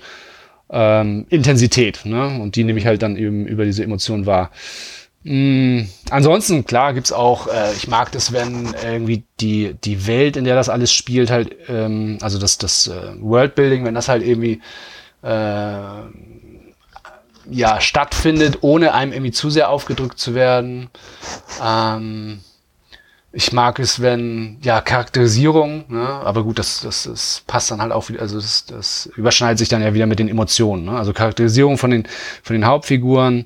Ähm, 0.68 1.26
Intensität, 1.28 2.04
ne? 2.04 2.40
Und 2.40 2.56
die 2.56 2.64
nehme 2.64 2.78
ich 2.78 2.86
halt 2.86 3.02
dann 3.02 3.16
eben 3.16 3.46
über 3.46 3.64
diese 3.64 3.84
Emotionen 3.84 4.26
wahr. 4.26 4.50
Mm, 5.22 5.82
ansonsten, 6.10 6.64
klar, 6.64 6.94
gibt's 6.94 7.12
auch, 7.12 7.48
äh, 7.48 7.72
ich 7.74 7.88
mag 7.88 8.12
das, 8.12 8.32
wenn 8.32 8.74
irgendwie 8.84 9.24
die, 9.40 9.74
die 9.82 10.06
Welt, 10.06 10.36
in 10.36 10.44
der 10.44 10.54
das 10.54 10.68
alles 10.68 10.92
spielt, 10.92 11.30
halt, 11.30 11.56
ähm, 11.68 12.18
also 12.20 12.38
das, 12.38 12.58
das 12.58 12.88
äh, 12.88 13.20
Worldbuilding, 13.20 13.84
wenn 13.84 13.94
das 13.94 14.08
halt 14.08 14.24
irgendwie 14.24 14.60
äh, 15.22 15.78
ja, 17.50 17.80
stattfindet, 17.80 18.58
ohne 18.60 18.94
einem 18.94 19.12
irgendwie 19.12 19.32
zu 19.32 19.50
sehr 19.50 19.70
aufgedrückt 19.70 20.18
zu 20.18 20.34
werden. 20.34 20.90
Ähm, 21.64 22.40
ich 23.36 23.52
mag 23.52 23.78
es, 23.78 24.00
wenn, 24.00 24.56
ja, 24.62 24.80
Charakterisierung, 24.80 25.84
ne? 25.88 26.08
aber 26.08 26.42
gut, 26.42 26.58
das, 26.58 26.80
das, 26.80 27.02
das 27.02 27.42
passt 27.46 27.70
dann 27.70 27.82
halt 27.82 27.92
auch 27.92 28.08
wieder, 28.08 28.22
also 28.22 28.40
das, 28.40 28.64
das 28.64 29.10
überschneidet 29.14 29.58
sich 29.58 29.68
dann 29.68 29.82
ja 29.82 29.92
wieder 29.92 30.06
mit 30.06 30.18
den 30.18 30.28
Emotionen. 30.28 30.86
Ne? 30.86 30.92
Also 30.92 31.12
Charakterisierung 31.12 31.76
von 31.76 31.90
den, 31.90 32.08
von 32.42 32.54
den 32.54 32.64
Hauptfiguren. 32.64 33.44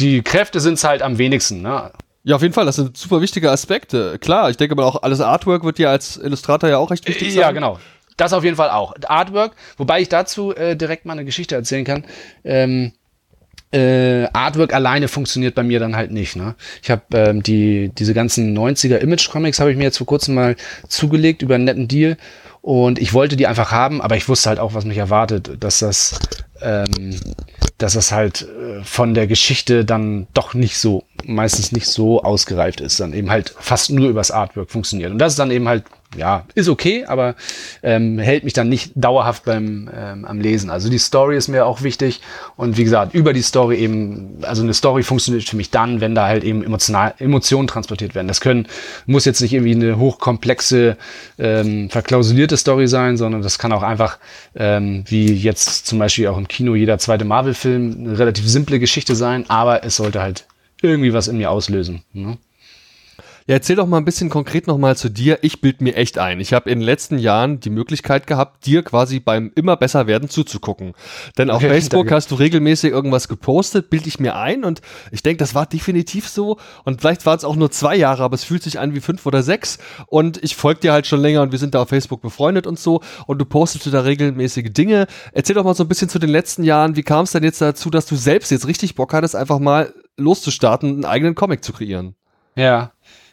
Die 0.00 0.22
Kräfte 0.22 0.58
sind 0.58 0.74
es 0.74 0.82
halt 0.82 1.00
am 1.00 1.16
wenigsten. 1.16 1.62
Ne? 1.62 1.92
Ja, 2.24 2.34
auf 2.34 2.42
jeden 2.42 2.52
Fall, 2.52 2.66
das 2.66 2.74
sind 2.74 2.96
super 2.96 3.20
wichtige 3.20 3.52
Aspekte. 3.52 4.18
Klar, 4.18 4.50
ich 4.50 4.56
denke 4.56 4.74
mal 4.74 4.82
auch, 4.82 5.00
alles 5.04 5.20
Artwork 5.20 5.62
wird 5.62 5.78
ja 5.78 5.90
als 5.90 6.16
Illustrator 6.16 6.68
ja 6.68 6.78
auch 6.78 6.90
recht 6.90 7.06
wichtig 7.06 7.28
sein. 7.28 7.42
Ja, 7.42 7.52
genau. 7.52 7.78
Das 8.16 8.32
auf 8.32 8.42
jeden 8.42 8.56
Fall 8.56 8.70
auch. 8.70 8.94
Artwork, 9.06 9.52
wobei 9.76 10.00
ich 10.00 10.08
dazu 10.08 10.52
äh, 10.56 10.74
direkt 10.76 11.06
mal 11.06 11.12
eine 11.12 11.24
Geschichte 11.24 11.54
erzählen 11.54 11.84
kann. 11.84 12.04
Ähm, 12.42 12.92
äh, 13.72 14.26
Artwork 14.32 14.74
alleine 14.74 15.08
funktioniert 15.08 15.54
bei 15.54 15.62
mir 15.62 15.78
dann 15.78 15.96
halt 15.96 16.10
nicht. 16.10 16.36
Ne? 16.36 16.54
Ich 16.82 16.90
habe 16.90 17.02
ähm, 17.14 17.42
die 17.42 17.90
diese 17.96 18.14
ganzen 18.14 18.56
90er 18.56 18.96
Image 18.96 19.30
Comics 19.30 19.60
habe 19.60 19.70
ich 19.70 19.76
mir 19.76 19.84
jetzt 19.84 19.98
vor 19.98 20.06
kurzem 20.06 20.34
mal 20.34 20.56
zugelegt 20.88 21.42
über 21.42 21.54
einen 21.54 21.64
netten 21.64 21.88
Deal 21.88 22.16
und 22.62 22.98
ich 22.98 23.14
wollte 23.14 23.36
die 23.36 23.46
einfach 23.46 23.70
haben, 23.70 24.02
aber 24.02 24.16
ich 24.16 24.28
wusste 24.28 24.50
halt 24.50 24.58
auch, 24.58 24.74
was 24.74 24.84
mich 24.84 24.98
erwartet, 24.98 25.52
dass 25.60 25.78
das 25.78 26.18
ähm, 26.62 27.18
dass 27.78 27.94
das 27.94 28.12
halt 28.12 28.42
äh, 28.42 28.84
von 28.84 29.14
der 29.14 29.26
Geschichte 29.26 29.84
dann 29.84 30.26
doch 30.34 30.52
nicht 30.54 30.76
so, 30.76 31.04
meistens 31.24 31.72
nicht 31.72 31.86
so 31.86 32.22
ausgereift 32.22 32.80
ist, 32.80 33.00
dann 33.00 33.14
eben 33.14 33.30
halt 33.30 33.54
fast 33.58 33.90
nur 33.90 34.08
übers 34.10 34.30
Artwork 34.30 34.70
funktioniert. 34.70 35.10
Und 35.10 35.18
das 35.18 35.32
ist 35.32 35.38
dann 35.38 35.50
eben 35.50 35.66
halt 35.66 35.84
ja, 36.16 36.44
ist 36.54 36.68
okay, 36.68 37.04
aber 37.04 37.36
ähm, 37.84 38.18
hält 38.18 38.42
mich 38.42 38.52
dann 38.52 38.68
nicht 38.68 38.92
dauerhaft 38.96 39.44
beim 39.44 39.88
ähm, 39.94 40.24
am 40.24 40.40
Lesen. 40.40 40.68
Also 40.68 40.90
die 40.90 40.98
Story 40.98 41.36
ist 41.36 41.46
mir 41.46 41.66
auch 41.66 41.82
wichtig 41.82 42.20
und 42.56 42.76
wie 42.76 42.84
gesagt, 42.84 43.14
über 43.14 43.32
die 43.32 43.42
Story 43.42 43.76
eben, 43.76 44.38
also 44.42 44.62
eine 44.62 44.74
Story 44.74 45.04
funktioniert 45.04 45.48
für 45.48 45.56
mich 45.56 45.70
dann, 45.70 46.00
wenn 46.00 46.16
da 46.16 46.26
halt 46.26 46.42
eben 46.42 46.64
emotional 46.64 47.14
Emotionen 47.18 47.68
transportiert 47.68 48.16
werden. 48.16 48.26
Das 48.26 48.40
können 48.40 48.66
muss 49.06 49.24
jetzt 49.24 49.40
nicht 49.40 49.52
irgendwie 49.52 49.74
eine 49.74 49.98
hochkomplexe 49.98 50.96
ähm, 51.38 51.90
verklausulierte 51.90 52.56
Story 52.56 52.88
sein, 52.88 53.16
sondern 53.16 53.42
das 53.42 53.60
kann 53.60 53.72
auch 53.72 53.84
einfach 53.84 54.18
ähm, 54.56 55.04
wie 55.06 55.32
jetzt 55.32 55.86
zum 55.86 56.00
Beispiel 56.00 56.26
auch 56.26 56.38
im 56.38 56.48
Kino 56.48 56.74
jeder 56.74 56.98
zweite 56.98 57.24
Marvel-Film 57.24 57.96
eine 58.00 58.18
relativ 58.18 58.48
simple 58.48 58.80
Geschichte 58.80 59.14
sein, 59.14 59.44
aber 59.48 59.84
es 59.84 59.94
sollte 59.96 60.20
halt 60.20 60.46
irgendwie 60.82 61.12
was 61.12 61.28
in 61.28 61.36
mir 61.36 61.52
auslösen. 61.52 62.02
Ne? 62.12 62.36
Ja, 63.46 63.54
erzähl 63.54 63.76
doch 63.76 63.86
mal 63.86 63.96
ein 63.96 64.04
bisschen 64.04 64.30
konkret 64.30 64.66
nochmal 64.66 64.96
zu 64.96 65.08
dir. 65.08 65.38
Ich 65.42 65.60
bild 65.60 65.80
mir 65.80 65.96
echt 65.96 66.18
ein. 66.18 66.40
Ich 66.40 66.52
habe 66.52 66.70
in 66.70 66.80
den 66.80 66.84
letzten 66.84 67.18
Jahren 67.18 67.60
die 67.60 67.70
Möglichkeit 67.70 68.26
gehabt, 68.26 68.66
dir 68.66 68.82
quasi 68.82 69.20
beim 69.20 69.50
immer 69.54 69.76
besser 69.76 70.06
werden 70.06 70.28
zuzugucken. 70.28 70.94
Denn 71.38 71.50
auf 71.50 71.60
Facebook 71.62 72.02
danke. 72.02 72.14
hast 72.14 72.30
du 72.30 72.34
regelmäßig 72.36 72.92
irgendwas 72.92 73.28
gepostet, 73.28 73.90
bild 73.90 74.06
ich 74.06 74.20
mir 74.20 74.36
ein 74.36 74.64
und 74.64 74.80
ich 75.10 75.22
denke, 75.22 75.38
das 75.38 75.54
war 75.54 75.66
definitiv 75.66 76.28
so. 76.28 76.58
Und 76.84 77.00
vielleicht 77.00 77.26
waren 77.26 77.38
es 77.38 77.44
auch 77.44 77.56
nur 77.56 77.70
zwei 77.70 77.96
Jahre, 77.96 78.22
aber 78.22 78.34
es 78.34 78.44
fühlt 78.44 78.62
sich 78.62 78.78
an 78.78 78.94
wie 78.94 79.00
fünf 79.00 79.24
oder 79.26 79.42
sechs. 79.42 79.78
Und 80.06 80.42
ich 80.42 80.56
folge 80.56 80.80
dir 80.80 80.92
halt 80.92 81.06
schon 81.06 81.20
länger 81.20 81.42
und 81.42 81.52
wir 81.52 81.58
sind 81.58 81.74
da 81.74 81.82
auf 81.82 81.88
Facebook 81.88 82.22
befreundet 82.22 82.66
und 82.66 82.78
so. 82.78 83.00
Und 83.26 83.38
du 83.38 83.44
postest 83.44 83.92
da 83.92 84.00
regelmäßige 84.00 84.70
Dinge. 84.70 85.06
Erzähl 85.32 85.54
doch 85.54 85.64
mal 85.64 85.74
so 85.74 85.84
ein 85.84 85.88
bisschen 85.88 86.08
zu 86.08 86.18
den 86.18 86.30
letzten 86.30 86.62
Jahren. 86.62 86.96
Wie 86.96 87.02
kam 87.02 87.24
es 87.24 87.32
denn 87.32 87.42
jetzt 87.42 87.60
dazu, 87.60 87.90
dass 87.90 88.06
du 88.06 88.16
selbst 88.16 88.50
jetzt 88.50 88.66
richtig 88.66 88.94
Bock 88.94 89.12
hattest, 89.12 89.34
einfach 89.34 89.58
mal 89.58 89.92
loszustarten, 90.16 90.90
einen 90.90 91.04
eigenen 91.04 91.34
Comic 91.34 91.64
zu 91.64 91.72
kreieren? 91.72 92.14
Ja, 92.56 92.92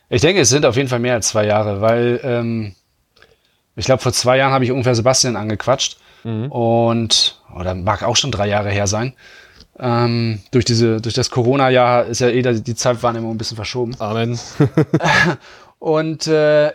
ich 0.09 0.21
denke, 0.21 0.41
es 0.41 0.49
sind 0.49 0.65
auf 0.65 0.75
jeden 0.75 0.89
Fall 0.89 0.99
mehr 0.99 1.13
als 1.13 1.29
zwei 1.29 1.45
Jahre, 1.45 1.81
weil 1.81 2.19
ähm, 2.23 2.75
ich 3.75 3.85
glaube, 3.85 4.01
vor 4.01 4.13
zwei 4.13 4.37
Jahren 4.37 4.53
habe 4.53 4.63
ich 4.63 4.71
ungefähr 4.71 4.95
Sebastian 4.95 5.35
angequatscht 5.35 5.97
mhm. 6.23 6.51
und 6.51 7.41
oder 7.55 7.75
mag 7.75 8.03
auch 8.03 8.15
schon 8.15 8.31
drei 8.31 8.47
Jahre 8.47 8.69
her 8.69 8.87
sein. 8.87 9.13
Ähm, 9.79 10.39
durch 10.51 10.65
diese, 10.65 11.01
durch 11.01 11.13
das 11.13 11.29
Corona-Jahr 11.29 12.05
ist 12.05 12.19
ja 12.19 12.29
eh 12.29 12.41
die 12.41 12.75
Zeitwahrnehmung 12.75 13.31
ein 13.31 13.37
bisschen 13.37 13.57
verschoben. 13.57 13.95
Amen. 13.99 14.39
und 15.79 16.27
äh, 16.27 16.71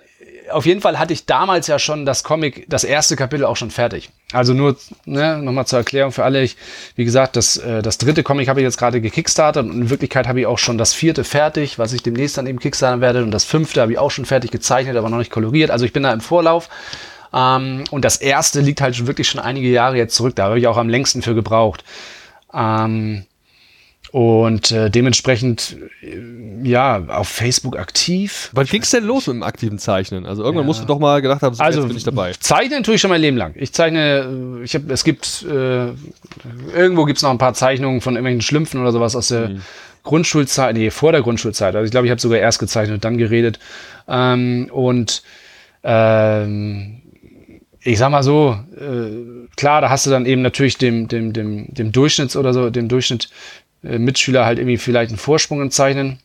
auf 0.52 0.66
jeden 0.66 0.80
Fall 0.80 0.98
hatte 0.98 1.12
ich 1.12 1.26
damals 1.26 1.66
ja 1.66 1.78
schon 1.78 2.06
das 2.06 2.22
Comic, 2.24 2.66
das 2.68 2.84
erste 2.84 3.16
Kapitel 3.16 3.44
auch 3.44 3.56
schon 3.56 3.70
fertig. 3.70 4.10
Also 4.32 4.54
nur 4.54 4.76
ne, 5.04 5.38
nochmal 5.38 5.66
zur 5.66 5.78
Erklärung 5.78 6.12
für 6.12 6.24
alle. 6.24 6.42
Ich, 6.42 6.56
wie 6.94 7.04
gesagt, 7.04 7.36
das, 7.36 7.56
äh, 7.56 7.82
das 7.82 7.98
dritte 7.98 8.22
Comic 8.22 8.48
habe 8.48 8.60
ich 8.60 8.64
jetzt 8.64 8.78
gerade 8.78 9.00
gekickstartet 9.00 9.64
und 9.64 9.72
in 9.72 9.90
Wirklichkeit 9.90 10.28
habe 10.28 10.40
ich 10.40 10.46
auch 10.46 10.58
schon 10.58 10.78
das 10.78 10.94
vierte 10.94 11.24
fertig, 11.24 11.78
was 11.78 11.92
ich 11.92 12.02
demnächst 12.02 12.38
dann 12.38 12.46
eben 12.46 12.58
kickstarten 12.58 13.00
werde. 13.00 13.22
Und 13.22 13.30
das 13.30 13.44
fünfte 13.44 13.80
habe 13.80 13.92
ich 13.92 13.98
auch 13.98 14.10
schon 14.10 14.24
fertig 14.24 14.50
gezeichnet, 14.50 14.96
aber 14.96 15.10
noch 15.10 15.18
nicht 15.18 15.32
koloriert. 15.32 15.70
Also 15.70 15.84
ich 15.84 15.92
bin 15.92 16.02
da 16.02 16.12
im 16.12 16.20
Vorlauf. 16.20 16.68
Ähm, 17.32 17.84
und 17.90 18.04
das 18.04 18.16
erste 18.16 18.60
liegt 18.60 18.80
halt 18.80 18.96
schon 18.96 19.06
wirklich 19.06 19.28
schon 19.28 19.40
einige 19.40 19.68
Jahre 19.68 19.96
jetzt 19.96 20.14
zurück. 20.14 20.36
Da 20.36 20.44
habe 20.44 20.58
ich 20.58 20.66
auch 20.66 20.76
am 20.76 20.88
längsten 20.88 21.22
für 21.22 21.34
gebraucht. 21.34 21.84
Ähm, 22.54 23.24
und 24.12 24.70
äh, 24.72 24.90
dementsprechend, 24.90 25.78
äh, 26.02 26.68
ja, 26.68 27.02
auf 27.08 27.28
Facebook 27.28 27.78
aktiv. 27.78 28.50
Wann 28.52 28.66
ging's 28.66 28.90
denn 28.90 29.04
los 29.04 29.26
mit 29.26 29.36
dem 29.36 29.42
aktiven 29.42 29.78
Zeichnen? 29.78 30.26
Also 30.26 30.42
irgendwann 30.42 30.64
ja. 30.64 30.66
musst 30.66 30.82
du 30.82 30.84
doch 30.84 30.98
mal 30.98 31.22
gedacht 31.22 31.40
haben, 31.40 31.54
so 31.54 31.62
also, 31.62 31.80
jetzt 31.80 31.88
bin 31.88 31.96
ich 31.96 32.04
dabei. 32.04 32.32
Zeichnen 32.38 32.82
tue 32.82 32.96
ich 32.96 33.00
schon 33.00 33.08
mein 33.08 33.22
Leben 33.22 33.38
lang. 33.38 33.54
Ich 33.56 33.72
zeichne, 33.72 34.58
äh, 34.60 34.64
ich 34.64 34.74
habe, 34.74 34.92
es 34.92 35.04
gibt, 35.04 35.46
äh, 35.50 35.86
irgendwo 36.74 37.06
gibt's 37.06 37.22
noch 37.22 37.30
ein 37.30 37.38
paar 37.38 37.54
Zeichnungen 37.54 38.02
von 38.02 38.14
irgendwelchen 38.14 38.42
Schlümpfen 38.42 38.82
oder 38.82 38.92
sowas 38.92 39.16
aus 39.16 39.28
der 39.28 39.48
mhm. 39.48 39.62
Grundschulzeit, 40.02 40.76
nee, 40.76 40.90
vor 40.90 41.12
der 41.12 41.22
Grundschulzeit. 41.22 41.74
Also 41.74 41.86
ich 41.86 41.90
glaube, 41.90 42.06
ich 42.06 42.10
habe 42.10 42.20
sogar 42.20 42.38
erst 42.38 42.58
gezeichnet 42.58 42.96
und 42.96 43.04
dann 43.04 43.16
geredet. 43.16 43.60
Ähm, 44.08 44.68
und 44.70 45.22
ähm, 45.84 47.00
ich 47.80 47.98
sag 47.98 48.10
mal 48.10 48.22
so, 48.22 48.58
äh, 48.76 49.48
klar, 49.56 49.80
da 49.80 49.88
hast 49.88 50.04
du 50.04 50.10
dann 50.10 50.26
eben 50.26 50.42
natürlich 50.42 50.76
dem, 50.76 51.08
dem, 51.08 51.32
dem, 51.32 51.72
dem 51.72 51.92
Durchschnitts 51.92 52.36
oder 52.36 52.52
so, 52.52 52.68
dem 52.68 52.88
Durchschnitt 52.88 53.30
Mitschüler 53.82 54.44
halt 54.44 54.58
irgendwie 54.58 54.78
vielleicht 54.78 55.10
einen 55.10 55.18
Vorsprung 55.18 55.70
zeichnen. 55.70 56.18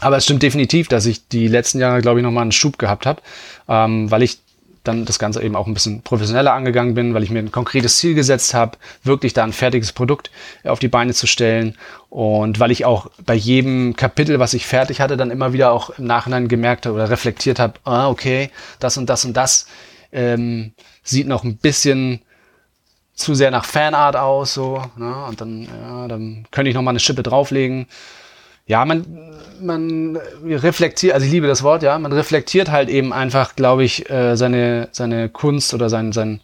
Aber 0.00 0.16
es 0.16 0.24
stimmt 0.24 0.42
definitiv, 0.42 0.88
dass 0.88 1.06
ich 1.06 1.28
die 1.28 1.48
letzten 1.48 1.78
Jahre, 1.78 2.02
glaube 2.02 2.20
ich, 2.20 2.24
nochmal 2.24 2.42
einen 2.42 2.52
Schub 2.52 2.78
gehabt 2.78 3.06
habe, 3.06 3.22
ähm, 3.68 4.10
weil 4.10 4.22
ich 4.22 4.38
dann 4.84 5.06
das 5.06 5.18
Ganze 5.18 5.42
eben 5.42 5.56
auch 5.56 5.66
ein 5.66 5.74
bisschen 5.74 6.02
professioneller 6.02 6.52
angegangen 6.52 6.94
bin, 6.94 7.14
weil 7.14 7.22
ich 7.22 7.30
mir 7.30 7.38
ein 7.38 7.50
konkretes 7.50 7.96
Ziel 7.96 8.14
gesetzt 8.14 8.52
habe, 8.52 8.76
wirklich 9.02 9.32
da 9.32 9.42
ein 9.42 9.54
fertiges 9.54 9.92
Produkt 9.92 10.30
auf 10.62 10.78
die 10.78 10.88
Beine 10.88 11.14
zu 11.14 11.26
stellen. 11.26 11.76
Und 12.10 12.60
weil 12.60 12.70
ich 12.70 12.84
auch 12.84 13.10
bei 13.24 13.34
jedem 13.34 13.96
Kapitel, 13.96 14.38
was 14.38 14.52
ich 14.52 14.66
fertig 14.66 15.00
hatte, 15.00 15.16
dann 15.16 15.30
immer 15.30 15.54
wieder 15.54 15.72
auch 15.72 15.90
im 15.98 16.04
Nachhinein 16.04 16.48
gemerkt 16.48 16.84
habe 16.84 16.96
oder 16.96 17.08
reflektiert 17.08 17.58
habe, 17.58 17.74
ah, 17.84 18.08
okay, 18.08 18.50
das 18.78 18.98
und 18.98 19.08
das 19.08 19.24
und 19.24 19.34
das 19.34 19.66
ähm, 20.12 20.72
sieht 21.02 21.26
noch 21.26 21.44
ein 21.44 21.56
bisschen 21.56 22.20
zu 23.14 23.34
sehr 23.34 23.50
nach 23.50 23.64
Fanart 23.64 24.16
aus, 24.16 24.54
so, 24.54 24.82
ne? 24.96 25.14
Und 25.28 25.40
dann, 25.40 25.62
ja, 25.62 26.08
dann 26.08 26.46
könnte 26.50 26.68
ich 26.68 26.74
noch 26.74 26.82
mal 26.82 26.90
eine 26.90 27.00
Schippe 27.00 27.22
drauflegen. 27.22 27.86
Ja, 28.66 28.84
man, 28.84 29.04
man 29.60 30.18
reflektiert, 30.44 31.14
also 31.14 31.26
ich 31.26 31.32
liebe 31.32 31.46
das 31.46 31.62
Wort, 31.62 31.82
ja, 31.82 31.98
man 31.98 32.12
reflektiert 32.12 32.70
halt 32.70 32.88
eben 32.88 33.12
einfach, 33.12 33.56
glaube 33.56 33.84
ich, 33.84 34.08
äh, 34.10 34.36
seine, 34.36 34.88
seine 34.90 35.28
Kunst 35.28 35.74
oder 35.74 35.90
sein, 35.90 36.12
sein, 36.12 36.40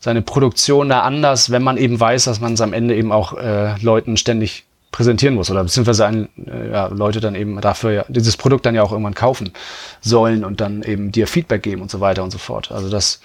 seine 0.00 0.22
Produktion 0.22 0.88
da 0.88 1.02
anders, 1.02 1.50
wenn 1.50 1.62
man 1.62 1.76
eben 1.76 2.00
weiß, 2.00 2.24
dass 2.24 2.40
man 2.40 2.54
es 2.54 2.60
am 2.62 2.72
Ende 2.72 2.96
eben 2.96 3.12
auch 3.12 3.36
äh, 3.36 3.78
Leuten 3.82 4.16
ständig 4.16 4.64
präsentieren 4.90 5.34
muss 5.34 5.50
oder 5.50 5.62
beziehungsweise 5.62 6.06
ein, 6.06 6.28
äh, 6.46 6.70
ja, 6.70 6.86
Leute 6.86 7.20
dann 7.20 7.34
eben 7.34 7.60
dafür 7.60 7.92
ja, 7.92 8.04
dieses 8.08 8.36
Produkt 8.36 8.64
dann 8.64 8.74
ja 8.74 8.82
auch 8.82 8.92
irgendwann 8.92 9.14
kaufen 9.14 9.52
sollen 10.00 10.44
und 10.44 10.60
dann 10.60 10.82
eben 10.82 11.12
dir 11.12 11.26
Feedback 11.26 11.62
geben 11.62 11.82
und 11.82 11.90
so 11.90 12.00
weiter 12.00 12.24
und 12.24 12.30
so 12.30 12.38
fort. 12.38 12.72
Also 12.72 12.88
das, 12.88 13.20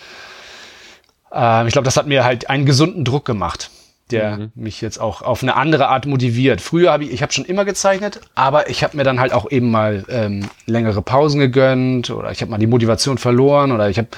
äh, 1.34 1.68
ich 1.68 1.74
glaube, 1.74 1.86
das 1.86 1.98
hat 1.98 2.08
mir 2.08 2.24
halt 2.24 2.50
einen 2.50 2.66
gesunden 2.66 3.06
Druck 3.06 3.26
gemacht, 3.26 3.72
der 4.12 4.38
mhm. 4.38 4.52
mich 4.56 4.82
jetzt 4.82 5.00
auch 5.00 5.22
auf 5.22 5.44
eine 5.44 5.56
andere 5.56 5.88
Art 5.88 6.06
motiviert. 6.06 6.62
Früher 6.62 6.92
habe 6.92 7.06
ich, 7.06 7.12
ich 7.12 7.22
habe 7.22 7.34
schon 7.34 7.46
immer 7.46 7.66
gezeichnet, 7.66 8.22
aber 8.36 8.70
ich 8.70 8.84
habe 8.84 8.98
mir 8.98 9.04
dann 9.04 9.20
halt 9.20 9.34
auch 9.34 9.50
eben 9.50 9.72
mal 9.72 10.06
ähm, 10.10 10.50
längere 10.66 11.02
Pausen 11.02 11.40
gegönnt 11.40 12.10
oder 12.10 12.32
ich 12.32 12.42
habe 12.42 12.52
mal 12.52 12.58
die 12.58 12.68
Motivation 12.68 13.18
verloren 13.18 13.72
oder 13.72 13.90
ich 13.90 13.98
habe 13.98 14.10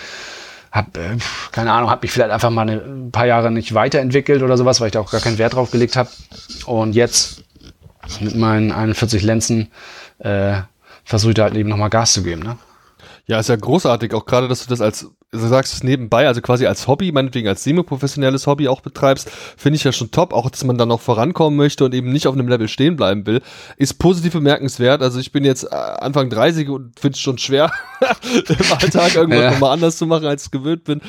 hab, 0.72 0.97
äh, 0.97 1.18
keine 1.51 1.72
Ahnung, 1.72 1.89
habe 1.89 2.01
mich 2.01 2.11
vielleicht 2.11 2.32
einfach 2.32 2.49
mal 2.49 2.63
eine, 2.63 2.82
ein 2.82 3.11
paar 3.11 3.26
Jahre 3.26 3.49
nicht 3.49 3.74
weiterentwickelt 3.74 4.43
oder 4.43 4.57
sowas, 4.57 4.82
weil 4.82 4.88
ich 4.88 4.93
da 4.93 4.99
auch 4.99 5.11
gar 5.11 5.22
keinen 5.22 5.38
Wert 5.38 5.53
drauf 5.53 5.72
gelegt 5.72 5.95
habe. 5.95 6.09
Und 6.66 6.95
jetzt 6.95 7.43
mit 8.20 8.36
meinen 8.36 8.74
41 8.74 9.24
Lenzen 9.24 9.72
äh, 10.20 10.57
versuche 11.05 11.32
ich 11.32 11.36
da 11.36 11.43
halt 11.43 11.55
eben 11.55 11.70
nochmal 11.70 11.89
Gas 11.89 12.13
zu 12.13 12.24
geben. 12.24 12.43
Ne? 12.43 12.57
Ja, 13.26 13.39
ist 13.39 13.49
ja 13.49 13.55
großartig, 13.55 14.13
auch 14.13 14.26
gerade, 14.26 14.47
dass 14.47 14.63
du 14.63 14.70
das 14.70 14.82
als 14.82 15.09
du 15.36 15.48
sagst 15.48 15.74
es 15.74 15.84
nebenbei, 15.84 16.28
also 16.28 16.42
quasi 16.42 16.66
als 16.66 16.88
Hobby, 16.88 17.12
meinetwegen 17.12 17.48
als 17.48 17.64
semi-professionelles 17.64 18.48
Hobby 18.48 18.68
auch 18.68 18.82
betreibst, 18.82 19.30
finde 19.58 19.78
ich 19.78 19.84
ja 19.84 19.92
schon 19.92 20.12
top, 20.12 20.34
auch 20.34 20.50
dass 20.50 20.64
man 20.64 20.78
dann 20.78 20.90
noch 20.90 21.02
vorankommen 21.02 21.58
möchte 21.58 21.86
und 21.86 21.94
eben 21.94 22.12
nicht 22.12 22.28
auf 22.28 22.34
einem 22.34 22.48
Level 22.48 22.68
stehen 22.68 22.96
bleiben 22.96 23.26
will, 23.26 23.42
ist 23.78 23.96
positiv 23.96 24.34
bemerkenswert. 24.34 25.02
Also 25.02 25.20
ich 25.20 25.32
bin 25.32 25.44
jetzt 25.44 25.64
äh, 25.64 25.76
Anfang 25.76 26.30
30 26.30 26.70
und 26.70 27.00
finde 27.00 27.16
es 27.16 27.20
schon 27.20 27.38
schwer, 27.38 27.72
im 28.48 28.72
Alltag 28.72 29.16
irgendwas 29.16 29.42
ja. 29.42 29.52
nochmal 29.52 29.72
anders 29.72 29.98
zu 29.98 30.06
machen, 30.06 30.26
als 30.26 30.46
ich 30.46 30.52
gewöhnt 30.52 30.84
bin. 30.84 31.02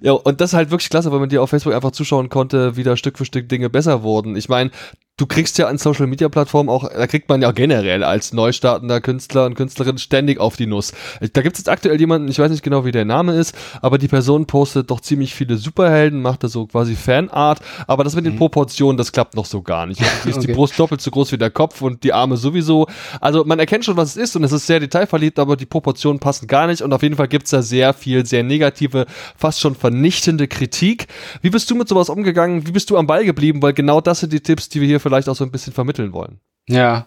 Ja, 0.00 0.12
und 0.12 0.40
das 0.40 0.50
ist 0.50 0.54
halt 0.54 0.70
wirklich 0.70 0.90
klasse, 0.90 1.12
weil 1.12 1.20
man 1.20 1.28
dir 1.28 1.42
auf 1.42 1.50
Facebook 1.50 1.74
einfach 1.74 1.92
zuschauen 1.92 2.28
konnte, 2.28 2.76
wie 2.76 2.82
da 2.82 2.96
Stück 2.96 3.18
für 3.18 3.24
Stück 3.24 3.48
Dinge 3.48 3.70
besser 3.70 4.02
wurden. 4.02 4.36
Ich 4.36 4.48
meine, 4.48 4.70
du 5.16 5.26
kriegst 5.26 5.58
ja 5.58 5.68
an 5.68 5.78
Social 5.78 6.06
Media 6.06 6.28
Plattformen 6.28 6.68
auch, 6.68 6.88
da 6.88 7.06
kriegt 7.06 7.28
man 7.28 7.40
ja 7.40 7.52
generell 7.52 8.02
als 8.02 8.32
neu 8.32 8.52
startender 8.52 9.00
Künstler 9.00 9.46
und 9.46 9.54
Künstlerin 9.54 9.98
ständig 9.98 10.40
auf 10.40 10.56
die 10.56 10.66
Nuss. 10.66 10.92
Da 11.32 11.42
gibt 11.42 11.54
es 11.56 11.60
jetzt 11.60 11.68
aktuell 11.68 12.00
jemanden, 12.00 12.28
ich 12.28 12.38
weiß 12.38 12.50
nicht 12.50 12.64
genau, 12.64 12.84
wie 12.84 12.92
der 12.92 13.04
Name 13.04 13.34
ist, 13.34 13.54
aber 13.82 13.98
die 13.98 14.08
Person 14.08 14.46
postet 14.46 14.90
doch 14.90 15.00
ziemlich 15.00 15.34
viele 15.34 15.56
Superhelden, 15.56 16.22
macht 16.22 16.44
da 16.44 16.48
so 16.48 16.66
quasi 16.66 16.94
Fanart, 16.94 17.60
aber 17.86 18.04
das 18.04 18.14
mit 18.14 18.26
den 18.26 18.34
mhm. 18.34 18.38
Proportionen, 18.38 18.96
das 18.96 19.12
klappt 19.12 19.34
noch 19.34 19.46
so 19.46 19.62
gar 19.62 19.86
nicht. 19.86 20.00
Irgendwie 20.00 20.30
ist 20.30 20.38
okay. 20.38 20.46
die 20.48 20.52
Brust 20.52 20.78
doppelt 20.78 21.00
so 21.00 21.10
groß 21.10 21.32
wie 21.32 21.38
der 21.38 21.50
Kopf 21.50 21.82
und 21.82 22.02
die 22.04 22.12
Arme 22.12 22.36
sowieso. 22.36 22.86
Also 23.20 23.44
man 23.44 23.58
erkennt 23.58 23.84
schon, 23.84 23.96
was 23.96 24.10
es 24.10 24.16
ist 24.16 24.36
und 24.36 24.44
es 24.44 24.52
ist 24.52 24.66
sehr 24.66 24.80
detailverliebt, 24.80 25.38
aber 25.38 25.56
die 25.56 25.66
Proportionen 25.66 26.18
passen 26.18 26.46
gar 26.46 26.66
nicht 26.66 26.82
und 26.82 26.92
auf 26.92 27.02
jeden 27.02 27.16
Fall 27.16 27.28
gibt 27.28 27.44
es 27.44 27.50
da 27.50 27.62
sehr 27.62 27.94
viel, 27.94 28.26
sehr 28.26 28.42
negative, 28.42 29.06
fast 29.36 29.60
schon 29.60 29.74
vernichtende 29.74 30.48
Kritik. 30.48 31.06
Wie 31.42 31.50
bist 31.50 31.70
du 31.70 31.74
mit 31.74 31.88
sowas 31.88 32.08
umgegangen? 32.08 32.66
Wie 32.66 32.72
bist 32.72 32.90
du 32.90 32.96
am 32.96 33.06
Ball 33.06 33.24
geblieben? 33.24 33.62
Weil 33.62 33.72
genau 33.72 34.00
das 34.00 34.20
sind 34.20 34.32
die 34.32 34.40
Tipps, 34.40 34.68
die 34.68 34.80
wir 34.80 34.88
hier 34.88 35.00
vielleicht 35.00 35.28
auch 35.28 35.36
so 35.36 35.44
ein 35.44 35.50
bisschen 35.50 35.72
vermitteln 35.72 36.12
wollen. 36.12 36.40
Ja. 36.68 37.06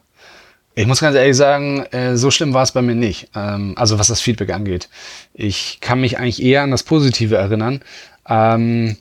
Ich 0.78 0.86
muss 0.86 0.99
ganz 0.99 1.15
ehrlich 1.15 1.36
sagen, 1.36 1.88
äh, 1.88 2.15
so 2.17 2.30
schlimm 2.30 2.53
war 2.53 2.61
es 2.61 2.71
bei 2.71 2.84
mir 2.84 2.93
nicht. 2.93 3.30
Ähm, 3.36 3.73
also 3.78 3.97
was 3.97 4.07
das 4.07 4.21
Feedback 4.21 4.53
angeht. 4.53 4.89
Ich 5.34 5.80
kann 5.82 5.99
mich 5.99 6.19
eigentlich 6.19 6.39
eher 6.39 6.61
an 6.61 6.69
das 6.69 6.84
Positive 6.84 7.36
erinnern. 7.36 7.82
Ähm, 8.30 8.95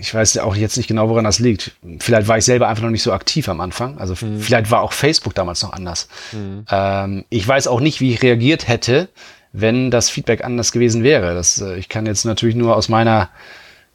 ich 0.00 0.12
weiß 0.12 0.34
ja 0.34 0.42
auch 0.42 0.56
jetzt 0.56 0.76
nicht 0.76 0.88
genau, 0.88 1.08
woran 1.08 1.22
das 1.22 1.38
liegt. 1.38 1.76
Vielleicht 2.00 2.26
war 2.26 2.36
ich 2.36 2.44
selber 2.44 2.66
einfach 2.66 2.82
noch 2.82 2.90
nicht 2.90 3.04
so 3.04 3.12
aktiv 3.12 3.48
am 3.48 3.60
Anfang. 3.60 3.96
Also 3.98 4.16
mhm. 4.20 4.40
vielleicht 4.40 4.68
war 4.72 4.80
auch 4.80 4.92
Facebook 4.92 5.32
damals 5.32 5.62
noch 5.62 5.72
anders. 5.72 6.08
Mhm. 6.32 6.66
Ähm, 6.68 7.24
ich 7.28 7.46
weiß 7.46 7.68
auch 7.68 7.78
nicht, 7.78 8.00
wie 8.00 8.12
ich 8.12 8.20
reagiert 8.20 8.66
hätte, 8.66 9.08
wenn 9.52 9.92
das 9.92 10.10
Feedback 10.10 10.42
anders 10.42 10.72
gewesen 10.72 11.04
wäre. 11.04 11.36
Das, 11.36 11.60
äh, 11.60 11.76
ich 11.76 11.88
kann 11.88 12.06
jetzt 12.06 12.24
natürlich 12.24 12.56
nur 12.56 12.74
aus 12.74 12.88
meiner 12.88 13.30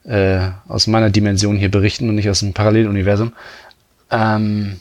äh, 0.05 0.47
aus 0.69 0.87
meiner 0.87 1.09
Dimension 1.09 1.57
hier 1.57 1.69
berichten 1.69 2.07
und 2.07 2.15
nicht 2.15 2.29
aus 2.29 2.39
dem 2.39 2.53
Paralleluniversum. 2.53 3.33
Ähm, 4.09 4.79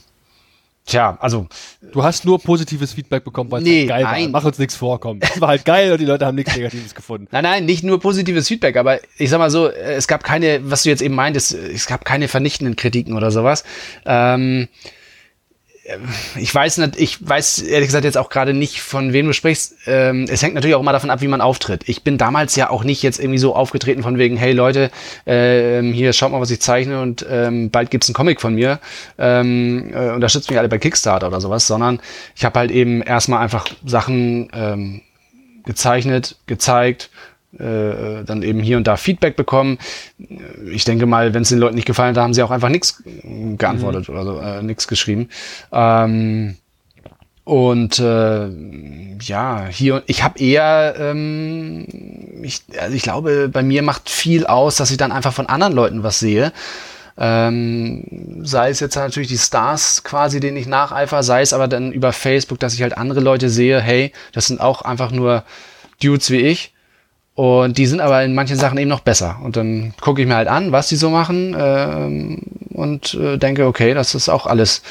Tja, 0.89 1.19
also. 1.21 1.47
Du 1.93 2.03
hast 2.03 2.25
nur 2.25 2.41
positives 2.41 2.95
Feedback 2.95 3.23
bekommen, 3.23 3.51
weil 3.51 3.61
es 3.61 3.69
nee, 3.69 3.81
halt 3.81 3.89
geil 3.89 4.03
nein. 4.05 4.25
war. 4.25 4.41
Mach 4.41 4.45
uns 4.45 4.59
nichts 4.59 4.75
vorkommen. 4.75 5.21
Es 5.23 5.39
war 5.41 5.49
halt 5.49 5.67
geil 5.67 5.93
und 5.93 6.01
die 6.01 6.07
Leute 6.07 6.25
haben 6.25 6.35
nichts 6.35 6.57
Negatives 6.57 6.95
gefunden. 6.95 7.29
Nein, 7.31 7.45
nein, 7.45 7.67
nicht 7.67 7.85
nur 7.85 8.01
positives 8.01 8.49
Feedback, 8.49 8.77
aber 8.77 8.99
ich 9.19 9.29
sag 9.29 9.39
mal 9.39 9.51
so, 9.51 9.69
es 9.69 10.09
gab 10.09 10.25
keine, 10.25 10.71
was 10.71 10.85
du 10.85 10.89
jetzt 10.89 11.03
eben 11.03 11.15
meintest, 11.15 11.53
es 11.53 11.87
gab 11.87 12.07
keine 12.07 12.27
vernichtenden 12.27 12.75
Kritiken 12.75 13.15
oder 13.15 13.31
sowas. 13.31 13.65
Ähm, 14.07 14.69
ich 16.37 16.55
weiß 16.55 16.79
nicht, 16.79 16.97
ich 16.97 17.27
weiß 17.27 17.61
ehrlich 17.61 17.89
gesagt 17.89 18.05
jetzt 18.05 18.19
auch 18.19 18.29
gerade 18.29 18.53
nicht, 18.53 18.81
von 18.81 19.13
wem 19.13 19.27
du 19.27 19.33
sprichst. 19.33 19.75
Ähm, 19.87 20.27
es 20.29 20.43
hängt 20.43 20.55
natürlich 20.55 20.75
auch 20.75 20.81
immer 20.81 20.93
davon 20.93 21.11
ab, 21.11 21.21
wie 21.21 21.29
man 21.29 21.41
auftritt. 21.41 21.89
Ich 21.89 22.05
bin 22.05 22.19
damals 22.19 22.57
ja 22.57 22.71
auch 22.71 22.85
nicht 22.85 23.03
jetzt 23.03 23.19
irgendwie 23.19 23.39
so 23.39 23.55
aufgetreten 23.55 24.03
von 24.03 24.19
wegen, 24.19 24.37
hey 24.37 24.53
Leute, 24.53 24.91
ähm, 25.27 25.93
hier 25.93 26.13
schaut 26.13 26.33
mal, 26.33 26.41
was 26.41 26.51
ich 26.51 26.61
zeichne 26.61 27.01
und 27.01 27.25
ähm, 27.29 27.71
bald 27.71 27.91
gibt's 27.91 28.09
einen 28.09 28.15
Comic 28.15 28.41
von 28.41 28.55
mir. 28.55 28.81
Ähm, 29.19 29.93
äh, 29.95 30.11
unterstützt 30.11 30.51
mich 30.51 30.59
alle 30.59 30.69
bei 30.69 30.79
Kickstarter 30.79 31.29
oder 31.29 31.41
sowas, 31.41 31.67
sondern 31.67 32.01
ich 32.37 32.45
habe 32.45 32.59
halt 32.59 32.71
eben 32.71 33.03
erstmal 33.03 33.43
einfach 33.43 33.67
Sachen 33.85 34.51
ähm, 34.53 35.03
gezeichnet, 35.65 36.37
gezeigt, 36.47 37.11
äh, 37.57 38.25
dann 38.25 38.43
eben 38.43 38.61
hier 38.61 38.77
und 38.77 38.87
da 38.87 38.97
Feedback 38.97 39.37
bekommen. 39.37 39.79
Ich 40.71 40.85
denke 40.85 41.07
mal, 41.07 41.33
wenn 41.35 41.43
es 41.43 41.49
den 41.49 41.59
Leuten 41.59 41.77
nicht 41.77 41.87
gefallen 41.87 42.15
hat, 42.15 42.23
haben 42.23 42.35
sie 42.35 42.43
auch 42.43 42.51
einfach 42.51 42.69
nichts 42.69 43.03
geantwortet 43.57 44.09
mhm. 44.09 44.15
oder 44.15 44.25
so, 44.25 44.39
äh, 44.41 44.63
nichts 44.63 44.87
geschrieben. 44.87 45.29
Ähm, 45.73 46.57
und 47.45 47.99
äh, 47.99 48.49
ja, 49.23 49.67
hier, 49.71 50.03
ich 50.07 50.23
habe 50.23 50.39
eher, 50.39 50.95
ähm, 50.99 51.87
ich, 52.43 52.61
also 52.79 52.95
ich 52.95 53.03
glaube, 53.03 53.49
bei 53.49 53.63
mir 53.63 53.83
macht 53.83 54.11
viel 54.11 54.47
aus, 54.47 54.77
dass 54.77 54.91
ich 54.91 54.99
dann 54.99 55.13
einfach 55.13 55.33
von 55.33 55.47
anderen 55.47 55.73
Leuten 55.73 56.03
was 56.03 56.19
sehe. 56.19 56.53
Ähm, 57.17 58.05
sei 58.45 58.69
es 58.69 58.81
jetzt 58.81 58.97
natürlich 58.97 59.29
die 59.29 59.39
Stars 59.39 60.05
quasi, 60.05 60.41
denen 60.41 60.59
ich 60.59 60.67
nacheifer, 60.67 61.23
sei 61.23 61.41
es 61.41 61.55
aber 61.55 61.69
dann 61.69 61.91
über 61.91 62.13
Facebook, 62.13 62.61
dass 62.61 62.75
ich 62.75 62.83
halt 62.83 62.99
andere 62.99 63.21
Leute 63.21 63.49
sehe, 63.49 63.81
hey, 63.81 64.13
das 64.33 64.47
sind 64.47 64.61
auch 64.61 64.83
einfach 64.83 65.11
nur 65.11 65.43
Dudes 66.03 66.31
wie 66.31 66.43
ich. 66.43 66.75
Und 67.39 67.79
die 67.79 67.87
sind 67.87 68.01
aber 68.01 68.25
in 68.25 68.35
manchen 68.35 68.57
Sachen 68.57 68.79
eben 68.79 68.89
noch 68.89 68.99
besser. 68.99 69.39
Und 69.45 69.57
dann 69.57 69.95
gucke 70.01 70.21
ich 70.21 70.27
mir 70.27 70.35
halt 70.35 70.49
an, 70.49 70.73
was 70.73 70.89
die 70.89 70.97
so 70.97 71.09
machen 71.09 71.55
ähm, 71.57 72.43
und 72.71 73.15
äh, 73.15 73.37
denke, 73.37 73.67
okay, 73.67 73.95
das 73.95 74.17
ist 74.17 74.29
auch 74.29 74.45
alles. 74.45 74.83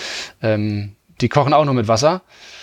Ähm, 0.41 0.93
die 1.19 1.27
kochen 1.27 1.51
auch 1.51 1.65
nur 1.65 1.73
mit 1.73 1.89
Wasser. 1.89 2.21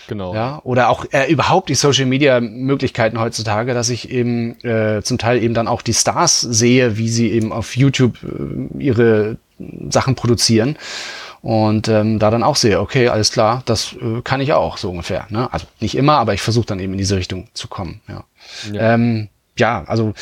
Genau. 0.09 0.35
Ja, 0.35 0.62
oder 0.64 0.89
auch 0.89 1.05
äh, 1.12 1.30
überhaupt 1.30 1.68
die 1.68 1.74
Social 1.74 2.07
Media 2.07 2.41
Möglichkeiten 2.41 3.20
heutzutage, 3.20 3.74
dass 3.74 3.91
ich 3.91 4.11
eben 4.11 4.59
äh, 4.64 5.03
zum 5.03 5.18
Teil 5.18 5.43
eben 5.43 5.53
dann 5.53 5.68
auch 5.68 5.82
die 5.82 5.93
Stars 5.93 6.41
sehe, 6.41 6.97
wie 6.97 7.11
sie 7.11 7.30
eben 7.30 7.53
auf 7.53 7.76
YouTube 7.76 8.16
äh, 8.22 8.82
ihre 8.82 9.37
Sachen 9.91 10.14
produzieren 10.14 10.78
und 11.43 11.89
ähm, 11.89 12.18
da 12.18 12.30
dann 12.30 12.43
auch 12.43 12.57
sehe, 12.57 12.80
okay, 12.80 13.09
alles 13.09 13.32
klar, 13.32 13.62
das 13.66 13.95
äh, 14.01 14.22
kann 14.22 14.41
ich 14.41 14.55
auch 14.55 14.78
so 14.78 14.91
ungefähr. 14.91 15.26
Ne? 15.28 15.53
Also 15.53 15.66
nicht 15.80 15.95
immer, 15.95 16.16
aber 16.16 16.32
ich 16.32 16.41
versuche 16.41 16.64
dann 16.64 16.80
eben 16.80 16.95
in 16.95 16.99
diese 16.99 17.18
Richtung 17.18 17.49
zu 17.53 17.68
kommen. 17.68 18.01
Ja. 18.09 18.24
ja. 18.72 18.95
Ähm, 18.95 19.28
ja, 19.57 19.85
also 19.87 20.13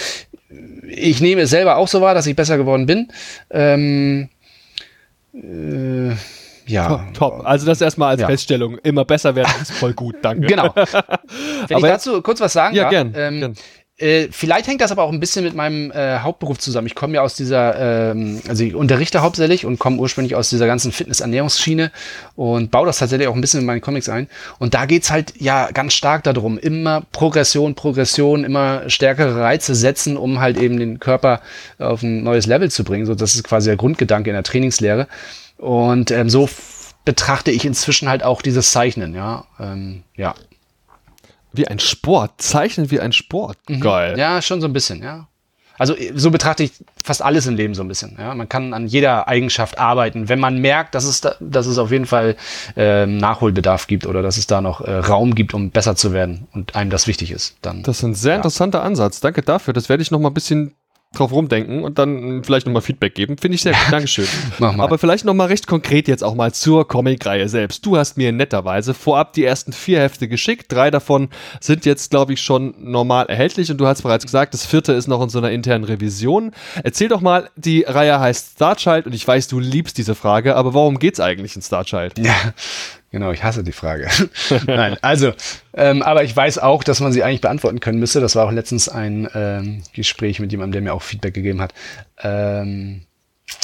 ich 0.88 1.20
nehme 1.20 1.42
es 1.42 1.50
selber 1.50 1.76
auch 1.76 1.88
so 1.88 2.00
wahr, 2.00 2.14
dass 2.14 2.26
ich 2.26 2.36
besser 2.36 2.58
geworden 2.58 2.86
bin. 2.86 3.08
Ähm, 3.50 4.28
äh, 5.34 6.14
ja. 6.66 6.88
Top, 6.88 7.14
top, 7.14 7.46
Also 7.46 7.66
das 7.66 7.80
erstmal 7.80 8.10
als 8.10 8.20
ja. 8.20 8.26
Feststellung. 8.26 8.78
Immer 8.78 9.04
besser 9.04 9.34
werden 9.34 9.52
ist 9.60 9.72
voll 9.72 9.94
gut, 9.94 10.16
danke. 10.22 10.46
Genau. 10.46 10.74
Wenn 11.68 11.78
ich 11.78 11.82
dazu 11.82 12.22
kurz 12.22 12.40
was 12.40 12.52
sagen 12.52 12.76
ja, 12.76 12.88
gern, 12.88 13.12
ähm, 13.16 13.40
gern. 13.40 13.54
Äh, 14.02 14.28
vielleicht 14.32 14.66
hängt 14.66 14.80
das 14.80 14.90
aber 14.90 15.04
auch 15.04 15.12
ein 15.12 15.20
bisschen 15.20 15.44
mit 15.44 15.54
meinem 15.54 15.92
äh, 15.92 16.18
Hauptberuf 16.18 16.58
zusammen. 16.58 16.88
Ich 16.88 16.96
komme 16.96 17.14
ja 17.14 17.22
aus 17.22 17.34
dieser, 17.34 18.10
ähm, 18.10 18.40
also 18.48 18.64
ich 18.64 18.74
unterrichte 18.74 19.22
hauptsächlich 19.22 19.64
und 19.64 19.78
komme 19.78 19.98
ursprünglich 19.98 20.34
aus 20.34 20.50
dieser 20.50 20.66
ganzen 20.66 20.90
Fitness-Ernährungsschiene 20.90 21.92
und 22.34 22.72
baue 22.72 22.86
das 22.86 22.98
tatsächlich 22.98 23.28
auch 23.28 23.34
ein 23.34 23.40
bisschen 23.40 23.60
in 23.60 23.66
meine 23.66 23.80
Comics 23.80 24.08
ein. 24.08 24.28
Und 24.58 24.74
da 24.74 24.86
geht's 24.86 25.12
halt 25.12 25.34
ja 25.38 25.70
ganz 25.70 25.94
stark 25.94 26.24
darum, 26.24 26.58
immer 26.58 27.02
Progression, 27.12 27.76
Progression, 27.76 28.42
immer 28.42 28.90
stärkere 28.90 29.40
Reize 29.40 29.76
setzen, 29.76 30.16
um 30.16 30.40
halt 30.40 30.58
eben 30.58 30.78
den 30.78 30.98
Körper 30.98 31.40
auf 31.78 32.02
ein 32.02 32.24
neues 32.24 32.46
Level 32.46 32.72
zu 32.72 32.82
bringen. 32.82 33.06
So, 33.06 33.14
das 33.14 33.36
ist 33.36 33.44
quasi 33.44 33.70
der 33.70 33.76
Grundgedanke 33.76 34.30
in 34.30 34.34
der 34.34 34.42
Trainingslehre. 34.42 35.06
Und 35.58 36.10
ähm, 36.10 36.28
so 36.28 36.48
betrachte 37.04 37.52
ich 37.52 37.64
inzwischen 37.64 38.08
halt 38.08 38.24
auch 38.24 38.42
dieses 38.42 38.72
Zeichnen, 38.72 39.14
ja. 39.14 39.44
Ähm, 39.60 40.02
ja. 40.16 40.34
Wie 41.52 41.68
ein 41.68 41.78
Sport. 41.78 42.40
Zeichnen 42.40 42.90
wie 42.90 43.00
ein 43.00 43.12
Sport. 43.12 43.58
Mhm. 43.68 43.80
Geil. 43.80 44.18
Ja, 44.18 44.40
schon 44.42 44.60
so 44.60 44.66
ein 44.66 44.72
bisschen, 44.72 45.02
ja. 45.02 45.28
Also 45.78 45.96
so 46.14 46.30
betrachte 46.30 46.62
ich 46.62 46.72
fast 47.02 47.22
alles 47.22 47.46
im 47.46 47.56
Leben 47.56 47.74
so 47.74 47.82
ein 47.82 47.88
bisschen. 47.88 48.16
Ja? 48.18 48.34
Man 48.34 48.48
kann 48.48 48.72
an 48.72 48.86
jeder 48.86 49.26
Eigenschaft 49.26 49.78
arbeiten, 49.78 50.28
wenn 50.28 50.38
man 50.38 50.58
merkt, 50.58 50.94
dass 50.94 51.04
es, 51.04 51.22
da, 51.22 51.34
dass 51.40 51.66
es 51.66 51.78
auf 51.78 51.90
jeden 51.90 52.06
Fall 52.06 52.36
äh, 52.76 53.06
Nachholbedarf 53.06 53.86
gibt 53.86 54.06
oder 54.06 54.22
dass 54.22 54.36
es 54.36 54.46
da 54.46 54.60
noch 54.60 54.80
äh, 54.80 54.98
Raum 54.98 55.34
gibt, 55.34 55.54
um 55.54 55.70
besser 55.70 55.96
zu 55.96 56.12
werden 56.12 56.46
und 56.52 56.76
einem 56.76 56.90
das 56.90 57.06
wichtig 57.06 57.32
ist. 57.32 57.56
Dann, 57.62 57.82
das 57.82 57.98
ist 57.98 58.04
ein 58.04 58.14
sehr 58.14 58.32
ja. 58.32 58.36
interessanter 58.36 58.82
Ansatz. 58.82 59.20
Danke 59.20 59.42
dafür. 59.42 59.74
Das 59.74 59.88
werde 59.88 60.02
ich 60.02 60.10
noch 60.10 60.20
mal 60.20 60.30
ein 60.30 60.34
bisschen 60.34 60.74
drauf 61.12 61.32
rumdenken 61.32 61.84
und 61.84 61.98
dann 61.98 62.42
vielleicht 62.44 62.66
nochmal 62.66 62.82
Feedback 62.82 63.14
geben. 63.14 63.36
Finde 63.38 63.54
ich 63.56 63.62
sehr 63.62 63.72
gut. 63.72 63.82
Dankeschön. 63.90 64.26
Aber 64.60 64.98
vielleicht 64.98 65.24
nochmal 65.24 65.48
recht 65.48 65.66
konkret 65.66 66.08
jetzt 66.08 66.24
auch 66.24 66.34
mal 66.34 66.52
zur 66.52 66.86
Comic-Reihe 66.88 67.48
selbst. 67.48 67.84
Du 67.84 67.96
hast 67.96 68.16
mir 68.16 68.32
netterweise 68.32 68.94
vorab 68.94 69.32
die 69.32 69.44
ersten 69.44 69.72
vier 69.72 70.00
Hefte 70.00 70.28
geschickt. 70.28 70.72
Drei 70.72 70.90
davon 70.90 71.28
sind 71.60 71.84
jetzt, 71.84 72.10
glaube 72.10 72.32
ich, 72.32 72.40
schon 72.40 72.74
normal 72.78 73.26
erhältlich 73.26 73.70
und 73.70 73.78
du 73.78 73.86
hast 73.86 74.02
bereits 74.02 74.24
gesagt, 74.24 74.54
das 74.54 74.66
vierte 74.66 74.92
ist 74.92 75.06
noch 75.06 75.22
in 75.22 75.28
so 75.28 75.38
einer 75.38 75.50
internen 75.50 75.84
Revision. 75.84 76.52
Erzähl 76.82 77.08
doch 77.08 77.20
mal, 77.20 77.50
die 77.56 77.82
Reihe 77.82 78.18
heißt 78.18 78.56
Starchild 78.56 79.06
und 79.06 79.14
ich 79.14 79.26
weiß, 79.26 79.48
du 79.48 79.58
liebst 79.60 79.98
diese 79.98 80.14
Frage, 80.14 80.56
aber 80.56 80.74
warum 80.74 80.98
geht's 80.98 81.20
eigentlich 81.20 81.56
in 81.56 81.62
Starchild? 81.62 82.18
Ja, 82.18 82.34
Genau, 83.12 83.30
ich 83.30 83.44
hasse 83.44 83.62
die 83.62 83.72
Frage. 83.72 84.08
Nein, 84.66 84.96
also, 85.02 85.34
ähm, 85.74 86.02
aber 86.02 86.24
ich 86.24 86.34
weiß 86.34 86.58
auch, 86.58 86.82
dass 86.82 87.00
man 87.00 87.12
sie 87.12 87.22
eigentlich 87.22 87.42
beantworten 87.42 87.78
können 87.78 87.98
müsste. 87.98 88.20
Das 88.20 88.36
war 88.36 88.46
auch 88.46 88.52
letztens 88.52 88.88
ein 88.88 89.28
ähm, 89.34 89.82
Gespräch 89.92 90.40
mit 90.40 90.50
jemandem, 90.50 90.72
der 90.72 90.82
mir 90.82 90.94
auch 90.94 91.02
Feedback 91.02 91.34
gegeben 91.34 91.60
hat. 91.60 91.74
Ähm, 92.22 93.02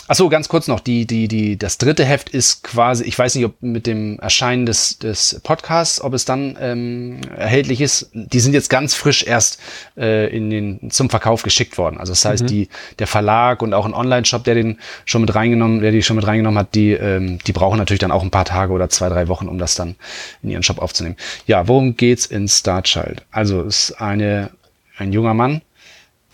Achso, 0.08 0.30
ganz 0.30 0.48
kurz 0.48 0.68
noch, 0.68 0.80
die, 0.80 1.06
die, 1.06 1.28
die, 1.28 1.58
das 1.58 1.76
dritte 1.76 2.02
Heft 2.02 2.30
ist 2.30 2.64
quasi, 2.64 3.04
ich 3.04 3.18
weiß 3.18 3.34
nicht, 3.34 3.44
ob 3.44 3.60
mit 3.60 3.86
dem 3.86 4.18
Erscheinen 4.18 4.64
des, 4.64 4.98
des 4.98 5.38
Podcasts, 5.42 6.00
ob 6.00 6.14
es 6.14 6.24
dann 6.24 6.56
ähm, 6.58 7.20
erhältlich 7.36 7.82
ist. 7.82 8.08
Die 8.14 8.40
sind 8.40 8.54
jetzt 8.54 8.70
ganz 8.70 8.94
frisch 8.94 9.22
erst 9.22 9.60
äh, 9.98 10.34
in 10.34 10.48
den, 10.48 10.90
zum 10.90 11.10
Verkauf 11.10 11.42
geschickt 11.42 11.76
worden. 11.76 11.98
Also 11.98 12.12
das 12.12 12.24
heißt, 12.24 12.44
mhm. 12.44 12.46
die, 12.46 12.68
der 12.98 13.06
Verlag 13.06 13.60
und 13.60 13.74
auch 13.74 13.84
ein 13.84 13.92
Online-Shop, 13.92 14.44
der 14.44 14.54
den 14.54 14.78
schon 15.04 15.20
mit 15.20 15.34
reingenommen, 15.34 15.82
der 15.82 15.92
die 15.92 16.02
schon 16.02 16.16
mit 16.16 16.26
reingenommen 16.26 16.58
hat, 16.58 16.74
die, 16.74 16.92
ähm, 16.92 17.38
die 17.46 17.52
brauchen 17.52 17.76
natürlich 17.76 18.00
dann 18.00 18.12
auch 18.12 18.22
ein 18.22 18.30
paar 18.30 18.46
Tage 18.46 18.72
oder 18.72 18.88
zwei, 18.88 19.10
drei 19.10 19.28
Wochen, 19.28 19.46
um 19.46 19.58
das 19.58 19.74
dann 19.74 19.96
in 20.42 20.48
ihren 20.48 20.62
Shop 20.62 20.78
aufzunehmen. 20.78 21.16
Ja, 21.46 21.68
worum 21.68 21.98
geht's 21.98 22.24
in 22.24 22.48
Starchild? 22.48 23.26
Also 23.30 23.60
es 23.60 23.90
ist 23.90 24.00
eine, 24.00 24.52
ein 24.96 25.12
junger 25.12 25.34
Mann, 25.34 25.60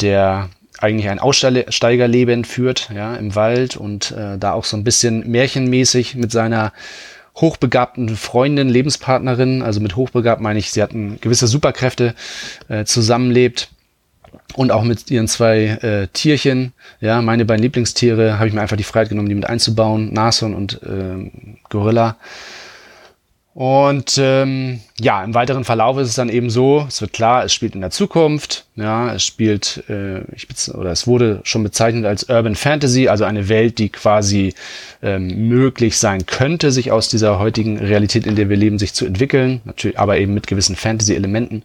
der 0.01 0.49
eigentlich 0.78 1.08
ein 1.08 1.18
Aussteigerleben 1.18 2.44
führt, 2.44 2.90
ja, 2.94 3.14
im 3.14 3.34
Wald 3.34 3.76
und 3.76 4.10
äh, 4.12 4.38
da 4.38 4.52
auch 4.52 4.64
so 4.64 4.76
ein 4.76 4.84
bisschen 4.84 5.30
märchenmäßig 5.30 6.16
mit 6.16 6.32
seiner 6.32 6.72
hochbegabten 7.36 8.16
Freundin, 8.16 8.68
Lebenspartnerin, 8.68 9.62
also 9.62 9.80
mit 9.80 9.96
hochbegabt 9.96 10.40
meine 10.40 10.58
ich, 10.58 10.70
sie 10.70 10.82
hatten 10.82 11.18
gewisse 11.20 11.46
Superkräfte, 11.46 12.14
äh, 12.68 12.84
zusammenlebt 12.84 13.68
und 14.54 14.70
auch 14.70 14.84
mit 14.84 15.10
ihren 15.10 15.26
zwei 15.26 15.64
äh, 15.64 16.08
Tierchen, 16.12 16.72
ja, 17.00 17.22
meine 17.22 17.44
beiden 17.44 17.62
Lieblingstiere, 17.62 18.38
habe 18.38 18.48
ich 18.48 18.54
mir 18.54 18.60
einfach 18.60 18.76
die 18.76 18.84
Freiheit 18.84 19.08
genommen, 19.08 19.28
die 19.28 19.34
mit 19.34 19.46
einzubauen, 19.46 20.12
Nashorn 20.12 20.54
und 20.54 20.80
äh, 20.82 21.30
Gorilla. 21.70 22.16
Und 23.55 24.18
ähm, 24.18 24.80
ja, 24.98 25.22
im 25.22 25.32
weiteren 25.32 25.62
Verlauf 25.62 25.96
ist 25.98 26.09
es 26.09 26.16
dann 26.16 26.28
eben 26.28 26.50
so, 26.50 26.86
es 26.88 27.00
wird 27.00 27.12
klar, 27.12 27.44
es 27.44 27.55
spielt 27.55 27.76
in 27.76 27.82
der 27.82 27.92
Zukunft, 27.92 28.66
ja, 28.74 29.14
es 29.14 29.22
spielt, 29.22 29.84
äh, 29.88 30.22
ich 30.34 30.48
oder 30.74 30.90
es 30.90 31.07
wurde 31.07 31.40
schon 31.44 31.62
bezeichnet 31.62 32.05
als 32.05 32.28
Urban 32.28 32.57
Fantasy, 32.57 33.07
also 33.07 33.22
eine 33.22 33.48
Welt, 33.48 33.78
die 33.78 33.90
quasi 33.90 34.55
ähm, 35.02 35.46
möglich 35.48 35.98
sein 35.98 36.26
könnte, 36.26 36.72
sich 36.72 36.90
aus 36.90 37.09
dieser 37.09 37.38
heutigen 37.38 37.78
Realität, 37.78 38.26
in 38.26 38.34
der 38.34 38.48
wir 38.48 38.57
leben, 38.57 38.80
sich 38.80 38.92
zu 38.92 39.07
entwickeln, 39.07 39.61
natürlich, 39.64 40.00
aber 40.00 40.18
eben 40.18 40.34
mit 40.34 40.48
gewissen 40.48 40.74
Fantasy-Elementen. 40.74 41.62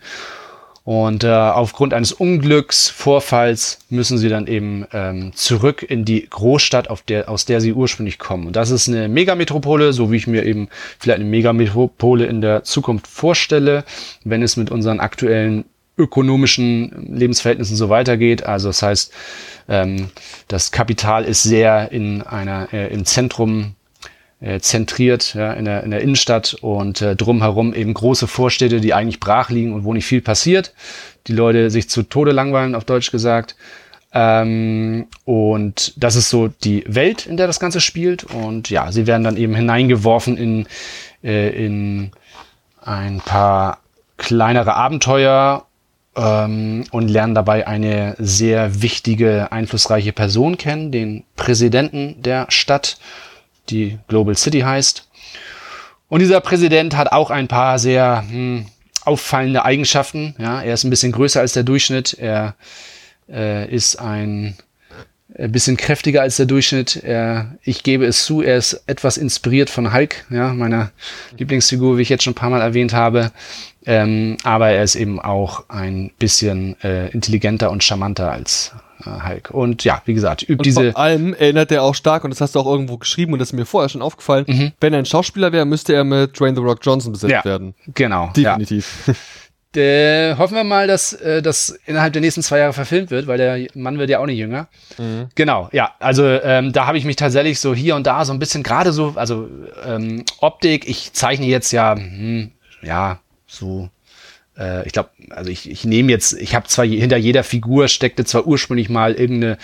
Und 0.90 1.24
äh, 1.24 1.28
aufgrund 1.28 1.94
eines 1.94 2.12
Unglücks, 2.12 2.90
Vorfalls 2.90 3.78
müssen 3.92 4.18
sie 4.18 4.28
dann 4.28 4.48
eben 4.48 4.88
ähm, 4.92 5.34
zurück 5.36 5.86
in 5.88 6.04
die 6.04 6.28
Großstadt, 6.28 6.90
auf 6.90 7.04
der, 7.04 7.30
aus 7.30 7.46
der 7.46 7.62
sie 7.62 7.74
ursprünglich 7.74 8.18
kommen. 8.18 8.48
Und 8.48 8.56
das 8.56 8.72
ist 8.72 8.88
eine 8.88 9.08
Megametropole, 9.08 9.94
so 9.94 10.12
wie 10.12 10.16
ich 10.16 10.26
mir 10.26 10.44
eben 10.48 10.68
vielleicht 10.98 11.20
eine 11.20 11.30
Megametropole 11.30 12.26
in 12.26 12.42
der 12.42 12.64
Zukunft 12.64 13.06
vorstelle, 13.06 13.84
wenn 14.24 14.42
es 14.42 14.58
mit 14.58 14.72
unseren 14.72 15.00
aktuellen 15.00 15.66
ökonomischen 15.96 17.16
Lebensverhältnissen 17.16 17.76
so 17.76 17.90
weitergeht. 17.90 18.42
Also 18.48 18.70
das 18.70 18.82
heißt, 18.82 19.14
ähm, 19.68 20.10
das 20.48 20.72
Kapital 20.72 21.24
ist 21.24 21.44
sehr 21.44 21.92
in 21.92 22.24
einer 22.24 22.74
äh, 22.74 22.92
im 22.92 23.06
Zentrum 23.06 23.76
äh, 24.42 24.60
zentriert 24.60 25.34
ja, 25.34 25.54
in, 25.54 25.66
der, 25.66 25.84
in 25.84 25.92
der 25.92 26.02
Innenstadt 26.02 26.56
und 26.62 27.02
äh, 27.02 27.16
drumherum 27.16 27.74
eben 27.74 27.94
große 27.94 28.28
Vorstädte, 28.28 28.80
die 28.80 28.94
eigentlich 28.94 29.20
brach 29.20 29.50
liegen 29.50 29.74
und 29.74 29.84
wo 29.84 29.94
nicht 29.94 30.06
viel 30.06 30.22
passiert. 30.22 30.74
Die 31.28 31.34
Leute 31.34 31.70
sich 31.70 31.90
zu 31.90 32.04
Tode 32.04 32.32
langweilen, 32.32 32.76
auf 32.76 32.86
Deutsch 32.86 33.12
gesagt. 33.12 33.56
Ähm, 34.14 35.08
und 35.26 35.94
das 36.02 36.16
ist 36.16 36.30
so 36.30 36.48
die 36.48 36.84
Welt, 36.88 37.28
in 37.28 37.38
der 37.38 37.48
das 37.48 37.60
Ganze 37.60 37.82
spielt. 37.82 38.24
Und 38.24 38.70
ja, 38.70 38.92
sie 38.92 39.08
werden 39.08 39.24
dann 39.24 39.38
eben 39.38 39.56
hineingeworfen 39.56 40.38
in, 40.38 40.68
äh, 41.24 41.66
in 41.66 42.12
ein 42.82 43.20
paar 43.20 43.80
kleinere 44.18 44.76
Abenteuer 44.76 45.66
ähm, 46.16 46.86
und 46.92 47.08
lernen 47.08 47.36
dabei 47.36 47.68
eine 47.68 48.16
sehr 48.18 48.82
wichtige, 48.82 49.52
einflussreiche 49.52 50.14
Person 50.14 50.58
kennen, 50.58 50.92
den 50.92 51.24
Präsidenten 51.36 52.22
der 52.22 52.48
Stadt 52.50 52.98
die 53.70 54.00
Global 54.08 54.36
City 54.36 54.62
heißt. 54.62 55.08
Und 56.08 56.20
dieser 56.20 56.42
Präsident 56.42 56.96
hat 56.98 57.12
auch 57.12 57.30
ein 57.30 57.48
paar 57.48 57.80
sehr 57.80 58.24
hm, 58.28 58.66
auffallende 59.06 59.64
Eigenschaften. 59.64 60.36
Ja, 60.38 60.62
er 60.62 60.74
ist 60.74 60.84
ein 60.84 60.90
bisschen 60.90 61.12
größer 61.12 61.40
als 61.40 61.54
der 61.54 61.64
Durchschnitt. 61.64 62.18
Er 62.20 62.56
äh, 63.30 63.70
ist 63.74 63.98
ein, 63.98 64.56
ein 65.40 65.52
bisschen 65.52 65.78
kräftiger 65.78 66.22
als 66.22 66.38
der 66.38 66.46
Durchschnitt. 66.46 66.98
Er, 67.04 67.58
ich 67.64 67.84
gebe 67.84 68.06
es 68.06 68.26
zu, 68.26 68.42
er 68.42 68.58
ist 68.58 68.84
etwas 68.88 69.18
inspiriert 69.18 69.70
von 69.70 69.94
Hulk, 69.94 70.26
ja, 70.30 70.54
meiner 70.54 70.92
Lieblingsfigur, 71.38 71.98
wie 71.98 72.02
ich 72.02 72.10
jetzt 72.10 72.24
schon 72.24 72.32
ein 72.32 72.36
paar 72.36 72.50
Mal 72.50 72.62
erwähnt 72.62 72.94
habe. 72.94 73.32
Ähm, 73.86 74.38
aber 74.44 74.70
er 74.70 74.84
ist 74.84 74.96
eben 74.96 75.20
auch 75.20 75.70
ein 75.70 76.12
bisschen 76.20 76.80
äh, 76.84 77.08
intelligenter 77.10 77.72
und 77.72 77.84
charmanter 77.84 78.32
als 78.32 78.74
äh, 79.06 79.28
Hulk. 79.28 79.52
Und 79.52 79.84
ja, 79.84 80.02
wie 80.06 80.14
gesagt, 80.14 80.44
übt 80.44 80.54
und 80.54 80.66
diese. 80.66 80.92
Vor 80.92 81.02
allem 81.02 81.34
erinnert 81.34 81.72
er 81.72 81.84
auch 81.84 81.96
stark, 81.96 82.24
und 82.24 82.32
das 82.32 82.42
hast 82.42 82.56
du 82.56 82.60
auch 82.60 82.68
irgendwo 82.68 82.98
geschrieben, 82.98 83.34
und 83.34 83.40
das 83.40 83.50
ist 83.50 83.54
mir 83.54 83.66
vorher 83.66 83.90
schon 83.90 84.02
aufgefallen, 84.02 84.46
mhm. 84.48 84.72
wenn 84.82 84.94
er 84.94 85.00
ein 85.00 85.06
Schauspieler 85.06 85.52
wäre, 85.52 85.66
müsste 85.66 85.94
er 85.94 86.04
mit 86.04 86.40
Dwayne 86.40 86.56
The 86.56 86.62
Rock 86.62 86.80
Johnson 86.82 87.14
besetzt 87.14 87.32
ja, 87.32 87.46
werden. 87.46 87.74
Genau. 87.96 88.32
Definitiv. 88.36 89.04
Ja. 89.08 89.14
Äh, 89.76 90.36
hoffen 90.36 90.56
wir 90.56 90.64
mal, 90.64 90.88
dass 90.88 91.14
äh, 91.14 91.44
das 91.44 91.78
innerhalb 91.86 92.14
der 92.14 92.22
nächsten 92.22 92.42
zwei 92.42 92.58
Jahre 92.58 92.74
verfilmt 92.74 93.12
wird, 93.12 93.28
weil 93.28 93.38
der 93.38 93.68
Mann 93.76 94.00
wird 94.00 94.10
ja 94.10 94.20
auch 94.20 94.26
nicht 94.26 94.40
jünger. 94.40 94.68
Mhm. 94.98 95.28
Genau, 95.36 95.70
ja. 95.72 95.94
Also 96.00 96.26
ähm, 96.26 96.74
da 96.74 96.88
habe 96.88 96.98
ich 96.98 97.06
mich 97.06 97.18
tatsächlich 97.18 97.60
so 97.60 97.76
hier 97.76 97.96
und 97.96 98.08
da 98.08 98.26
so 98.26 98.34
ein 98.34 98.40
bisschen 98.40 98.64
gerade 98.64 98.92
so, 98.92 99.14
also 99.16 99.48
ähm, 99.86 100.26
Optik, 100.40 100.90
ich 100.90 101.14
zeichne 101.14 101.46
jetzt 101.46 101.72
ja, 101.72 101.96
hm, 101.96 102.52
ja, 102.82 103.20
so 103.46 103.90
äh, 104.60 104.86
ich 104.86 104.94
glaube, 104.94 105.10
also 105.30 105.50
ich, 105.50 105.70
ich 105.70 105.86
nehme 105.86 106.12
jetzt, 106.12 106.34
ich 106.34 106.54
habe 106.54 106.68
zwar 106.68 106.86
hinter 106.86 107.18
jeder 107.18 107.44
Figur 107.44 107.88
steckte 107.88 108.26
zwar 108.26 108.46
ursprünglich 108.46 108.90
mal 108.90 109.14
irgendeine, 109.14 109.58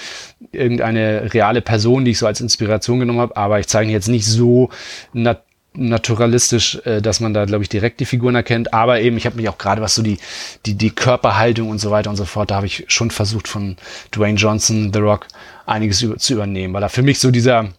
irgendeine 0.52 1.34
reale 1.34 1.62
Person, 1.62 2.06
die 2.06 2.12
ich 2.12 2.20
so 2.20 2.28
als 2.28 2.42
Inspiration 2.42 3.00
genommen 3.00 3.20
habe, 3.20 3.36
aber 3.38 3.60
ich 3.60 3.68
zeige 3.68 3.92
jetzt 3.92 4.08
nicht 4.08 4.26
so 4.26 4.70
nat 5.14 5.45
naturalistisch, 5.78 6.80
äh, 6.86 7.02
dass 7.02 7.20
man 7.20 7.34
da, 7.34 7.46
glaube 7.46 7.64
ich, 7.64 7.70
direkt 7.70 8.00
die 8.00 8.06
Figuren 8.06 8.36
erkennt. 8.36 8.74
Aber 8.74 9.02
eben, 9.02 9.18
ich 9.18 9.26
habe 9.26 9.38
mich 9.38 9.50
auch 9.50 9.58
gerade, 9.58 9.82
was 9.82 9.96
so 9.96 10.02
die, 10.02 10.18
die, 10.66 10.76
die 10.76 10.92
Körperhaltung 10.92 11.70
und 11.70 11.80
so 11.80 11.92
weiter 11.92 12.10
und 12.10 12.16
so 12.16 12.26
fort, 12.26 12.52
da 12.52 12.56
habe 12.56 12.66
ich 12.66 12.86
schon 12.88 13.12
versucht 13.12 13.48
von 13.48 13.78
Dwayne 14.14 14.38
Johnson, 14.38 14.92
The 14.94 15.00
Rock, 15.00 15.28
einiges 15.66 16.02
über, 16.02 16.18
zu 16.18 16.34
übernehmen, 16.34 16.74
weil 16.74 16.82
da 16.82 16.90
für 16.90 17.02
mich 17.02 17.20
so 17.20 17.32
dieser, 17.32 17.70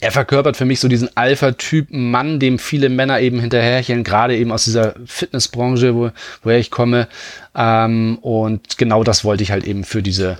er 0.00 0.12
verkörpert 0.12 0.56
für 0.56 0.64
mich 0.64 0.80
so 0.80 0.88
diesen 0.88 1.16
Alpha-Typen 1.16 2.10
Mann, 2.10 2.38
dem 2.40 2.58
viele 2.58 2.88
Männer 2.88 3.20
eben 3.20 3.40
hinterherchen, 3.40 4.04
gerade 4.04 4.36
eben 4.36 4.52
aus 4.52 4.64
dieser 4.64 4.94
Fitnessbranche, 5.06 5.94
wo, 5.94 6.10
woher 6.42 6.58
ich 6.58 6.70
komme. 6.70 7.08
Ähm, 7.54 8.18
und 8.20 8.76
genau 8.76 9.04
das 9.04 9.24
wollte 9.24 9.42
ich 9.42 9.50
halt 9.50 9.64
eben 9.64 9.84
für 9.84 10.02
diese, 10.02 10.36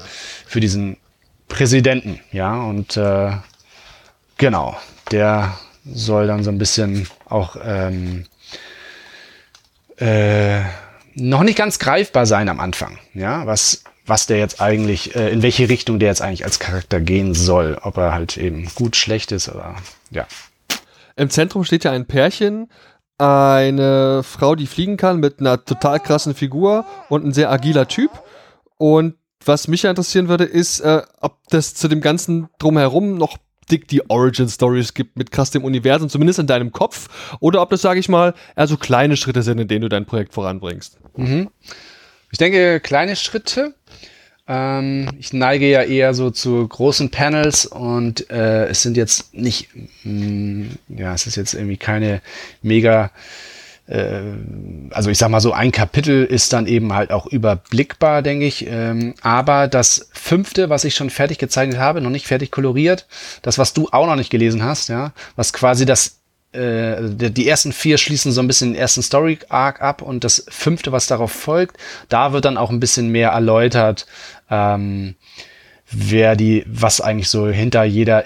für 0.47 0.61
diesen 0.61 0.97
Präsidenten, 1.49 2.21
ja. 2.33 2.63
Und 2.63 2.97
äh, 2.97 3.31
genau, 4.37 4.77
der 5.11 5.57
soll 5.85 6.27
dann 6.27 6.45
so 6.45 6.51
ein 6.51 6.59
bisschen 6.59 7.09
auch 7.29 7.57
ähm, 7.63 8.27
äh, 9.99 10.61
noch 11.15 11.43
nicht 11.43 11.59
ganz 11.59 11.79
greifbar 11.79 12.27
sein 12.27 12.49
am 12.49 12.61
Anfang, 12.61 12.99
ja, 13.15 13.47
was 13.47 13.85
was 14.07 14.27
der 14.27 14.39
jetzt 14.39 14.61
eigentlich, 14.61 15.17
äh, 15.17 15.31
in 15.31 15.43
welche 15.43 15.69
Richtung 15.69 15.99
der 15.99 16.11
jetzt 16.11 16.23
eigentlich 16.23 16.45
als 16.45 16.59
Charakter 16.59 17.01
gehen 17.01 17.35
soll. 17.35 17.79
Ob 17.83 17.97
er 17.97 18.13
halt 18.13 18.37
eben 18.37 18.69
gut, 18.75 18.97
schlecht 18.97 19.33
ist 19.33 19.49
oder 19.49 19.77
ja. 20.11 20.27
Im 21.17 21.31
Zentrum 21.31 21.65
steht 21.65 21.85
ja 21.85 21.93
ein 21.93 22.07
Pärchen, 22.07 22.69
eine 23.19 24.23
Frau, 24.23 24.57
die 24.57 24.67
fliegen 24.67 24.97
kann 24.97 25.21
mit 25.21 25.41
einer 25.41 25.65
total 25.65 26.01
krassen 26.01 26.35
Figur 26.35 26.85
und 27.09 27.25
ein 27.25 27.33
sehr 27.33 27.51
agiler 27.51 27.87
Typ. 27.89 28.11
Und 28.77 29.15
was 29.45 29.69
mich 29.69 29.83
ja 29.83 29.91
interessieren 29.91 30.29
würde, 30.29 30.45
ist, 30.45 30.81
äh, 30.81 31.03
ob 31.21 31.39
das 31.51 31.75
zu 31.75 31.89
dem 31.89 32.01
ganzen 32.01 32.49
drumherum 32.59 33.17
noch 33.17 33.39
dick 33.67 33.89
die 33.89 34.09
Origin 34.11 34.49
Stories 34.49 34.95
gibt 34.95 35.17
mit 35.17 35.31
krass 35.31 35.51
dem 35.51 35.65
Universum, 35.65 36.09
zumindest 36.09 36.39
in 36.39 36.47
deinem 36.47 36.73
Kopf, 36.73 37.37
oder 37.41 37.63
ob 37.63 37.71
das, 37.71 37.83
sage 37.83 38.01
ich 38.01 38.09
mal, 38.09 38.35
eher 38.57 38.67
so 38.67 38.77
kleine 38.77 39.17
Schritte 39.17 39.43
sind, 39.43 39.59
in 39.59 39.69
denen 39.69 39.83
du 39.83 39.89
dein 39.89 40.07
Projekt 40.07 40.35
voranbringst. 40.35 40.99
Mhm. 41.17 41.51
Ich 42.31 42.39
denke, 42.39 42.81
kleine 42.81 43.17
Schritte. 43.17 43.75
Ähm, 44.47 45.09
ich 45.19 45.33
neige 45.33 45.69
ja 45.71 45.83
eher 45.83 46.13
so 46.13 46.31
zu 46.31 46.67
großen 46.69 47.11
Panels 47.11 47.65
und 47.65 48.29
äh, 48.31 48.67
es 48.67 48.83
sind 48.83 48.97
jetzt 48.97 49.33
nicht, 49.33 49.69
mh, 50.03 50.11
mm, 50.11 50.71
ja, 50.89 51.15
es 51.15 51.27
ist 51.27 51.37
jetzt 51.37 51.55
irgendwie 51.55 51.79
keine 51.79 52.21
mega, 52.61 53.11
äh, 53.87 54.21
also 54.91 55.11
ich 55.11 55.19
sag 55.19 55.29
mal 55.29 55.41
so, 55.41 55.53
ein 55.53 55.73
Kapitel 55.73 56.25
ist 56.25 56.53
dann 56.53 56.67
eben 56.67 56.93
halt 56.93 57.11
auch 57.11 57.27
überblickbar, 57.27 58.23
denke 58.23 58.47
ich. 58.47 58.67
Ähm, 58.67 59.15
aber 59.23 59.69
das 59.69 60.09
fünfte, 60.13 60.71
was 60.71 60.85
ich 60.85 60.95
schon 60.95 61.11
fertig 61.11 61.39
gezeichnet 61.39 61.79
habe, 61.79 62.01
noch 62.01 62.11
nicht 62.11 62.27
fertig 62.27 62.51
koloriert, 62.51 63.07
das, 63.43 63.59
was 63.59 63.75
du 63.75 63.89
auch 63.91 64.07
noch 64.07 64.17
nicht 64.17 64.31
gelesen 64.31 64.63
hast, 64.63 64.89
ja, 64.89 65.13
was 65.37 65.53
quasi 65.53 65.85
das 65.85 66.21
äh, 66.53 67.31
die 67.31 67.49
ersten 67.49 67.73
vier 67.73 67.99
schließen 67.99 68.33
so 68.33 68.41
ein 68.41 68.47
bisschen 68.47 68.73
den 68.73 68.81
ersten 68.81 69.03
Story 69.03 69.39
Arc 69.49 69.83
ab 69.83 70.03
und 70.03 70.25
das 70.25 70.47
fünfte, 70.49 70.93
was 70.93 71.07
darauf 71.07 71.33
folgt, 71.33 71.77
da 72.09 72.33
wird 72.33 72.45
dann 72.45 72.57
auch 72.57 72.71
ein 72.71 72.81
bisschen 72.81 73.09
mehr 73.09 73.31
erläutert, 73.31 74.07
ähm, 74.51 75.17
wer 75.91 76.37
die, 76.37 76.65
was 76.67 77.01
eigentlich 77.01 77.29
so 77.29 77.49
hinter 77.49 77.85
jeder 77.85 78.25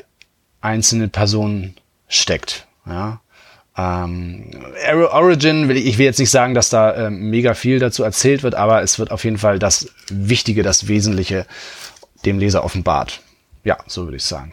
einzelnen 0.61 1.11
Person 1.11 1.74
steckt. 2.09 2.66
Ja. 2.86 3.20
Ähm, 3.78 4.50
Origin, 5.12 5.70
ich 5.70 5.98
will 5.98 6.04
jetzt 6.04 6.18
nicht 6.18 6.30
sagen, 6.30 6.54
dass 6.54 6.68
da 6.68 7.06
ähm, 7.06 7.30
mega 7.30 7.54
viel 7.54 7.78
dazu 7.78 8.02
erzählt 8.02 8.42
wird, 8.42 8.56
aber 8.56 8.82
es 8.82 8.98
wird 8.98 9.12
auf 9.12 9.22
jeden 9.22 9.38
Fall 9.38 9.60
das 9.60 9.88
Wichtige, 10.10 10.64
das 10.64 10.88
Wesentliche 10.88 11.46
dem 12.26 12.40
Leser 12.40 12.64
offenbart. 12.64 13.20
Ja, 13.62 13.78
so 13.86 14.04
würde 14.04 14.16
ich 14.16 14.24
sagen. 14.24 14.52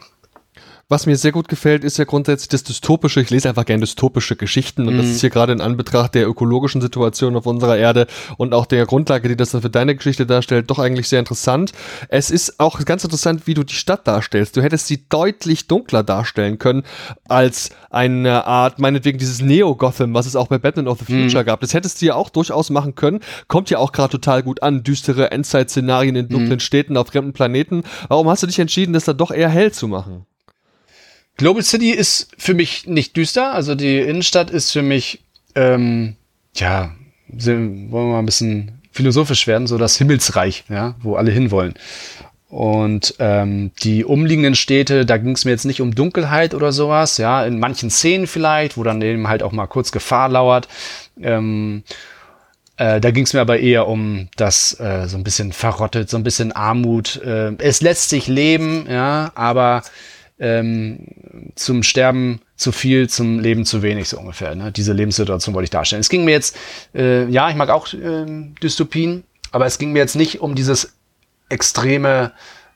Was 0.88 1.04
mir 1.06 1.16
sehr 1.16 1.32
gut 1.32 1.48
gefällt, 1.48 1.82
ist 1.82 1.98
ja 1.98 2.04
grundsätzlich 2.04 2.48
das 2.48 2.62
dystopische. 2.62 3.20
Ich 3.20 3.30
lese 3.30 3.48
einfach 3.48 3.64
gerne 3.64 3.80
dystopische 3.80 4.36
Geschichten 4.36 4.86
und 4.86 4.94
mhm. 4.94 4.98
das 4.98 5.06
ist 5.08 5.20
hier 5.20 5.30
gerade 5.30 5.52
in 5.52 5.60
Anbetracht 5.60 6.14
der 6.14 6.28
ökologischen 6.28 6.80
Situation 6.80 7.34
auf 7.34 7.44
unserer 7.44 7.76
Erde 7.76 8.06
und 8.36 8.54
auch 8.54 8.66
der 8.66 8.86
Grundlage, 8.86 9.28
die 9.28 9.36
das 9.36 9.50
dann 9.50 9.62
für 9.62 9.70
deine 9.70 9.96
Geschichte 9.96 10.26
darstellt, 10.26 10.70
doch 10.70 10.78
eigentlich 10.78 11.08
sehr 11.08 11.18
interessant. 11.18 11.72
Es 12.08 12.30
ist 12.30 12.60
auch 12.60 12.84
ganz 12.84 13.02
interessant, 13.02 13.48
wie 13.48 13.54
du 13.54 13.64
die 13.64 13.74
Stadt 13.74 14.06
darstellst. 14.06 14.56
Du 14.56 14.62
hättest 14.62 14.86
sie 14.86 15.08
deutlich 15.08 15.66
dunkler 15.66 16.04
darstellen 16.04 16.60
können 16.60 16.84
als 17.26 17.70
eine 17.90 18.46
Art, 18.46 18.78
meinetwegen 18.78 19.18
dieses 19.18 19.42
Neo-Gotham, 19.42 20.14
was 20.14 20.26
es 20.26 20.36
auch 20.36 20.46
bei 20.46 20.58
Batman 20.58 20.86
of 20.86 21.00
the 21.00 21.04
Future 21.06 21.42
mhm. 21.42 21.46
gab. 21.46 21.60
Das 21.62 21.74
hättest 21.74 22.00
du 22.00 22.06
ja 22.06 22.14
auch 22.14 22.30
durchaus 22.30 22.70
machen 22.70 22.94
können. 22.94 23.18
Kommt 23.48 23.70
ja 23.70 23.78
auch 23.78 23.90
gerade 23.90 24.12
total 24.12 24.44
gut 24.44 24.62
an. 24.62 24.84
Düstere 24.84 25.32
Endzeit-Szenarien 25.32 26.14
in 26.14 26.28
dunklen 26.28 26.50
mhm. 26.52 26.60
Städten 26.60 26.96
auf 26.96 27.08
fremden 27.08 27.32
Planeten. 27.32 27.82
Warum 28.06 28.28
hast 28.28 28.44
du 28.44 28.46
dich 28.46 28.60
entschieden, 28.60 28.92
das 28.92 29.04
dann 29.04 29.16
doch 29.16 29.32
eher 29.32 29.48
hell 29.48 29.72
zu 29.72 29.88
machen? 29.88 30.26
Global 31.36 31.62
City 31.62 31.90
ist 31.90 32.28
für 32.38 32.54
mich 32.54 32.86
nicht 32.86 33.16
düster. 33.16 33.52
Also 33.52 33.74
die 33.74 33.98
Innenstadt 33.98 34.50
ist 34.50 34.72
für 34.72 34.82
mich, 34.82 35.20
ähm, 35.54 36.16
ja, 36.54 36.94
wollen 37.28 37.90
wir 37.90 38.04
mal 38.04 38.18
ein 38.20 38.26
bisschen 38.26 38.80
philosophisch 38.90 39.46
werden, 39.46 39.66
so 39.66 39.76
das 39.76 39.98
Himmelsreich, 39.98 40.64
ja, 40.68 40.94
wo 41.00 41.16
alle 41.16 41.30
hinwollen. 41.30 41.74
Und 42.48 43.14
ähm, 43.18 43.72
die 43.82 44.04
umliegenden 44.04 44.54
Städte, 44.54 45.04
da 45.04 45.18
ging 45.18 45.32
es 45.32 45.44
mir 45.44 45.50
jetzt 45.50 45.64
nicht 45.64 45.80
um 45.80 45.94
Dunkelheit 45.94 46.54
oder 46.54 46.72
sowas, 46.72 47.18
ja, 47.18 47.44
in 47.44 47.58
manchen 47.58 47.90
Szenen 47.90 48.26
vielleicht, 48.26 48.76
wo 48.76 48.84
dann 48.84 49.02
eben 49.02 49.28
halt 49.28 49.42
auch 49.42 49.52
mal 49.52 49.66
kurz 49.66 49.92
Gefahr 49.92 50.28
lauert. 50.28 50.68
Ähm, 51.20 51.82
äh, 52.78 53.00
da 53.00 53.10
ging 53.10 53.24
es 53.24 53.32
mir 53.32 53.40
aber 53.40 53.58
eher 53.58 53.88
um 53.88 54.28
das 54.36 54.78
äh, 54.78 55.06
so 55.08 55.16
ein 55.16 55.24
bisschen 55.24 55.52
verrottet, 55.52 56.08
so 56.08 56.16
ein 56.16 56.22
bisschen 56.22 56.52
Armut. 56.52 57.16
Äh, 57.16 57.52
es 57.58 57.80
lässt 57.80 58.10
sich 58.10 58.28
leben, 58.28 58.86
ja, 58.88 59.32
aber 59.34 59.82
ähm, 60.38 61.52
zum 61.54 61.82
Sterben 61.82 62.40
zu 62.56 62.72
viel, 62.72 63.08
zum 63.08 63.40
Leben 63.40 63.64
zu 63.64 63.82
wenig, 63.82 64.08
so 64.08 64.18
ungefähr. 64.18 64.54
Ne? 64.54 64.72
Diese 64.72 64.92
Lebenssituation 64.92 65.54
wollte 65.54 65.64
ich 65.64 65.70
darstellen. 65.70 66.00
Es 66.00 66.08
ging 66.08 66.24
mir 66.24 66.32
jetzt, 66.32 66.56
äh, 66.94 67.28
ja, 67.28 67.48
ich 67.48 67.56
mag 67.56 67.70
auch 67.70 67.92
äh, 67.92 68.26
Dystopien, 68.62 69.24
aber 69.52 69.66
es 69.66 69.78
ging 69.78 69.92
mir 69.92 70.00
jetzt 70.00 70.16
nicht 70.16 70.40
um 70.40 70.54
dieses 70.54 70.94
extreme, 71.48 72.32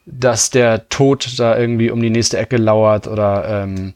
dass 0.06 0.50
der 0.50 0.88
Tod 0.88 1.38
da 1.38 1.58
irgendwie 1.58 1.90
um 1.90 2.00
die 2.00 2.10
nächste 2.10 2.38
Ecke 2.38 2.56
lauert 2.56 3.06
oder 3.06 3.64
ähm, 3.64 3.94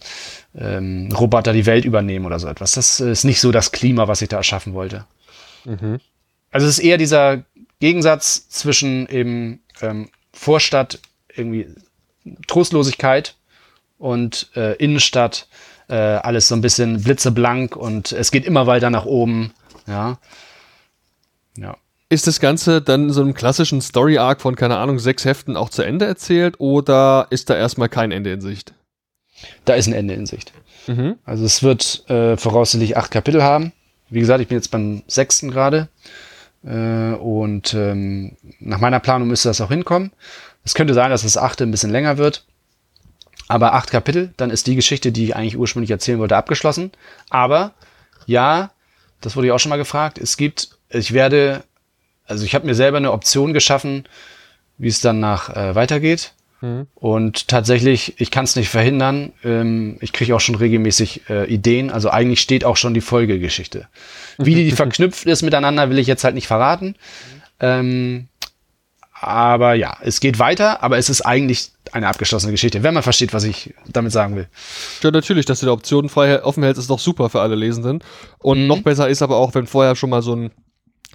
ähm, 0.56 1.08
Roboter 1.12 1.52
die 1.52 1.66
Welt 1.66 1.84
übernehmen 1.84 2.26
oder 2.26 2.38
so 2.38 2.48
etwas. 2.48 2.72
Das 2.72 3.00
ist 3.00 3.24
nicht 3.24 3.40
so 3.40 3.50
das 3.50 3.72
Klima, 3.72 4.08
was 4.08 4.22
ich 4.22 4.28
da 4.28 4.36
erschaffen 4.36 4.74
wollte. 4.74 5.06
Mhm. 5.64 6.00
Also 6.50 6.66
es 6.66 6.78
ist 6.78 6.84
eher 6.84 6.98
dieser 6.98 7.44
Gegensatz 7.80 8.48
zwischen 8.48 9.08
eben 9.08 9.60
ähm, 9.80 10.10
Vorstadt, 10.32 11.00
irgendwie 11.34 11.68
Trostlosigkeit 12.46 13.36
und 14.04 14.50
äh, 14.54 14.74
Innenstadt 14.76 15.48
äh, 15.88 15.94
alles 15.94 16.48
so 16.48 16.54
ein 16.54 16.60
bisschen 16.60 17.02
blitzeblank 17.02 17.74
und 17.74 18.12
es 18.12 18.30
geht 18.30 18.44
immer 18.44 18.66
weiter 18.66 18.90
nach 18.90 19.06
oben. 19.06 19.54
Ja. 19.86 20.18
Ja. 21.56 21.78
Ist 22.10 22.26
das 22.26 22.38
Ganze 22.38 22.82
dann 22.82 23.10
so 23.10 23.22
einem 23.22 23.32
klassischen 23.32 23.80
Story-Arc 23.80 24.42
von, 24.42 24.56
keine 24.56 24.76
Ahnung, 24.76 24.98
sechs 24.98 25.24
Heften 25.24 25.56
auch 25.56 25.70
zu 25.70 25.80
Ende 25.80 26.04
erzählt 26.04 26.60
oder 26.60 27.28
ist 27.30 27.48
da 27.48 27.56
erstmal 27.56 27.88
kein 27.88 28.12
Ende 28.12 28.30
in 28.30 28.42
Sicht? 28.42 28.74
Da 29.64 29.72
ist 29.72 29.86
ein 29.86 29.94
Ende 29.94 30.12
in 30.12 30.26
Sicht. 30.26 30.52
Mhm. 30.86 31.16
Also 31.24 31.46
es 31.46 31.62
wird 31.62 32.08
äh, 32.10 32.36
voraussichtlich 32.36 32.98
acht 32.98 33.10
Kapitel 33.10 33.42
haben. 33.42 33.72
Wie 34.10 34.20
gesagt, 34.20 34.42
ich 34.42 34.48
bin 34.48 34.58
jetzt 34.58 34.70
beim 34.70 35.02
sechsten 35.06 35.50
gerade. 35.50 35.88
Äh, 36.62 37.14
und 37.14 37.72
ähm, 37.72 38.36
nach 38.60 38.80
meiner 38.80 39.00
Planung 39.00 39.28
müsste 39.28 39.48
das 39.48 39.62
auch 39.62 39.70
hinkommen. 39.70 40.12
Es 40.62 40.74
könnte 40.74 40.92
sein, 40.92 41.10
dass 41.10 41.22
das 41.22 41.38
achte 41.38 41.64
ein 41.64 41.70
bisschen 41.70 41.90
länger 41.90 42.18
wird. 42.18 42.44
Aber 43.48 43.74
acht 43.74 43.90
Kapitel, 43.90 44.32
dann 44.36 44.50
ist 44.50 44.66
die 44.66 44.74
Geschichte, 44.74 45.12
die 45.12 45.24
ich 45.24 45.36
eigentlich 45.36 45.58
ursprünglich 45.58 45.90
erzählen 45.90 46.18
wollte, 46.18 46.36
abgeschlossen. 46.36 46.92
Aber 47.30 47.74
ja, 48.26 48.70
das 49.20 49.36
wurde 49.36 49.48
ich 49.48 49.52
auch 49.52 49.58
schon 49.58 49.70
mal 49.70 49.76
gefragt. 49.76 50.18
Es 50.18 50.36
gibt, 50.36 50.70
ich 50.88 51.12
werde, 51.12 51.64
also 52.26 52.44
ich 52.44 52.54
habe 52.54 52.66
mir 52.66 52.74
selber 52.74 52.96
eine 52.96 53.12
Option 53.12 53.52
geschaffen, 53.52 54.04
wie 54.78 54.88
es 54.88 55.00
dann 55.00 55.20
nach 55.20 55.54
äh, 55.54 55.74
weitergeht. 55.74 56.32
Mhm. 56.60 56.86
Und 56.94 57.48
tatsächlich, 57.48 58.14
ich 58.18 58.30
kann 58.30 58.44
es 58.44 58.56
nicht 58.56 58.70
verhindern. 58.70 59.32
Ähm, 59.44 59.98
ich 60.00 60.12
kriege 60.12 60.34
auch 60.34 60.40
schon 60.40 60.54
regelmäßig 60.54 61.28
äh, 61.28 61.44
Ideen. 61.52 61.90
Also 61.90 62.10
eigentlich 62.10 62.40
steht 62.40 62.64
auch 62.64 62.76
schon 62.76 62.94
die 62.94 63.00
Folgegeschichte. 63.02 63.88
Wie 64.38 64.54
die 64.54 64.72
verknüpft 64.72 65.26
ist 65.26 65.42
miteinander, 65.42 65.90
will 65.90 65.98
ich 65.98 66.06
jetzt 66.06 66.24
halt 66.24 66.34
nicht 66.34 66.46
verraten. 66.46 66.86
Mhm. 66.86 67.42
Ähm, 67.60 68.28
aber 69.26 69.74
ja, 69.74 69.96
es 70.02 70.20
geht 70.20 70.38
weiter, 70.38 70.82
aber 70.82 70.98
es 70.98 71.08
ist 71.08 71.22
eigentlich 71.22 71.72
eine 71.92 72.08
abgeschlossene 72.08 72.52
Geschichte, 72.52 72.82
wenn 72.82 72.94
man 72.94 73.02
versteht, 73.02 73.32
was 73.32 73.44
ich 73.44 73.74
damit 73.86 74.12
sagen 74.12 74.36
will. 74.36 74.48
Ja, 75.02 75.10
natürlich, 75.10 75.46
dass 75.46 75.60
du 75.60 75.66
die 75.66 75.72
Optionen 75.72 76.08
frei 76.08 76.42
offen 76.42 76.62
hältst, 76.62 76.80
ist 76.80 76.90
doch 76.90 76.98
super 76.98 77.30
für 77.30 77.40
alle 77.40 77.54
Lesenden. 77.54 78.02
Und 78.38 78.62
mhm. 78.62 78.66
noch 78.66 78.82
besser 78.82 79.08
ist 79.08 79.22
aber 79.22 79.36
auch, 79.36 79.54
wenn 79.54 79.66
vorher 79.66 79.96
schon 79.96 80.10
mal 80.10 80.22
so 80.22 80.34
ein 80.34 80.50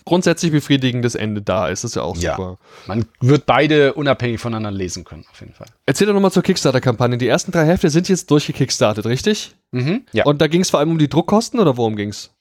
grundsätzlich 0.05 0.51
befriedigendes 0.51 1.15
Ende 1.15 1.41
da 1.41 1.67
ist. 1.67 1.83
Das 1.83 1.91
ist 1.91 1.95
ja 1.95 2.01
auch 2.01 2.17
ja. 2.17 2.35
super. 2.35 2.57
Man 2.87 3.05
wird 3.21 3.45
beide 3.45 3.93
unabhängig 3.93 4.39
voneinander 4.39 4.71
lesen 4.71 5.03
können, 5.03 5.25
auf 5.31 5.39
jeden 5.39 5.53
Fall. 5.53 5.67
Erzähl 5.85 6.07
doch 6.07 6.13
nochmal 6.13 6.31
zur 6.31 6.43
Kickstarter-Kampagne. 6.43 7.17
Die 7.17 7.27
ersten 7.27 7.51
drei 7.51 7.65
Hefte 7.65 7.89
sind 7.89 8.09
jetzt 8.09 8.31
durchgekickstartet, 8.31 9.05
richtig? 9.05 9.55
Mhm, 9.71 10.05
ja. 10.11 10.25
Und 10.25 10.41
da 10.41 10.47
ging 10.47 10.61
es 10.61 10.69
vor 10.69 10.79
allem 10.79 10.91
um 10.91 10.97
die 10.97 11.09
Druckkosten 11.09 11.59
oder 11.59 11.77
worum 11.77 11.95
ging 11.95 12.09
es? 12.09 12.31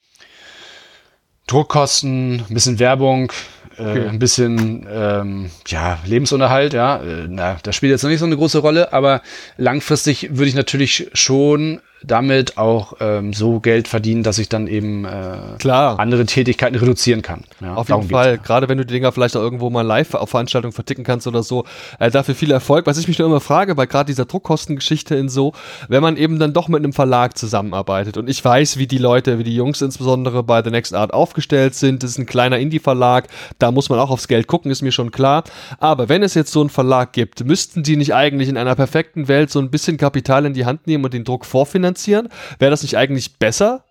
Druckkosten, 1.47 2.43
ein 2.47 2.53
bisschen 2.53 2.79
Werbung, 2.79 3.31
äh, 3.79 4.09
ein 4.09 4.19
bisschen 4.19 4.85
ähm, 4.91 5.49
ja, 5.67 5.99
Lebensunterhalt, 6.05 6.73
ja. 6.73 6.97
Äh, 6.97 7.27
na, 7.29 7.57
das 7.63 7.75
spielt 7.75 7.91
jetzt 7.91 8.03
noch 8.03 8.09
nicht 8.09 8.19
so 8.19 8.25
eine 8.25 8.37
große 8.37 8.59
Rolle, 8.59 8.93
aber 8.93 9.21
langfristig 9.57 10.29
würde 10.31 10.49
ich 10.49 10.55
natürlich 10.55 11.09
schon 11.13 11.81
damit 12.03 12.57
auch 12.57 12.93
ähm, 13.01 13.33
so 13.33 13.59
Geld 13.59 13.87
verdienen, 13.87 14.23
dass 14.23 14.37
ich 14.37 14.47
dann 14.47 14.67
eben 14.67 15.05
äh, 15.05 15.37
Klar. 15.59 15.99
andere 15.99 16.25
Tätigkeiten 16.25 16.75
reduzieren 16.77 17.21
kann. 17.21 17.43
Ja, 17.59 17.75
auf 17.75 17.89
jeden 17.89 18.09
Fall. 18.09 18.37
Gerade 18.37 18.69
wenn 18.69 18.77
du 18.77 18.85
die 18.85 18.93
Dinger 18.93 19.11
vielleicht 19.11 19.35
auch 19.35 19.41
irgendwo 19.41 19.69
mal 19.69 19.81
live 19.81 20.13
auf 20.13 20.29
Veranstaltungen 20.29 20.71
verticken 20.71 21.03
kannst 21.03 21.27
oder 21.27 21.43
so. 21.43 21.65
Äh, 21.99 22.09
dafür 22.09 22.35
viel 22.35 22.51
Erfolg. 22.51 22.85
Was 22.85 22.97
ich 22.97 23.07
mich 23.07 23.19
nur 23.19 23.27
immer 23.27 23.41
frage, 23.41 23.75
bei 23.75 23.85
gerade 23.85 24.07
dieser 24.07 24.25
Druckkostengeschichte 24.25 25.15
in 25.15 25.27
so, 25.27 25.53
wenn 25.89 26.01
man 26.01 26.15
eben 26.15 26.39
dann 26.39 26.53
doch 26.53 26.69
mit 26.69 26.79
einem 26.79 26.93
Verlag 26.93 27.37
zusammenarbeitet 27.37 28.17
und 28.17 28.29
ich 28.29 28.43
weiß, 28.43 28.77
wie 28.77 28.87
die 28.87 28.97
Leute, 28.97 29.37
wie 29.37 29.43
die 29.43 29.55
Jungs 29.55 29.81
insbesondere 29.81 30.43
bei 30.43 30.63
The 30.63 30.71
Next 30.71 30.93
Art 30.93 31.13
aufgestellt 31.13 31.75
sind, 31.75 32.03
das 32.03 32.11
ist 32.11 32.17
ein 32.17 32.25
kleiner 32.25 32.59
Indie-Verlag, 32.59 33.27
da 33.57 33.71
muss 33.71 33.89
man 33.89 33.99
auch 33.99 34.09
aufs 34.09 34.27
Geld 34.27 34.47
gucken, 34.47 34.71
ist 34.71 34.81
mir 34.81 34.91
schon 34.91 35.11
klar. 35.11 35.43
Aber 35.79 36.07
wenn 36.07 36.23
es 36.23 36.33
jetzt 36.33 36.51
so 36.51 36.61
einen 36.61 36.69
Verlag 36.69 37.11
gibt, 37.13 37.43
müssten 37.43 37.83
die 37.83 37.97
nicht 37.97 38.13
eigentlich 38.13 38.47
in 38.47 38.57
einer 38.57 38.75
perfekten 38.75 39.27
Welt 39.27 39.49
so 39.49 39.59
ein 39.59 39.69
bisschen 39.69 39.97
Kapital 39.97 40.45
in 40.45 40.53
die 40.53 40.65
Hand 40.65 40.87
nehmen 40.87 41.03
und 41.03 41.13
den 41.13 41.23
Druck 41.23 41.45
vorfinanzieren? 41.45 41.88
Finanzieren? 41.89 42.29
Wäre 42.59 42.71
das 42.71 42.83
nicht 42.83 42.97
eigentlich 42.97 43.37
besser? 43.37 43.83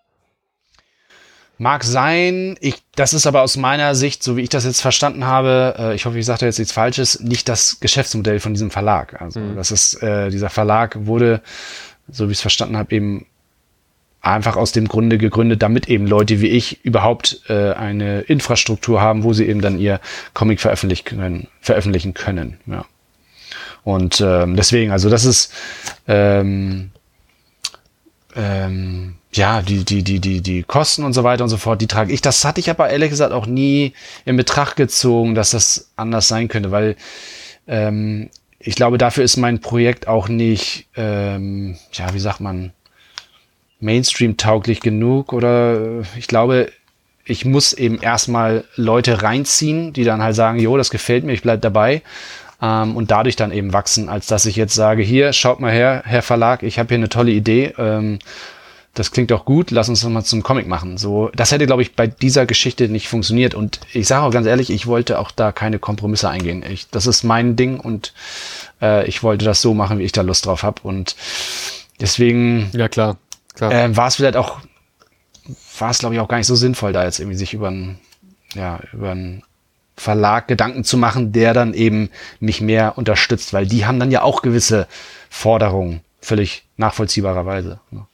Mag 1.60 1.82
sein. 1.82 2.56
Ich, 2.60 2.76
das 2.94 3.12
ist 3.12 3.26
aber 3.26 3.42
aus 3.42 3.56
meiner 3.56 3.96
Sicht, 3.96 4.22
so 4.22 4.36
wie 4.36 4.42
ich 4.42 4.48
das 4.48 4.64
jetzt 4.64 4.80
verstanden 4.80 5.26
habe, 5.26 5.74
äh, 5.76 5.94
ich 5.94 6.06
hoffe, 6.06 6.18
ich 6.18 6.26
sage 6.26 6.40
da 6.40 6.46
jetzt 6.46 6.58
nichts 6.58 6.72
Falsches, 6.72 7.20
nicht 7.20 7.48
das 7.48 7.80
Geschäftsmodell 7.80 8.38
von 8.38 8.54
diesem 8.54 8.70
Verlag. 8.70 9.20
Also 9.20 9.40
mhm. 9.40 9.56
das 9.56 9.72
ist, 9.72 10.00
äh, 10.02 10.30
dieser 10.30 10.50
Verlag 10.50 11.06
wurde, 11.06 11.42
so 12.08 12.28
wie 12.28 12.32
ich 12.32 12.38
es 12.38 12.42
verstanden 12.42 12.76
habe, 12.76 12.94
eben 12.94 13.26
einfach 14.20 14.56
aus 14.56 14.70
dem 14.70 14.86
Grunde 14.86 15.18
gegründet, 15.18 15.62
damit 15.62 15.88
eben 15.88 16.06
Leute 16.06 16.40
wie 16.40 16.48
ich 16.48 16.84
überhaupt 16.84 17.42
äh, 17.48 17.72
eine 17.72 18.20
Infrastruktur 18.20 19.00
haben, 19.00 19.24
wo 19.24 19.32
sie 19.32 19.46
eben 19.46 19.60
dann 19.60 19.78
ihr 19.78 20.00
Comic 20.34 20.60
veröffentlichen 20.60 21.04
können. 21.04 21.48
Veröffentlichen 21.60 22.14
können 22.14 22.58
ja. 22.66 22.84
Und 23.84 24.20
ähm, 24.20 24.54
deswegen, 24.54 24.92
also 24.92 25.08
das 25.08 25.24
ist 25.24 25.52
ähm, 26.06 26.90
ähm, 28.38 29.16
ja, 29.32 29.62
die, 29.62 29.84
die, 29.84 30.04
die, 30.04 30.20
die, 30.20 30.40
die 30.40 30.62
Kosten 30.62 31.04
und 31.04 31.12
so 31.12 31.24
weiter 31.24 31.42
und 31.42 31.50
so 31.50 31.56
fort, 31.56 31.82
die 31.82 31.88
trage 31.88 32.12
ich. 32.12 32.22
Das 32.22 32.44
hatte 32.44 32.60
ich 32.60 32.70
aber 32.70 32.88
ehrlich 32.88 33.10
gesagt 33.10 33.32
auch 33.32 33.46
nie 33.46 33.92
in 34.24 34.36
Betracht 34.36 34.76
gezogen, 34.76 35.34
dass 35.34 35.50
das 35.50 35.90
anders 35.96 36.28
sein 36.28 36.46
könnte, 36.46 36.70
weil 36.70 36.96
ähm, 37.66 38.30
ich 38.60 38.76
glaube, 38.76 38.96
dafür 38.96 39.24
ist 39.24 39.36
mein 39.36 39.60
Projekt 39.60 40.06
auch 40.06 40.28
nicht, 40.28 40.86
ähm, 40.96 41.76
ja, 41.92 42.14
wie 42.14 42.20
sagt 42.20 42.40
man, 42.40 42.72
Mainstream-tauglich 43.80 44.80
genug 44.80 45.32
oder 45.32 46.02
ich 46.16 46.28
glaube, 46.28 46.70
ich 47.24 47.44
muss 47.44 47.72
eben 47.72 48.00
erstmal 48.00 48.64
Leute 48.76 49.22
reinziehen, 49.22 49.92
die 49.92 50.04
dann 50.04 50.22
halt 50.22 50.34
sagen, 50.34 50.58
jo, 50.58 50.76
das 50.76 50.90
gefällt 50.90 51.24
mir, 51.24 51.32
ich 51.32 51.42
bleib 51.42 51.60
dabei 51.60 52.02
ähm, 52.60 52.96
und 52.96 53.10
dadurch 53.10 53.36
dann 53.36 53.52
eben 53.52 53.72
wachsen, 53.72 54.08
als 54.08 54.26
dass 54.26 54.46
ich 54.46 54.56
jetzt 54.56 54.74
sage, 54.74 55.02
hier, 55.02 55.32
schaut 55.32 55.60
mal 55.60 55.72
her, 55.72 56.02
Herr 56.04 56.22
Verlag, 56.22 56.62
ich 56.62 56.78
habe 56.78 56.88
hier 56.88 56.98
eine 56.98 57.08
tolle 57.08 57.30
Idee. 57.30 57.74
Ähm, 57.78 58.18
das 58.94 59.12
klingt 59.12 59.30
doch 59.30 59.44
gut, 59.44 59.70
lass 59.70 59.88
uns 59.88 60.00
das 60.00 60.10
mal 60.10 60.24
zum 60.24 60.42
Comic 60.42 60.66
machen. 60.66 60.98
So, 60.98 61.30
das 61.34 61.52
hätte, 61.52 61.66
glaube 61.66 61.82
ich, 61.82 61.94
bei 61.94 62.08
dieser 62.08 62.46
Geschichte 62.46 62.88
nicht 62.88 63.08
funktioniert. 63.08 63.54
Und 63.54 63.78
ich 63.92 64.08
sage 64.08 64.24
auch 64.24 64.32
ganz 64.32 64.46
ehrlich, 64.46 64.70
ich 64.70 64.86
wollte 64.88 65.20
auch 65.20 65.30
da 65.30 65.52
keine 65.52 65.78
Kompromisse 65.78 66.28
eingehen. 66.28 66.64
Ich, 66.68 66.90
das 66.90 67.06
ist 67.06 67.22
mein 67.22 67.54
Ding 67.54 67.78
und 67.78 68.12
äh, 68.82 69.06
ich 69.06 69.22
wollte 69.22 69.44
das 69.44 69.62
so 69.62 69.72
machen, 69.72 70.00
wie 70.00 70.04
ich 70.04 70.12
da 70.12 70.22
Lust 70.22 70.46
drauf 70.46 70.64
habe. 70.64 70.80
Und 70.82 71.14
deswegen 72.00 72.70
ja, 72.72 72.88
klar, 72.88 73.18
klar. 73.54 73.72
Äh, 73.72 73.96
war 73.96 74.08
es 74.08 74.16
vielleicht 74.16 74.36
auch, 74.36 74.58
war 75.78 75.90
es, 75.90 75.98
glaube 76.00 76.16
ich, 76.16 76.20
auch 76.20 76.28
gar 76.28 76.38
nicht 76.38 76.48
so 76.48 76.56
sinnvoll, 76.56 76.92
da 76.92 77.04
jetzt 77.04 77.20
irgendwie 77.20 77.38
sich 77.38 77.54
über 77.54 77.70
ein, 77.70 78.00
ja, 78.54 78.80
über 78.92 79.12
ein 79.12 79.44
Verlag 79.98 80.48
Gedanken 80.48 80.84
zu 80.84 80.96
machen, 80.96 81.32
der 81.32 81.54
dann 81.54 81.74
eben 81.74 82.10
mich 82.40 82.60
mehr 82.60 82.96
unterstützt, 82.96 83.52
weil 83.52 83.66
die 83.66 83.86
haben 83.86 83.98
dann 83.98 84.10
ja 84.10 84.22
auch 84.22 84.42
gewisse 84.42 84.86
Forderungen 85.28 86.00
völlig 86.20 86.64
nachvollziehbarerweise. 86.76 87.80
Ne? 87.90 88.06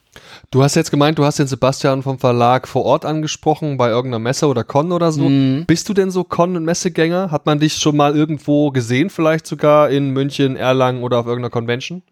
Du 0.50 0.62
hast 0.62 0.76
jetzt 0.76 0.90
gemeint, 0.90 1.18
du 1.18 1.24
hast 1.24 1.38
den 1.38 1.46
Sebastian 1.46 2.02
vom 2.02 2.18
Verlag 2.18 2.68
vor 2.68 2.84
Ort 2.84 3.04
angesprochen, 3.04 3.76
bei 3.76 3.88
irgendeiner 3.88 4.20
Messe 4.20 4.46
oder 4.46 4.62
Con 4.62 4.92
oder 4.92 5.10
so. 5.10 5.28
Mhm. 5.28 5.64
Bist 5.66 5.88
du 5.88 5.94
denn 5.94 6.10
so 6.10 6.24
Con- 6.24 6.56
und 6.56 6.64
Messegänger? 6.64 7.30
Hat 7.30 7.46
man 7.46 7.58
dich 7.58 7.74
schon 7.74 7.96
mal 7.96 8.14
irgendwo 8.14 8.70
gesehen, 8.70 9.10
vielleicht 9.10 9.46
sogar 9.46 9.90
in 9.90 10.10
München, 10.10 10.56
Erlangen 10.56 11.02
oder 11.02 11.18
auf 11.18 11.26
irgendeiner 11.26 11.50
Convention? 11.50 12.02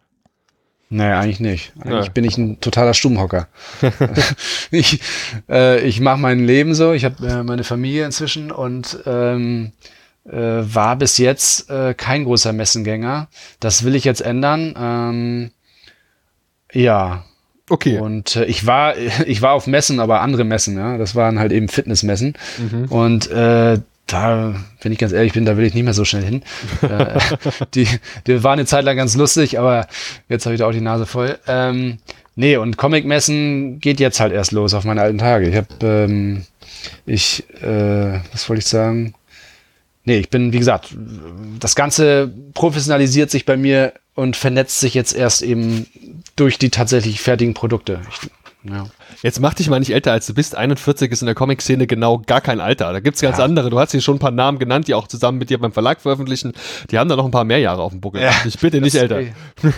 Nee, 0.93 1.11
eigentlich 1.11 1.39
nicht. 1.39 1.73
Eigentlich 1.79 2.05
ja. 2.05 2.11
bin 2.11 2.23
ich 2.23 2.37
ein 2.37 2.59
totaler 2.61 2.93
Stummhocker. 2.93 3.47
ich 4.71 5.01
äh, 5.49 5.81
ich 5.81 5.99
mache 5.99 6.19
mein 6.19 6.45
Leben 6.45 6.75
so. 6.75 6.93
Ich 6.93 7.03
habe 7.03 7.25
äh, 7.25 7.41
meine 7.41 7.63
Familie 7.63 8.05
inzwischen 8.05 8.51
und 8.51 8.99
ähm, 9.07 9.71
äh, 10.29 10.35
war 10.35 10.95
bis 10.95 11.17
jetzt 11.17 11.67
äh, 11.71 11.95
kein 11.95 12.25
großer 12.25 12.53
Messengänger. 12.53 13.27
Das 13.59 13.83
will 13.83 13.95
ich 13.95 14.03
jetzt 14.03 14.21
ändern. 14.21 14.75
Ähm, 14.77 15.51
ja. 16.71 17.25
Okay. 17.69 17.97
Und 17.97 18.35
äh, 18.35 18.45
ich 18.45 18.67
war 18.67 18.95
ich 19.25 19.41
war 19.41 19.53
auf 19.53 19.65
Messen, 19.65 19.99
aber 19.99 20.21
andere 20.21 20.43
Messen. 20.43 20.77
Ja, 20.77 20.99
das 20.99 21.15
waren 21.15 21.39
halt 21.39 21.51
eben 21.51 21.69
Fitnessmessen. 21.69 22.35
Mhm. 22.59 22.85
Und 22.85 23.31
äh, 23.31 23.79
da, 24.07 24.55
wenn 24.81 24.91
ich 24.91 24.97
ganz 24.97 25.13
ehrlich 25.13 25.33
bin, 25.33 25.45
da 25.45 25.57
will 25.57 25.65
ich 25.65 25.73
nicht 25.73 25.83
mehr 25.83 25.93
so 25.93 26.05
schnell 26.05 26.23
hin. 26.23 26.43
äh, 26.81 27.19
die, 27.73 27.87
die 28.27 28.43
war 28.43 28.53
eine 28.53 28.65
Zeit 28.65 28.85
lang 28.85 28.97
ganz 28.97 29.15
lustig, 29.15 29.59
aber 29.59 29.87
jetzt 30.29 30.45
habe 30.45 30.55
ich 30.55 30.59
da 30.59 30.67
auch 30.67 30.71
die 30.71 30.81
Nase 30.81 31.05
voll. 31.05 31.37
Ähm, 31.47 31.99
nee, 32.35 32.57
und 32.57 32.77
Comic-Messen 32.77 33.79
geht 33.79 33.99
jetzt 33.99 34.19
halt 34.19 34.33
erst 34.33 34.51
los 34.51 34.73
auf 34.73 34.83
meine 34.83 35.01
alten 35.01 35.19
Tage. 35.19 35.49
Ich 35.49 35.55
habe, 35.55 35.67
ähm, 35.81 36.45
ich, 37.05 37.43
äh, 37.61 38.19
was 38.31 38.49
wollte 38.49 38.59
ich 38.59 38.67
sagen? 38.67 39.13
Nee, 40.05 40.17
ich 40.17 40.29
bin, 40.29 40.51
wie 40.51 40.59
gesagt, 40.59 40.95
das 41.59 41.75
Ganze 41.75 42.31
professionalisiert 42.53 43.31
sich 43.31 43.45
bei 43.45 43.55
mir 43.55 43.93
und 44.15 44.35
vernetzt 44.35 44.81
sich 44.81 44.93
jetzt 44.93 45.15
erst 45.15 45.41
eben 45.41 45.87
durch 46.35 46.57
die 46.57 46.69
tatsächlich 46.69 47.21
fertigen 47.21 47.53
Produkte. 47.53 48.01
Ich, 48.09 48.29
ja. 48.63 48.85
Jetzt 49.21 49.39
mach 49.39 49.53
dich 49.53 49.69
mal 49.69 49.79
nicht 49.79 49.93
älter, 49.93 50.11
als 50.11 50.25
du 50.25 50.33
bist. 50.33 50.55
41 50.55 51.11
ist 51.11 51.21
in 51.21 51.25
der 51.25 51.35
Comic-Szene 51.35 51.87
genau 51.87 52.19
gar 52.19 52.41
kein 52.41 52.59
Alter. 52.59 52.93
Da 52.93 52.99
gibt's 52.99 53.21
ganz 53.21 53.37
ja. 53.37 53.43
andere. 53.43 53.69
Du 53.69 53.79
hast 53.79 53.91
hier 53.91 54.01
schon 54.01 54.15
ein 54.15 54.19
paar 54.19 54.31
Namen 54.31 54.59
genannt, 54.59 54.87
die 54.87 54.93
auch 54.93 55.07
zusammen 55.07 55.37
mit 55.37 55.49
dir 55.49 55.59
beim 55.59 55.73
Verlag 55.73 56.01
veröffentlichen. 56.01 56.53
Die 56.89 56.97
haben 56.97 57.09
da 57.09 57.15
noch 57.15 57.25
ein 57.25 57.31
paar 57.31 57.43
mehr 57.43 57.59
Jahre 57.59 57.81
auf 57.81 57.91
dem 57.91 58.01
Buckel. 58.01 58.21
Ja, 58.21 58.31
ich 58.45 58.57
bitte 58.57 58.79
nicht 58.79 58.95
älter. 58.95 59.21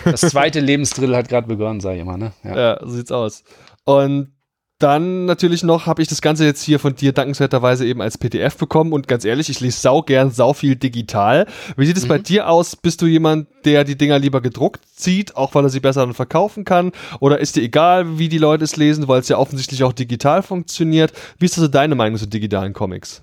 Das 0.04 0.20
zweite 0.20 0.60
Lebensdrittel 0.60 1.16
hat 1.16 1.28
gerade 1.28 1.48
begonnen, 1.48 1.80
sag 1.80 1.94
ich 1.94 2.00
immer. 2.00 2.16
Ne? 2.16 2.32
Ja. 2.44 2.56
ja, 2.56 2.80
so 2.80 2.90
sieht's 2.90 3.12
aus. 3.12 3.42
Und 3.84 4.32
dann 4.78 5.24
natürlich 5.24 5.62
noch 5.62 5.86
habe 5.86 6.02
ich 6.02 6.08
das 6.08 6.20
Ganze 6.20 6.44
jetzt 6.44 6.62
hier 6.62 6.78
von 6.78 6.94
dir 6.94 7.12
dankenswerterweise 7.12 7.86
eben 7.86 8.02
als 8.02 8.18
PDF 8.18 8.56
bekommen 8.58 8.92
und 8.92 9.08
ganz 9.08 9.24
ehrlich, 9.24 9.48
ich 9.48 9.60
lese 9.60 9.80
sau 9.80 10.02
gern 10.02 10.30
sau 10.30 10.52
viel 10.52 10.76
digital. 10.76 11.46
Wie 11.78 11.86
sieht 11.86 11.96
es 11.96 12.04
mhm. 12.04 12.08
bei 12.08 12.18
dir 12.18 12.48
aus? 12.48 12.76
Bist 12.76 13.00
du 13.00 13.06
jemand, 13.06 13.48
der 13.64 13.84
die 13.84 13.96
Dinger 13.96 14.18
lieber 14.18 14.42
gedruckt 14.42 14.82
zieht, 14.94 15.34
auch 15.34 15.54
weil 15.54 15.64
er 15.64 15.70
sie 15.70 15.80
besser 15.80 16.04
dann 16.04 16.12
verkaufen 16.12 16.64
kann? 16.64 16.92
Oder 17.20 17.38
ist 17.38 17.56
dir 17.56 17.62
egal, 17.62 18.18
wie 18.18 18.28
die 18.28 18.38
Leute 18.38 18.64
es 18.64 18.76
lesen, 18.76 19.08
weil 19.08 19.20
es 19.20 19.28
ja 19.28 19.38
offensichtlich 19.38 19.82
auch 19.82 19.94
digital 19.94 20.42
funktioniert? 20.42 21.12
Wie 21.38 21.46
ist 21.46 21.56
also 21.56 21.68
deine 21.68 21.94
Meinung 21.94 22.18
zu 22.18 22.26
digitalen 22.26 22.74
Comics? 22.74 23.22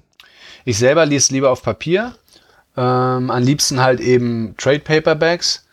Ich 0.65 0.79
selber 0.79 1.05
lese 1.05 1.33
lieber 1.33 1.51
auf 1.51 1.61
Papier. 1.61 2.15
Ähm, 2.75 3.29
am 3.29 3.43
liebsten 3.43 3.79
halt 3.79 3.99
eben 3.99 4.55
Trade 4.57 4.79
Paperbacks. 4.79 5.67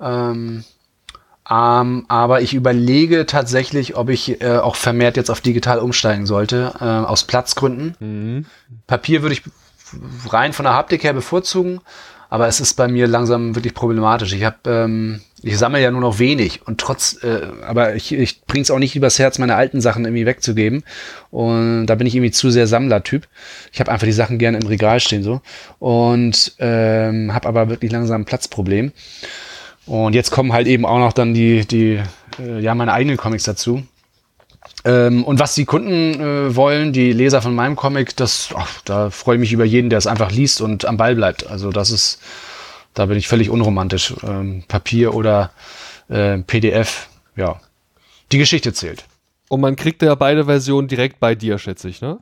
Ähm, 0.00 0.64
ähm, 1.48 2.06
aber 2.08 2.40
ich 2.40 2.54
überlege 2.54 3.26
tatsächlich, 3.26 3.96
ob 3.96 4.08
ich 4.08 4.40
äh, 4.40 4.58
auch 4.58 4.74
vermehrt 4.74 5.16
jetzt 5.16 5.30
auf 5.30 5.40
digital 5.40 5.78
umsteigen 5.78 6.26
sollte, 6.26 6.72
äh, 6.80 6.84
aus 6.84 7.24
Platzgründen. 7.24 7.96
Mhm. 8.00 8.46
Papier 8.86 9.22
würde 9.22 9.34
ich 9.34 9.42
rein 10.28 10.52
von 10.52 10.64
der 10.64 10.74
Haptik 10.74 11.04
her 11.04 11.12
bevorzugen, 11.12 11.80
aber 12.28 12.48
es 12.48 12.58
ist 12.58 12.74
bei 12.74 12.88
mir 12.88 13.06
langsam 13.06 13.54
wirklich 13.54 13.74
problematisch. 13.74 14.32
Ich 14.32 14.42
habe, 14.42 14.56
ähm, 14.66 15.20
ich 15.40 15.56
sammle 15.56 15.80
ja 15.80 15.92
nur 15.92 16.00
noch 16.00 16.18
wenig 16.18 16.66
und 16.66 16.80
trotz, 16.80 17.22
äh, 17.22 17.46
aber 17.64 17.94
ich, 17.94 18.12
ich 18.12 18.42
bringe 18.42 18.62
es 18.62 18.72
auch 18.72 18.80
nicht 18.80 18.96
übers 18.96 19.20
Herz, 19.20 19.38
meine 19.38 19.54
alten 19.54 19.80
Sachen 19.80 20.04
irgendwie 20.04 20.26
wegzugeben. 20.26 20.82
Und 21.30 21.86
da 21.86 21.94
bin 21.94 22.08
ich 22.08 22.16
irgendwie 22.16 22.32
zu 22.32 22.50
sehr 22.50 22.66
Sammlertyp. 22.66 23.28
Ich 23.72 23.78
habe 23.78 23.92
einfach 23.92 24.06
die 24.06 24.12
Sachen 24.12 24.38
gerne 24.38 24.58
im 24.58 24.66
Regal 24.66 24.98
stehen 24.98 25.22
so 25.22 25.40
und 25.78 26.54
ähm, 26.58 27.32
habe 27.32 27.48
aber 27.48 27.68
wirklich 27.68 27.92
langsam 27.92 28.22
ein 28.22 28.24
Platzproblem. 28.24 28.90
Und 29.86 30.14
jetzt 30.14 30.30
kommen 30.30 30.52
halt 30.52 30.66
eben 30.66 30.84
auch 30.84 30.98
noch 30.98 31.12
dann 31.12 31.32
die, 31.32 31.66
die 31.66 32.00
äh, 32.38 32.60
ja, 32.60 32.74
meine 32.74 32.92
eigenen 32.92 33.16
Comics 33.16 33.44
dazu. 33.44 33.82
Ähm, 34.84 35.24
und 35.24 35.38
was 35.38 35.54
die 35.54 35.64
Kunden 35.64 36.20
äh, 36.20 36.56
wollen, 36.56 36.92
die 36.92 37.12
Leser 37.12 37.40
von 37.40 37.54
meinem 37.54 37.76
Comic, 37.76 38.16
das, 38.16 38.50
ach, 38.54 38.80
da 38.84 39.10
freue 39.10 39.36
ich 39.36 39.40
mich 39.40 39.52
über 39.52 39.64
jeden, 39.64 39.90
der 39.90 39.98
es 39.98 40.06
einfach 40.06 40.30
liest 40.30 40.60
und 40.60 40.84
am 40.84 40.96
Ball 40.96 41.14
bleibt. 41.14 41.46
Also 41.46 41.70
das 41.70 41.90
ist, 41.90 42.20
da 42.94 43.06
bin 43.06 43.16
ich 43.16 43.28
völlig 43.28 43.48
unromantisch. 43.48 44.14
Ähm, 44.26 44.64
Papier 44.68 45.14
oder 45.14 45.52
äh, 46.08 46.38
PDF, 46.38 47.08
ja. 47.36 47.60
Die 48.32 48.38
Geschichte 48.38 48.72
zählt. 48.72 49.04
Und 49.48 49.60
man 49.60 49.76
kriegt 49.76 50.02
ja 50.02 50.14
beide 50.16 50.46
Versionen 50.46 50.88
direkt 50.88 51.20
bei 51.20 51.36
dir, 51.36 51.58
schätze 51.58 51.88
ich, 51.88 52.00
ne? 52.00 52.18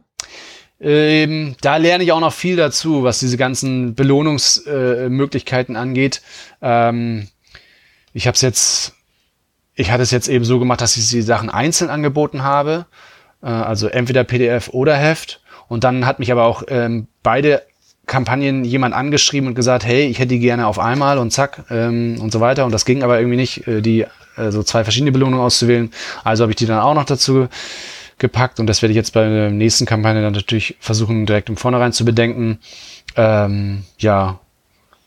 Ähm, 0.81 1.55
da 1.61 1.77
lerne 1.77 2.05
ich 2.05 2.13
auch 2.13 2.21
noch 2.21 2.33
viel 2.33 2.57
dazu, 2.57 3.05
was 3.05 3.21
diese 3.21 3.37
ganzen 3.37 3.95
Belohnungsmöglichkeiten 3.95 5.77
äh, 5.77 5.79
angeht. 5.79 6.21
Ähm, 6.61 7.29
ich 8.15 8.27
habe 8.27 8.37
es 8.37 8.41
jetzt, 8.41 8.95
ich 9.75 9.91
hatte 9.91 10.03
es 10.03 10.11
jetzt 10.11 10.29
eben 10.29 10.45
so 10.45 10.59
gemacht, 10.59 10.81
dass 10.81 10.97
ich 10.97 11.11
die 11.11 11.23
Sachen 11.23 11.51
einzeln 11.51 11.91
angeboten 11.91 12.43
habe, 12.43 12.87
äh, 13.43 13.47
also 13.49 13.89
entweder 13.89 14.25
PDF 14.25 14.71
oder 14.71 14.97
Heft. 14.97 15.41
Und 15.69 15.85
dann 15.85 16.07
hat 16.07 16.21
mich 16.21 16.33
aber 16.33 16.45
auch 16.45 16.63
ähm, 16.69 17.09
beide 17.23 17.63
Kampagnen 18.07 18.65
jemand 18.65 18.95
angeschrieben 18.95 19.49
und 19.49 19.55
gesagt, 19.55 19.85
hey, 19.85 20.07
ich 20.07 20.19
hätte 20.19 20.29
die 20.29 20.39
gerne 20.39 20.67
auf 20.67 20.79
einmal 20.79 21.19
und 21.19 21.33
zack 21.33 21.65
ähm, 21.71 22.19
und 22.21 22.33
so 22.33 22.41
weiter. 22.41 22.65
Und 22.65 22.73
das 22.73 22.85
ging 22.85 23.03
aber 23.03 23.19
irgendwie 23.19 23.37
nicht, 23.37 23.67
äh, 23.67 23.81
die 23.81 24.07
äh, 24.37 24.51
so 24.51 24.63
zwei 24.63 24.85
verschiedene 24.85 25.11
Belohnungen 25.13 25.45
auszuwählen. 25.45 25.91
Also 26.23 26.43
habe 26.43 26.53
ich 26.53 26.57
die 26.57 26.67
dann 26.67 26.81
auch 26.81 26.95
noch 26.95 27.05
dazu 27.05 27.49
gepackt 28.19 28.61
und 28.61 28.69
das 28.69 28.81
werde 28.81 28.93
ich 28.93 28.97
jetzt 28.97 29.13
bei 29.13 29.29
der 29.29 29.51
nächsten 29.51 29.87
Kampagne 29.87 30.23
dann 30.23 30.35
natürlich 30.35 30.77
versuchen, 30.79 31.27
direkt 31.27 31.49
im 31.49 31.57
Vornherein 31.57 31.93
zu 31.93 32.05
bedenken. 32.05 32.61
Ähm, 33.17 33.85
ja, 33.99 34.39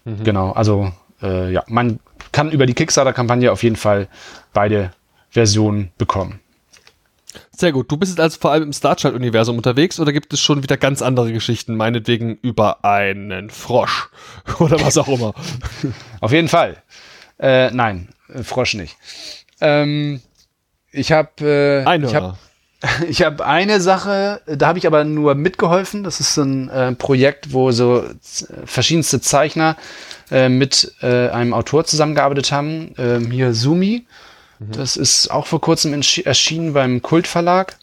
mhm. 0.03 0.23
genau. 0.23 0.51
Also 0.51 0.91
äh, 1.21 1.53
ja, 1.53 1.63
man 1.67 1.99
kann 2.37 2.51
über 2.51 2.67
die 2.67 2.75
Kickstarter-Kampagne 2.75 3.51
auf 3.51 3.63
jeden 3.63 3.77
Fall 3.77 4.09
beide 4.53 4.91
Versionen 5.31 5.89
bekommen. 5.97 6.39
Sehr 7.51 7.71
gut. 7.71 7.91
Du 7.91 7.97
bist 7.97 8.11
jetzt 8.11 8.19
also 8.19 8.37
vor 8.39 8.51
allem 8.51 8.61
im 8.61 8.73
Starchild-Universum 8.73 9.57
unterwegs 9.57 9.99
oder 9.99 10.13
gibt 10.13 10.31
es 10.33 10.39
schon 10.39 10.61
wieder 10.61 10.77
ganz 10.77 11.01
andere 11.01 11.33
Geschichten, 11.33 11.75
meinetwegen 11.75 12.37
über 12.43 12.85
einen 12.85 13.49
Frosch 13.49 14.09
oder 14.59 14.79
was 14.81 14.99
auch 14.99 15.07
immer? 15.07 15.33
Auf 16.21 16.31
jeden 16.31 16.47
Fall. 16.47 16.77
Äh, 17.39 17.71
nein, 17.71 18.09
Frosch 18.43 18.75
nicht. 18.75 18.95
Ähm, 19.59 20.21
ich 20.91 21.11
habe 21.11 21.31
äh, 21.41 21.97
ich 22.05 22.13
habe 22.13 22.37
ich 23.09 23.23
habe 23.23 23.47
eine 23.47 23.81
Sache, 23.81 24.41
da 24.45 24.67
habe 24.67 24.77
ich 24.77 24.85
aber 24.85 25.05
nur 25.05 25.33
mitgeholfen. 25.33 26.03
Das 26.03 26.19
ist 26.19 26.37
ein 26.37 26.69
äh, 26.69 26.91
Projekt, 26.91 27.51
wo 27.51 27.71
so 27.71 28.03
verschiedenste 28.65 29.21
Zeichner 29.21 29.75
äh, 30.31 30.49
mit 30.49 30.93
äh, 31.01 31.29
einem 31.29 31.53
Autor 31.53 31.85
zusammengearbeitet 31.85 32.51
haben. 32.51 32.93
Ähm, 32.97 33.31
hier 33.31 33.53
Sumi. 33.53 34.05
Mhm. 34.59 34.71
Das 34.71 34.97
ist 34.97 35.29
auch 35.29 35.47
vor 35.47 35.61
kurzem 35.61 35.93
erschienen 35.93 36.73
beim 36.73 37.01
Kultverlag. 37.01 37.77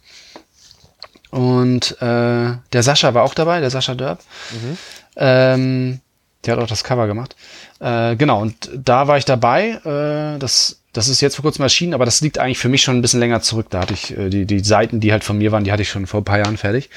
Und 1.31 2.01
äh, 2.01 2.53
der 2.73 2.83
Sascha 2.83 3.15
war 3.15 3.25
auch 3.25 3.35
dabei, 3.35 3.61
der 3.61 3.71
Sascha 3.71 3.95
Dörb. 3.95 4.21
Mhm. 4.53 4.79
Ähm, 5.17 6.01
der 6.45 6.57
hat 6.57 6.63
auch 6.63 6.69
das 6.69 6.85
Cover 6.85 7.07
gemacht. 7.07 7.35
Äh, 7.81 8.17
genau, 8.17 8.41
und 8.41 8.71
da 8.73 9.09
war 9.09 9.19
ich 9.19 9.25
dabei. 9.25 9.81
Äh, 9.85 10.39
das, 10.39 10.81
das 10.93 11.09
ist 11.09 11.21
jetzt 11.21 11.37
vor 11.37 11.43
kurzem 11.43 11.63
erschienen, 11.63 11.95
aber 11.95 12.05
das 12.05 12.21
liegt 12.21 12.39
eigentlich 12.39 12.59
für 12.59 12.69
mich 12.69 12.83
schon 12.83 12.97
ein 12.97 13.03
bisschen 13.03 13.21
länger 13.21 13.43
zurück. 13.43 13.67
Da 13.71 13.81
hatte 13.81 13.95
ich 13.95 14.17
äh, 14.17 14.29
die, 14.29 14.47
die 14.47 14.61
Seiten, 14.61 15.01
die 15.01 15.13
halt 15.13 15.25
von 15.25 15.39
mir 15.39 15.53
waren, 15.53 15.65
die 15.65 15.73
hatte 15.73 15.83
ich 15.83 15.89
schon 15.89 16.07
vor 16.07 16.21
ein 16.21 16.25
paar 16.25 16.39
Jahren 16.39 16.57
fertig. 16.57 16.91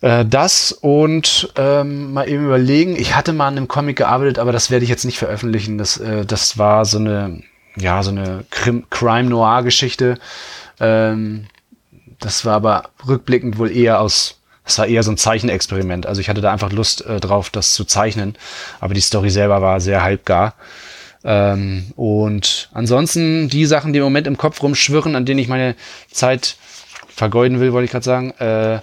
Äh, 0.00 0.24
das 0.24 0.72
und 0.72 1.52
ähm, 1.56 2.12
mal 2.12 2.28
eben 2.28 2.46
überlegen. 2.46 2.96
Ich 2.96 3.14
hatte 3.14 3.32
mal 3.32 3.48
an 3.48 3.56
einem 3.56 3.68
Comic 3.68 3.96
gearbeitet, 3.96 4.38
aber 4.38 4.52
das 4.52 4.70
werde 4.70 4.84
ich 4.84 4.90
jetzt 4.90 5.04
nicht 5.04 5.18
veröffentlichen. 5.18 5.78
Das, 5.78 5.96
äh, 5.98 6.24
das 6.24 6.58
war 6.58 6.84
so 6.84 6.98
eine, 6.98 7.42
ja, 7.76 8.02
so 8.02 8.10
eine 8.10 8.44
Crime-Noir-Geschichte. 8.50 10.18
Ähm, 10.78 11.46
das 12.18 12.44
war 12.44 12.54
aber 12.54 12.90
rückblickend 13.06 13.58
wohl 13.58 13.70
eher 13.70 14.00
aus 14.00 14.40
das 14.70 14.78
war 14.78 14.86
eher 14.86 15.02
so 15.02 15.10
ein 15.10 15.16
Zeichenexperiment. 15.16 16.06
Also 16.06 16.20
ich 16.20 16.28
hatte 16.28 16.40
da 16.40 16.52
einfach 16.52 16.70
Lust 16.70 17.04
äh, 17.04 17.18
drauf, 17.18 17.50
das 17.50 17.74
zu 17.74 17.84
zeichnen. 17.84 18.36
Aber 18.78 18.94
die 18.94 19.00
Story 19.00 19.28
selber 19.30 19.62
war 19.62 19.80
sehr 19.80 20.02
halbgar. 20.04 20.54
Ähm, 21.24 21.92
und 21.96 22.70
ansonsten 22.72 23.48
die 23.48 23.66
Sachen, 23.66 23.92
die 23.92 23.98
im 23.98 24.04
Moment 24.04 24.28
im 24.28 24.36
Kopf 24.36 24.62
rumschwirren, 24.62 25.16
an 25.16 25.26
denen 25.26 25.40
ich 25.40 25.48
meine 25.48 25.74
Zeit 26.12 26.56
vergeuden 27.08 27.58
will, 27.58 27.72
wollte 27.72 27.86
ich 27.86 27.90
gerade 27.90 28.04
sagen, 28.04 28.30
äh, 28.38 28.80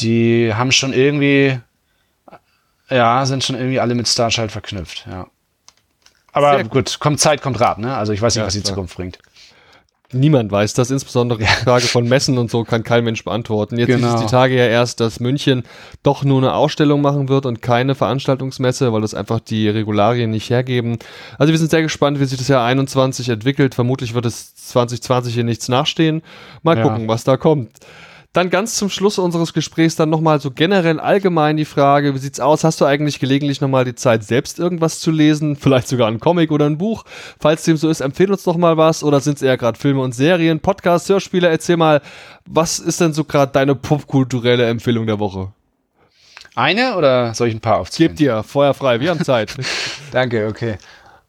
die 0.00 0.52
haben 0.54 0.72
schon 0.72 0.92
irgendwie, 0.92 1.58
ja, 2.90 3.26
sind 3.26 3.44
schon 3.44 3.56
irgendwie 3.56 3.80
alle 3.80 3.94
mit 3.94 4.08
Starchild 4.08 4.52
verknüpft, 4.52 5.06
ja. 5.10 5.26
Aber 6.32 6.62
gut. 6.64 6.98
kommt 7.00 7.18
Zeit, 7.18 7.40
kommt 7.40 7.60
Rat, 7.60 7.78
ne? 7.78 7.96
Also 7.96 8.12
ich 8.12 8.20
weiß 8.20 8.34
nicht, 8.34 8.42
ja, 8.42 8.46
was 8.46 8.52
die 8.52 8.60
klar. 8.60 8.74
Zukunft 8.74 8.96
bringt. 8.96 9.18
Niemand 10.12 10.52
weiß 10.52 10.74
das, 10.74 10.90
insbesondere 10.90 11.40
die 11.40 11.46
Frage 11.46 11.86
von 11.86 12.08
Messen 12.08 12.38
und 12.38 12.50
so 12.50 12.62
kann 12.62 12.84
kein 12.84 13.02
Mensch 13.02 13.24
beantworten. 13.24 13.76
Jetzt 13.76 13.88
genau. 13.88 14.08
ist 14.08 14.14
es 14.14 14.20
die 14.20 14.30
Tage 14.30 14.54
ja 14.54 14.66
erst, 14.66 15.00
dass 15.00 15.18
München 15.18 15.64
doch 16.02 16.22
nur 16.22 16.38
eine 16.38 16.54
Ausstellung 16.54 17.00
machen 17.00 17.28
wird 17.28 17.44
und 17.44 17.60
keine 17.60 17.94
Veranstaltungsmesse, 17.94 18.92
weil 18.92 19.00
das 19.00 19.14
einfach 19.14 19.40
die 19.40 19.68
Regularien 19.68 20.30
nicht 20.30 20.50
hergeben. 20.50 20.98
Also 21.38 21.52
wir 21.52 21.58
sind 21.58 21.70
sehr 21.70 21.82
gespannt, 21.82 22.20
wie 22.20 22.24
sich 22.24 22.38
das 22.38 22.48
Jahr 22.48 22.64
21 22.64 23.30
entwickelt. 23.30 23.74
Vermutlich 23.74 24.14
wird 24.14 24.26
es 24.26 24.54
2020 24.54 25.34
hier 25.34 25.44
nichts 25.44 25.68
nachstehen. 25.68 26.22
Mal 26.62 26.76
ja. 26.76 26.84
gucken, 26.84 27.08
was 27.08 27.24
da 27.24 27.36
kommt. 27.36 27.70
Dann 28.32 28.50
ganz 28.50 28.76
zum 28.76 28.90
Schluss 28.90 29.18
unseres 29.18 29.52
Gesprächs 29.52 29.96
dann 29.96 30.10
nochmal 30.10 30.40
so 30.40 30.50
generell 30.50 31.00
allgemein 31.00 31.56
die 31.56 31.64
Frage, 31.64 32.14
wie 32.14 32.18
sieht's 32.18 32.40
aus? 32.40 32.64
Hast 32.64 32.80
du 32.80 32.84
eigentlich 32.84 33.18
gelegentlich 33.18 33.60
nochmal 33.60 33.84
die 33.84 33.94
Zeit, 33.94 34.24
selbst 34.24 34.58
irgendwas 34.58 35.00
zu 35.00 35.10
lesen? 35.10 35.56
Vielleicht 35.60 35.88
sogar 35.88 36.08
ein 36.08 36.20
Comic 36.20 36.50
oder 36.50 36.66
ein 36.66 36.78
Buch? 36.78 37.04
Falls 37.40 37.64
dem 37.64 37.76
so 37.76 37.88
ist, 37.88 38.00
empfehle 38.00 38.32
uns 38.32 38.44
doch 38.44 38.56
mal 38.56 38.76
was. 38.76 39.02
Oder 39.02 39.20
sind 39.20 39.36
es 39.36 39.42
eher 39.42 39.56
gerade 39.56 39.78
Filme 39.78 40.02
und 40.02 40.14
Serien, 40.14 40.60
Podcasts, 40.60 41.08
Hörspiele? 41.08 41.48
Erzähl 41.48 41.76
mal, 41.76 42.02
was 42.46 42.78
ist 42.78 43.00
denn 43.00 43.12
so 43.12 43.24
gerade 43.24 43.52
deine 43.52 43.74
popkulturelle 43.74 44.66
Empfehlung 44.66 45.06
der 45.06 45.18
Woche? 45.18 45.52
Eine 46.54 46.96
oder 46.96 47.34
soll 47.34 47.48
ich 47.48 47.54
ein 47.54 47.60
paar 47.60 47.78
aufzählen? 47.78 48.10
Gib 48.10 48.16
dir, 48.16 48.42
Feuer 48.42 48.72
frei, 48.72 49.00
wir 49.00 49.10
haben 49.10 49.22
Zeit. 49.22 49.54
Danke, 50.10 50.46
okay. 50.48 50.78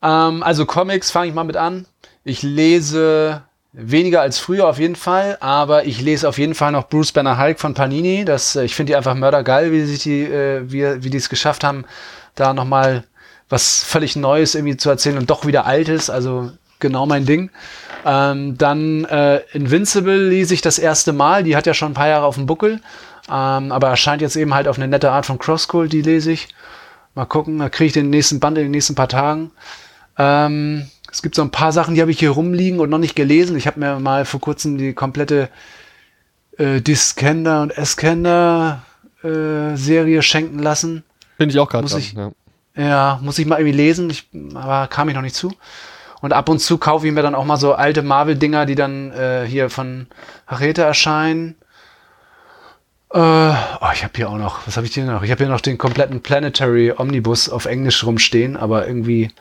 Ähm, 0.01 0.41
also 0.41 0.65
Comics 0.65 1.11
fange 1.11 1.27
ich 1.27 1.33
mal 1.33 1.43
mit 1.43 1.57
an. 1.57 1.85
Ich 2.23 2.43
lese 2.43 3.43
Weniger 3.79 4.21
als 4.21 4.39
früher 4.39 4.67
auf 4.67 4.79
jeden 4.79 4.95
Fall, 4.95 5.37
aber 5.39 5.85
ich 5.85 6.01
lese 6.01 6.27
auf 6.27 6.39
jeden 6.39 6.55
Fall 6.55 6.71
noch 6.71 6.89
Bruce 6.89 7.11
Banner 7.11 7.37
Hulk 7.37 7.59
von 7.59 7.75
Panini. 7.75 8.25
Das, 8.25 8.55
äh, 8.55 8.63
ich 8.63 8.73
finde 8.73 8.91
die 8.91 8.95
einfach 8.95 9.13
mördergeil, 9.13 9.71
wie 9.71 9.85
sich 9.85 10.01
die, 10.01 10.23
äh, 10.23 10.63
wie, 10.65 11.03
wie 11.03 11.11
die 11.11 11.17
es 11.17 11.29
geschafft 11.29 11.63
haben, 11.63 11.85
da 12.33 12.55
nochmal 12.55 13.03
was 13.49 13.83
völlig 13.83 14.15
Neues 14.15 14.55
irgendwie 14.55 14.77
zu 14.77 14.89
erzählen 14.89 15.19
und 15.19 15.29
doch 15.29 15.45
wieder 15.45 15.67
Altes. 15.67 16.09
Also 16.09 16.51
genau 16.79 17.05
mein 17.05 17.27
Ding. 17.27 17.51
Ähm, 18.03 18.57
dann 18.57 19.05
äh, 19.05 19.41
Invincible 19.53 20.27
lese 20.27 20.55
ich 20.55 20.61
das 20.61 20.79
erste 20.79 21.13
Mal. 21.13 21.43
Die 21.43 21.55
hat 21.55 21.67
ja 21.67 21.75
schon 21.75 21.91
ein 21.91 21.95
paar 21.95 22.07
Jahre 22.07 22.25
auf 22.25 22.35
dem 22.35 22.47
Buckel, 22.47 22.81
ähm, 23.29 23.71
aber 23.71 23.89
erscheint 23.89 24.23
jetzt 24.23 24.37
eben 24.37 24.55
halt 24.55 24.67
auf 24.67 24.77
eine 24.77 24.87
nette 24.87 25.11
Art 25.11 25.27
von 25.27 25.37
Crosscode. 25.37 25.93
Die 25.93 26.01
lese 26.01 26.31
ich. 26.31 26.47
Mal 27.13 27.25
gucken, 27.25 27.59
da 27.59 27.69
kriege 27.69 27.87
ich 27.87 27.93
den 27.93 28.09
nächsten 28.09 28.39
Band 28.39 28.57
in 28.57 28.65
den 28.65 28.71
nächsten 28.71 28.95
paar 28.95 29.07
Tagen. 29.07 29.51
Ähm, 30.17 30.89
es 31.17 31.23
gibt 31.23 31.33
so 31.33 31.41
ein 31.41 31.49
paar 31.49 31.71
Sachen, 31.71 31.95
die 31.95 32.01
habe 32.01 32.11
ich 32.11 32.19
hier 32.19 32.29
rumliegen 32.29 32.79
und 32.79 32.91
noch 32.91 32.99
nicht 32.99 33.15
gelesen. 33.15 33.57
Ich 33.57 33.65
habe 33.65 33.79
mir 33.79 33.99
mal 33.99 34.23
vor 34.23 34.39
kurzem 34.39 34.77
die 34.77 34.93
komplette 34.93 35.49
äh, 36.59 36.79
Discender 36.79 37.63
und 37.63 37.75
Escender 37.75 38.83
äh, 39.23 39.75
Serie 39.75 40.21
schenken 40.21 40.59
lassen. 40.59 41.03
Bin 41.39 41.49
ich 41.49 41.57
auch 41.57 41.69
gerade 41.69 41.87
dran, 41.87 42.33
ja. 42.75 42.83
ja. 42.83 43.19
muss 43.23 43.39
ich 43.39 43.47
mal 43.47 43.57
irgendwie 43.57 43.75
lesen, 43.75 44.11
ich, 44.11 44.29
aber 44.53 44.85
kam 44.89 45.09
ich 45.09 45.15
noch 45.15 45.23
nicht 45.23 45.33
zu. 45.33 45.51
Und 46.21 46.33
ab 46.33 46.49
und 46.49 46.59
zu 46.59 46.77
kaufe 46.77 47.07
ich 47.07 47.13
mir 47.13 47.23
dann 47.23 47.33
auch 47.33 47.45
mal 47.45 47.57
so 47.57 47.73
alte 47.73 48.03
Marvel-Dinger, 48.03 48.67
die 48.67 48.75
dann 48.75 49.11
äh, 49.11 49.43
hier 49.47 49.71
von 49.71 50.05
Harete 50.45 50.83
erscheinen. 50.83 51.55
Äh, 53.11 53.17
oh, 53.19 53.89
ich 53.91 54.03
habe 54.03 54.13
hier 54.15 54.29
auch 54.29 54.37
noch, 54.37 54.67
was 54.67 54.77
habe 54.77 54.85
ich 54.85 54.93
hier 54.93 55.05
noch? 55.05 55.23
Ich 55.23 55.31
habe 55.31 55.43
hier 55.43 55.51
noch 55.51 55.61
den 55.61 55.79
kompletten 55.79 56.21
Planetary 56.21 56.93
Omnibus 56.95 57.49
auf 57.49 57.65
Englisch 57.65 58.03
rumstehen, 58.03 58.55
aber 58.55 58.85
irgendwie 58.85 59.31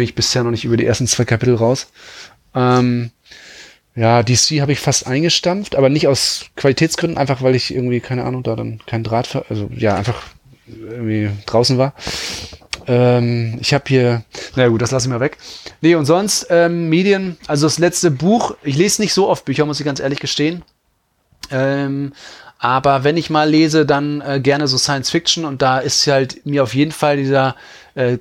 bin 0.00 0.06
ich 0.06 0.14
bisher 0.14 0.42
noch 0.42 0.50
nicht 0.50 0.64
über 0.64 0.78
die 0.78 0.86
ersten 0.86 1.06
zwei 1.06 1.26
Kapitel 1.26 1.56
raus. 1.56 1.88
Ähm, 2.54 3.10
ja, 3.94 4.22
DC 4.22 4.62
habe 4.62 4.72
ich 4.72 4.80
fast 4.80 5.06
eingestampft, 5.06 5.76
aber 5.76 5.90
nicht 5.90 6.08
aus 6.08 6.46
Qualitätsgründen, 6.56 7.18
einfach 7.18 7.42
weil 7.42 7.54
ich 7.54 7.74
irgendwie, 7.74 8.00
keine 8.00 8.24
Ahnung, 8.24 8.42
da 8.42 8.56
dann 8.56 8.80
kein 8.86 9.04
Draht, 9.04 9.44
also 9.50 9.68
ja, 9.76 9.96
einfach 9.96 10.22
irgendwie 10.66 11.28
draußen 11.44 11.76
war. 11.76 11.92
Ähm, 12.86 13.58
ich 13.60 13.74
habe 13.74 13.84
hier, 13.88 14.24
naja 14.56 14.70
gut, 14.70 14.80
das 14.80 14.90
lasse 14.90 15.06
ich 15.06 15.12
mal 15.12 15.20
weg. 15.20 15.36
Nee, 15.82 15.96
und 15.96 16.06
sonst 16.06 16.46
ähm, 16.48 16.88
Medien, 16.88 17.36
also 17.46 17.66
das 17.66 17.78
letzte 17.78 18.10
Buch, 18.10 18.56
ich 18.62 18.76
lese 18.76 19.02
nicht 19.02 19.12
so 19.12 19.28
oft 19.28 19.44
Bücher, 19.44 19.66
muss 19.66 19.80
ich 19.80 19.84
ganz 19.84 20.00
ehrlich 20.00 20.20
gestehen. 20.20 20.62
Ähm, 21.50 22.14
aber 22.58 23.04
wenn 23.04 23.18
ich 23.18 23.28
mal 23.28 23.50
lese, 23.50 23.84
dann 23.84 24.22
äh, 24.22 24.40
gerne 24.40 24.66
so 24.66 24.78
Science 24.78 25.10
Fiction 25.10 25.44
und 25.44 25.60
da 25.60 25.78
ist 25.78 26.06
halt 26.06 26.46
mir 26.46 26.62
auf 26.62 26.74
jeden 26.74 26.92
Fall 26.92 27.18
dieser 27.18 27.54
äh, 27.94 28.18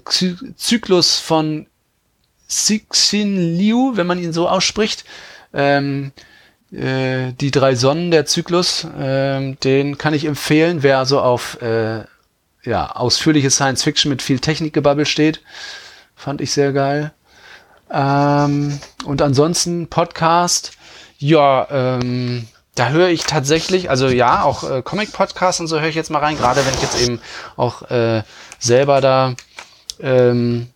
Zyklus 0.55 1.19
von 1.19 1.67
Cixin 2.49 3.57
Liu, 3.57 3.93
wenn 3.95 4.07
man 4.07 4.19
ihn 4.19 4.33
so 4.33 4.49
ausspricht. 4.49 5.05
Ähm, 5.53 6.11
äh, 6.71 7.33
die 7.33 7.51
drei 7.51 7.75
Sonnen 7.75 8.11
der 8.11 8.25
Zyklus, 8.25 8.83
äh, 8.83 9.53
den 9.55 9.97
kann 9.97 10.13
ich 10.13 10.25
empfehlen, 10.25 10.83
wer 10.83 10.99
also 10.99 11.19
auf 11.21 11.61
äh, 11.61 12.03
ja, 12.63 12.91
ausführliche 12.91 13.49
Science 13.49 13.83
Fiction 13.83 14.09
mit 14.09 14.21
viel 14.21 14.39
Technikgebabbel 14.39 15.05
steht. 15.05 15.41
Fand 16.15 16.41
ich 16.41 16.51
sehr 16.51 16.73
geil. 16.73 17.11
Ähm, 17.91 18.79
und 19.05 19.21
ansonsten 19.21 19.87
Podcast, 19.87 20.73
ja, 21.17 21.67
ähm, 21.71 22.47
da 22.75 22.89
höre 22.89 23.09
ich 23.09 23.23
tatsächlich, 23.23 23.89
also 23.89 24.07
ja, 24.07 24.43
auch 24.43 24.69
äh, 24.69 24.81
Comic-Podcasts 24.81 25.59
und 25.59 25.67
so 25.67 25.79
höre 25.79 25.89
ich 25.89 25.95
jetzt 25.95 26.11
mal 26.11 26.19
rein, 26.19 26.37
gerade 26.37 26.65
wenn 26.65 26.73
ich 26.73 26.81
jetzt 26.81 27.01
eben 27.01 27.19
auch 27.57 27.89
äh, 27.89 28.23
selber 28.59 29.01
da 29.01 29.35
ähm, 29.99 30.67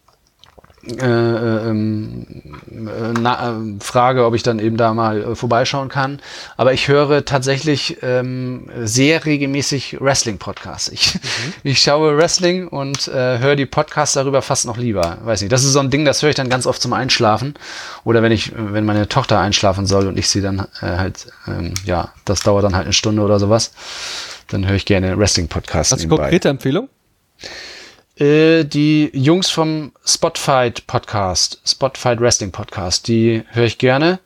äh, 0.86 1.06
äh, 1.06 1.70
ähm, 1.70 2.26
äh, 2.70 3.14
na, 3.18 3.52
äh, 3.52 3.80
frage, 3.80 4.26
ob 4.26 4.36
ich 4.36 4.44
dann 4.44 4.60
eben 4.60 4.76
da 4.76 4.94
mal 4.94 5.24
äh, 5.24 5.36
vorbeischauen 5.36 5.88
kann. 5.88 6.20
Aber 6.58 6.74
ich 6.74 6.90
höre 6.90 7.24
tatsächlich 7.24 8.00
ähm, 8.02 8.70
sehr 8.82 9.26
regelmäßig 9.26 10.02
Wrestling-Podcasts. 10.02 10.90
Ich, 10.90 11.16
mhm. 11.16 11.20
ich 11.64 11.82
schaue 11.82 12.18
Wrestling 12.18 12.68
und 12.68 13.08
äh, 13.08 13.40
höre 13.40 13.56
die 13.56 13.66
Podcasts 13.66 14.16
darüber 14.16 14.42
fast 14.42 14.66
noch 14.66 14.76
lieber. 14.76 15.20
Weiß 15.24 15.40
nicht. 15.40 15.54
Das 15.54 15.64
ist 15.64 15.72
so 15.72 15.80
ein 15.80 15.90
Ding, 15.90 16.04
das 16.04 16.22
höre 16.22 16.32
ich 16.32 16.36
dann 16.36 16.50
ganz 16.50 16.68
oft 16.68 16.82
zum 16.82 16.92
Einschlafen. 16.92 17.54
Oder 18.04 18.22
wenn 18.22 18.34
ich, 18.34 18.52
wenn 18.54 18.84
meine 18.84 19.08
Tochter 19.08 19.40
einschlafen 19.40 19.86
soll 19.86 20.08
und 20.08 20.20
ich 20.20 20.28
sie 20.28 20.42
dann 20.42 20.60
äh, 20.82 20.98
halt, 20.98 21.28
ähm, 21.48 21.74
ja, 21.86 22.10
das 22.26 22.42
dauert 22.42 22.66
dann 22.66 22.76
halt 22.76 22.86
eine 22.86 22.94
Stunde 22.94 23.22
oder 23.22 23.40
sowas, 23.40 23.72
dann 24.50 24.68
höre 24.68 24.76
ich 24.76 24.86
gerne 24.86 25.18
Wrestling-Podcasts. 25.18 25.94
Hast 25.94 26.04
du 26.04 26.10
konkrete 26.10 26.50
Empfehlung? 26.50 26.90
Äh, 28.18 28.64
die 28.66 29.09
Jungs 29.14 29.49
vom 29.49 29.91
Spotfight 30.05 30.86
Podcast, 30.86 31.61
Spotfight 31.66 32.20
Wrestling 32.20 32.51
Podcast, 32.51 33.07
die 33.07 33.43
höre 33.49 33.66
ich 33.66 33.80
gerne. 33.80 34.20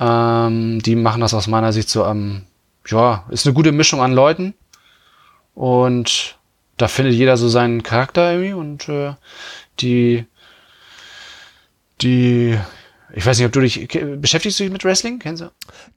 Ähm, 0.00 0.82
die 0.82 0.96
machen 0.96 1.20
das 1.20 1.34
aus 1.34 1.46
meiner 1.46 1.72
Sicht 1.72 1.88
so 1.88 2.04
am, 2.04 2.44
ja, 2.86 3.24
ist 3.30 3.46
eine 3.46 3.54
gute 3.54 3.72
Mischung 3.72 4.00
an 4.02 4.12
Leuten. 4.12 4.54
Und 5.54 6.36
da 6.76 6.88
findet 6.88 7.14
jeder 7.14 7.36
so 7.36 7.48
seinen 7.48 7.84
Charakter 7.84 8.32
irgendwie 8.32 8.52
und 8.54 8.88
äh, 8.88 9.14
die, 9.78 10.26
die 12.00 12.58
ich 13.16 13.24
weiß 13.24 13.38
nicht, 13.38 13.46
ob 13.46 13.52
du 13.52 13.60
dich 13.60 13.88
beschäftigst 14.16 14.58
du 14.58 14.64
dich 14.64 14.72
mit 14.72 14.84
Wrestling? 14.84 15.18
Kennst 15.18 15.42
du? 15.42 15.50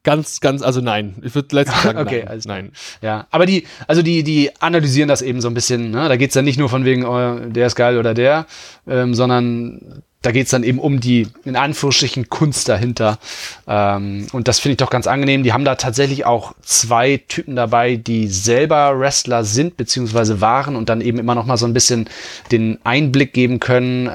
Ganz, 0.04 0.40
ganz, 0.40 0.62
also 0.62 0.82
nein. 0.82 1.16
Ich 1.24 1.34
würde 1.34 1.56
letztens 1.56 1.84
sagen, 1.84 1.98
okay, 2.08 2.20
nein. 2.20 2.28
Also 2.28 2.50
nein. 2.50 2.72
Ja, 3.02 3.28
aber 3.32 3.46
die, 3.46 3.66
also 3.88 4.02
die, 4.02 4.24
die 4.24 4.52
analysieren 4.60 5.08
das 5.08 5.22
eben 5.22 5.42
so 5.42 5.48
ein 5.48 5.54
bisschen. 5.54 5.92
Ne? 5.92 6.08
Da 6.10 6.16
geht's 6.16 6.36
dann 6.36 6.46
nicht 6.46 6.60
nur 6.60 6.70
von 6.70 6.86
wegen, 6.86 7.06
oh, 7.06 7.40
der 7.50 7.68
ist 7.68 7.76
geil 7.76 7.98
oder 7.98 8.14
der, 8.14 8.46
ähm, 8.88 9.16
sondern 9.16 10.04
da 10.24 10.32
geht's 10.32 10.50
dann 10.50 10.64
eben 10.64 10.80
um 10.80 11.00
die, 11.00 11.28
in 11.46 11.56
Anführungsstrichen, 11.56 12.28
Kunst 12.28 12.68
dahinter. 12.68 13.20
Ähm, 13.68 14.28
und 14.32 14.48
das 14.48 14.60
finde 14.60 14.74
ich 14.74 14.78
doch 14.78 14.90
ganz 14.90 15.06
angenehm. 15.06 15.44
Die 15.44 15.54
haben 15.54 15.64
da 15.64 15.76
tatsächlich 15.76 16.26
auch 16.26 16.54
zwei 16.64 17.22
Typen 17.28 17.56
dabei, 17.56 17.98
die 17.98 18.28
selber 18.28 19.00
Wrestler 19.00 19.44
sind, 19.44 19.78
beziehungsweise 19.78 20.42
waren 20.42 20.76
und 20.76 20.90
dann 20.90 21.02
eben 21.02 21.20
immer 21.20 21.36
noch 21.36 21.46
mal 21.46 21.58
so 21.58 21.68
ein 21.68 21.74
bisschen 21.74 22.10
den 22.52 22.80
Einblick 22.84 23.32
geben 23.32 23.60
können, 23.60 24.08
äh, 24.08 24.12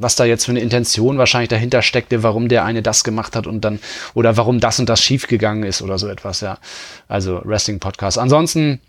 was 0.00 0.16
da 0.16 0.24
jetzt 0.24 0.46
für 0.46 0.52
eine 0.52 0.60
Intention 0.60 1.18
wahrscheinlich 1.18 1.50
dahinter 1.50 1.82
steckte, 1.82 2.22
warum 2.22 2.48
der 2.48 2.64
eine 2.64 2.82
das 2.82 3.04
gemacht 3.04 3.36
hat 3.36 3.46
und 3.46 3.62
dann, 3.62 3.78
oder 4.14 4.38
warum 4.38 4.58
das 4.58 4.80
und 4.80 4.88
das 4.88 5.02
schiefgegangen 5.02 5.64
ist 5.64 5.82
oder 5.82 5.98
so 5.98 6.08
etwas, 6.08 6.40
ja. 6.40 6.58
Also 7.08 7.42
Wrestling-Podcast. 7.44 8.16
Ansonsten 8.16 8.80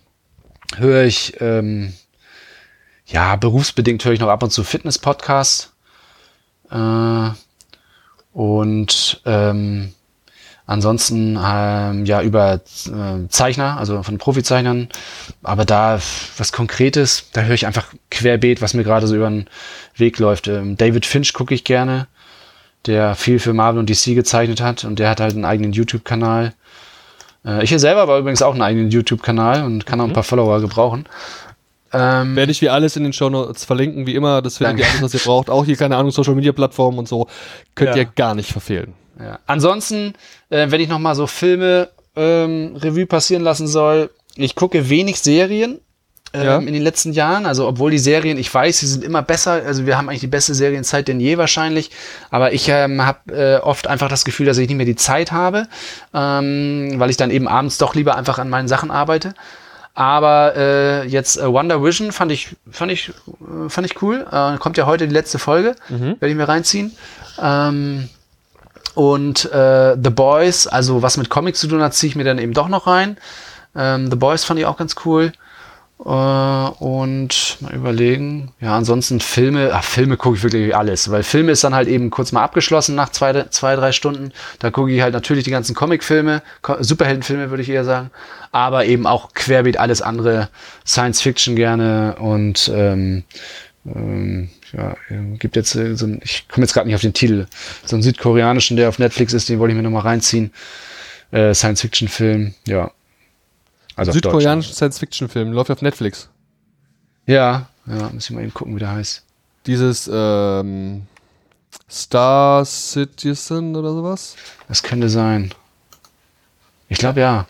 höre 0.77 1.03
ich, 1.03 1.35
ähm, 1.41 1.93
ja, 3.05 3.35
berufsbedingt 3.35 4.05
höre 4.05 4.13
ich 4.13 4.21
noch 4.21 4.29
ab 4.29 4.43
und 4.43 4.51
zu 4.51 4.63
Fitness-Podcasts 4.63 5.71
äh, 6.71 7.29
und 8.33 9.21
ähm, 9.25 9.93
ansonsten 10.65 11.37
ähm, 11.43 12.05
ja 12.05 12.21
über 12.21 12.53
äh, 12.55 13.27
Zeichner, 13.27 13.77
also 13.77 14.03
von 14.03 14.17
Profizeichnern. 14.17 14.87
Aber 15.43 15.65
da 15.65 15.99
was 16.37 16.51
Konkretes, 16.51 17.29
da 17.33 17.41
höre 17.41 17.55
ich 17.55 17.67
einfach 17.67 17.87
querbeet, 18.09 18.61
was 18.61 18.73
mir 18.73 18.83
gerade 18.83 19.07
so 19.07 19.15
über 19.15 19.29
den 19.29 19.47
Weg 19.95 20.17
läuft. 20.19 20.47
Ähm, 20.47 20.77
David 20.77 21.05
Finch 21.05 21.33
gucke 21.33 21.53
ich 21.53 21.65
gerne, 21.65 22.07
der 22.85 23.15
viel 23.15 23.39
für 23.39 23.53
Marvel 23.53 23.79
und 23.79 23.89
DC 23.89 24.15
gezeichnet 24.15 24.61
hat 24.61 24.85
und 24.85 24.99
der 24.99 25.09
hat 25.09 25.19
halt 25.19 25.33
einen 25.33 25.45
eigenen 25.45 25.73
YouTube-Kanal. 25.73 26.53
Äh, 27.45 27.63
ich 27.63 27.69
hier 27.69 27.79
selber 27.79 28.01
aber 28.01 28.17
übrigens 28.17 28.41
auch 28.41 28.53
einen 28.53 28.61
eigenen 28.61 28.89
YouTube-Kanal 28.89 29.65
und 29.65 29.85
kann 29.85 29.99
auch 29.99 30.05
ein 30.05 30.11
mhm. 30.11 30.15
paar 30.15 30.23
Follower 30.23 30.61
gebrauchen. 30.61 31.05
Ähm, 31.93 32.35
Werde 32.35 32.51
ich 32.51 32.61
wie 32.61 32.69
alles 32.69 32.95
in 32.95 33.03
den 33.03 33.13
Show 33.13 33.29
Notes 33.29 33.65
verlinken, 33.65 34.07
wie 34.07 34.15
immer. 34.15 34.41
Das 34.41 34.57
findet 34.57 34.79
ihr 34.79 34.85
alles, 34.89 35.01
was 35.01 35.13
ihr 35.13 35.19
braucht. 35.19 35.49
Auch 35.49 35.65
hier, 35.65 35.75
keine 35.75 35.97
Ahnung, 35.97 36.11
Social 36.11 36.35
Media 36.35 36.51
Plattformen 36.53 36.99
und 36.99 37.07
so. 37.07 37.27
Könnt 37.75 37.91
ja. 37.91 37.97
ihr 37.97 38.05
gar 38.05 38.33
nicht 38.35 38.51
verfehlen. 38.51 38.93
Ja. 39.19 39.39
Ansonsten, 39.45 40.13
äh, 40.49 40.71
wenn 40.71 40.79
ich 40.81 40.87
nochmal 40.89 41.15
so 41.15 41.27
Filme 41.27 41.89
ähm, 42.15 42.75
Revue 42.77 43.05
passieren 43.05 43.43
lassen 43.43 43.67
soll, 43.67 44.09
ich 44.35 44.55
gucke 44.55 44.89
wenig 44.89 45.19
Serien. 45.19 45.79
ähm, 46.33 46.43
Ja. 46.43 46.57
in 46.59 46.73
den 46.73 46.81
letzten 46.81 47.11
Jahren. 47.11 47.45
Also 47.45 47.67
obwohl 47.67 47.91
die 47.91 47.99
Serien, 47.99 48.37
ich 48.37 48.53
weiß, 48.53 48.79
sie 48.79 48.87
sind 48.87 49.03
immer 49.03 49.21
besser. 49.21 49.51
Also 49.51 49.85
wir 49.85 49.97
haben 49.97 50.07
eigentlich 50.07 50.21
die 50.21 50.27
beste 50.27 50.55
Serienzeit 50.55 51.09
denn 51.09 51.19
je 51.19 51.37
wahrscheinlich. 51.37 51.91
Aber 52.29 52.53
ich 52.53 52.69
ähm, 52.69 53.05
habe 53.05 53.33
äh, 53.35 53.57
oft 53.57 53.87
einfach 53.87 54.07
das 54.07 54.23
Gefühl, 54.23 54.45
dass 54.45 54.57
ich 54.57 54.69
nicht 54.69 54.77
mehr 54.77 54.85
die 54.85 54.95
Zeit 54.95 55.33
habe, 55.33 55.67
ähm, 56.13 56.93
weil 56.95 57.09
ich 57.09 57.17
dann 57.17 57.31
eben 57.31 57.49
abends 57.49 57.77
doch 57.77 57.95
lieber 57.95 58.15
einfach 58.15 58.39
an 58.39 58.49
meinen 58.49 58.69
Sachen 58.69 58.91
arbeite. 58.91 59.33
Aber 59.93 60.53
äh, 60.55 61.07
jetzt 61.07 61.37
äh, 61.37 61.51
Wonder 61.51 61.83
Vision 61.83 62.11
fand 62.11 62.31
ich, 62.31 62.55
fand 62.71 62.91
ich, 62.91 63.09
äh, 63.09 63.69
fand 63.69 63.85
ich 63.85 64.01
cool. 64.01 64.25
Äh, 64.31 64.57
kommt 64.57 64.77
ja 64.77 64.85
heute 64.85 65.07
die 65.07 65.13
letzte 65.13 65.37
Folge, 65.39 65.75
werde 66.19 66.29
ich 66.29 66.35
mir 66.35 66.47
reinziehen. 66.47 66.95
Ähm, 67.41 68.09
und 68.93 69.51
äh, 69.51 69.95
The 70.01 70.09
Boys, 70.09 70.67
also 70.67 71.01
was 71.01 71.17
mit 71.17 71.29
Comics 71.29 71.59
zu 71.59 71.67
tun 71.67 71.81
hat, 71.81 71.93
ziehe 71.93 72.09
ich 72.09 72.15
mir 72.15 72.23
dann 72.23 72.39
eben 72.39 72.53
doch 72.53 72.67
noch 72.67 72.87
rein. 72.87 73.17
Ähm, 73.75 74.09
The 74.09 74.17
Boys 74.17 74.43
fand 74.43 74.59
ich 74.59 74.65
auch 74.65 74.77
ganz 74.77 74.95
cool. 75.05 75.31
Äh, 76.03 76.09
und 76.09 77.57
mal 77.59 77.73
überlegen. 77.73 78.51
Ja, 78.59 78.75
ansonsten 78.75 79.19
Filme, 79.19 79.71
ach, 79.73 79.83
Filme 79.83 80.17
gucke 80.17 80.37
ich 80.37 80.43
wirklich 80.43 80.75
alles, 80.75 81.11
weil 81.11 81.21
Filme 81.21 81.51
ist 81.51 81.63
dann 81.63 81.75
halt 81.75 81.87
eben 81.87 82.09
kurz 82.09 82.31
mal 82.31 82.41
abgeschlossen 82.41 82.95
nach 82.95 83.09
zwei, 83.09 83.43
zwei 83.49 83.75
drei 83.75 83.91
Stunden. 83.91 84.31
Da 84.59 84.71
gucke 84.71 84.91
ich 84.91 85.01
halt 85.01 85.13
natürlich 85.13 85.43
die 85.43 85.51
ganzen 85.51 85.75
Comicfilme, 85.75 86.41
Superheldenfilme 86.79 87.51
würde 87.51 87.61
ich 87.61 87.69
eher 87.69 87.85
sagen, 87.85 88.09
aber 88.51 88.85
eben 88.85 89.07
auch 89.07 89.33
querbeet 89.33 89.77
alles 89.77 90.01
andere, 90.01 90.49
Science 90.85 91.21
Fiction 91.21 91.55
gerne 91.55 92.15
und 92.19 92.71
ähm, 92.73 93.23
ähm, 93.85 94.49
ja, 94.73 94.95
ähm, 95.09 95.39
gibt 95.39 95.55
jetzt 95.55 95.75
äh, 95.75 95.95
so 95.95 96.05
ein, 96.05 96.19
ich 96.23 96.47
komme 96.47 96.65
jetzt 96.65 96.73
gerade 96.73 96.87
nicht 96.87 96.95
auf 96.95 97.01
den 97.01 97.13
Titel, 97.13 97.47
so 97.85 97.95
einen 97.95 98.03
südkoreanischen, 98.03 98.77
der 98.77 98.89
auf 98.89 98.99
Netflix 98.99 99.33
ist, 99.33 99.49
den 99.49 99.59
wollte 99.59 99.71
ich 99.73 99.77
mir 99.77 99.83
nochmal 99.83 100.03
reinziehen. 100.03 100.51
Äh, 101.31 101.53
Science-Fiction-Film, 101.53 102.53
ja. 102.67 102.91
Also. 103.95 104.11
Südkoreanischen 104.11 104.73
Science-Fiction-Film, 104.73 105.51
läuft 105.51 105.71
auf 105.71 105.81
Netflix. 105.81 106.29
Ja, 107.25 107.69
ja, 107.85 108.09
muss 108.09 108.25
ich 108.25 108.31
mal 108.31 108.41
eben 108.43 108.53
gucken, 108.53 108.75
wie 108.75 108.79
der 108.79 108.91
heißt. 108.91 109.23
Dieses 109.65 110.09
ähm, 110.11 111.03
Star 111.89 112.65
Citizen 112.65 113.75
oder 113.75 113.93
sowas. 113.93 114.35
Das 114.67 114.83
könnte 114.83 115.09
sein. 115.09 115.53
Ich 116.89 116.97
glaube 116.97 117.21
ja. 117.21 117.47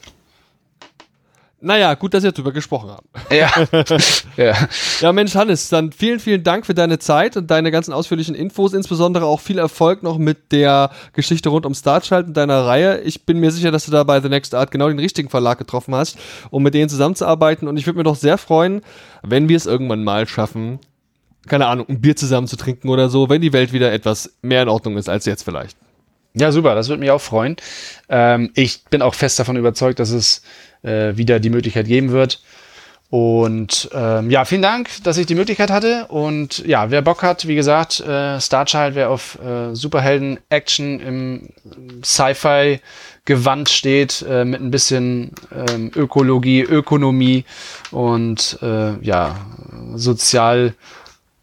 Naja, 1.64 1.93
gut, 1.93 2.16
dass 2.16 2.24
wir 2.24 2.32
drüber 2.32 2.51
gesprochen 2.51 2.89
haben. 2.89 3.07
Ja. 3.30 3.51
ja. 4.38 4.68
Ja, 4.99 5.14
Mensch, 5.14 5.36
Hannes, 5.36 5.70
dann 5.70 5.91
vielen, 5.91 6.20
vielen 6.20 6.43
Dank 6.43 6.66
für 6.66 6.74
deine 6.74 6.97
Zeit 6.97 7.38
und 7.38 7.51
deine 7.51 7.70
ganzen 7.70 7.93
ausführlichen 7.93 8.34
Infos, 8.34 8.74
insbesondere 8.74 9.26
auch 9.26 9.39
viel 9.39 9.59
Erfolg 9.59 10.01
noch 10.01 10.18
mit 10.18 10.51
der 10.51 10.89
Geschichte 11.14 11.49
rund 11.49 11.68
um 11.68 11.76
Starchild 11.76 12.28
und 12.28 12.34
deiner 12.36 12.66
Reihe. 12.66 13.01
Ich 13.01 13.26
bin 13.28 13.38
mir 13.39 13.51
sicher, 13.51 13.70
dass 13.70 13.86
du 13.86 13.91
da 13.91 14.03
bei 14.03 14.20
The 14.20 14.30
Next 14.30 14.55
Art 14.55 14.72
genau 14.72 14.88
den 14.88 14.97
richtigen 14.97 15.30
Verlag 15.30 15.59
getroffen 15.59 15.93
hast, 15.93 16.18
um 16.49 16.64
mit 16.64 16.74
denen 16.74 16.89
zusammenzuarbeiten 16.89 17.68
und 17.68 17.78
ich 17.78 17.86
würde 17.86 17.97
mir 17.97 18.03
doch 18.03 18.16
sehr 18.16 18.39
freuen, 18.39 18.82
wenn 19.22 19.47
wir 19.47 19.57
es 19.57 19.68
irgendwann 19.68 20.03
mal 20.03 20.28
schaffen, 20.28 20.80
keine 21.47 21.68
Ahnung, 21.68 21.86
ein 21.89 22.01
Bier 22.01 22.16
zusammen 22.16 22.47
zu 22.47 22.55
trinken 22.55 22.89
oder 22.89 23.09
so, 23.09 23.30
wenn 23.30 23.41
die 23.41 23.53
Welt 23.53 23.72
wieder 23.72 23.91
etwas 23.91 24.34
mehr 24.41 24.64
in 24.64 24.70
Ordnung 24.70 24.97
ist 24.97 25.09
als 25.09 25.26
jetzt 25.26 25.43
vielleicht. 25.43 25.78
Ja, 26.34 26.51
super, 26.51 26.75
das 26.75 26.88
würde 26.88 27.01
mich 27.01 27.11
auch 27.11 27.21
freuen. 27.21 27.57
Ähm, 28.09 28.51
ich 28.55 28.86
bin 28.86 29.01
auch 29.01 29.15
fest 29.15 29.39
davon 29.39 29.57
überzeugt, 29.57 29.99
dass 29.99 30.11
es 30.11 30.41
äh, 30.82 31.15
wieder 31.17 31.39
die 31.39 31.49
Möglichkeit 31.49 31.88
geben 31.88 32.11
wird. 32.11 32.41
Und 33.11 33.89
ähm, 33.93 34.32
ja, 34.32 34.45
vielen 34.45 34.61
Dank, 34.61 34.89
dass 35.03 35.17
ich 35.17 35.25
die 35.25 35.36
Möglichkeit 35.36 35.69
hatte. 35.69 36.05
Und 36.07 36.59
ja, 36.59 36.91
wer 36.91 37.01
Bock 37.01 37.23
hat, 37.23 37.45
wie 37.45 37.55
gesagt, 37.55 37.99
äh, 37.99 38.39
Starchild, 38.39 38.95
wer 38.95 39.09
auf 39.09 39.38
äh, 39.43 39.75
Superhelden-Action 39.75 41.01
im 41.01 41.49
Sci-Fi-Gewand 42.01 43.67
steht, 43.67 44.25
äh, 44.25 44.45
mit 44.45 44.61
ein 44.61 44.71
bisschen 44.71 45.32
ähm, 45.53 45.91
Ökologie, 45.93 46.61
Ökonomie 46.61 47.43
und 47.91 48.57
äh, 48.61 48.97
ja, 49.01 49.36
sozial 49.95 50.73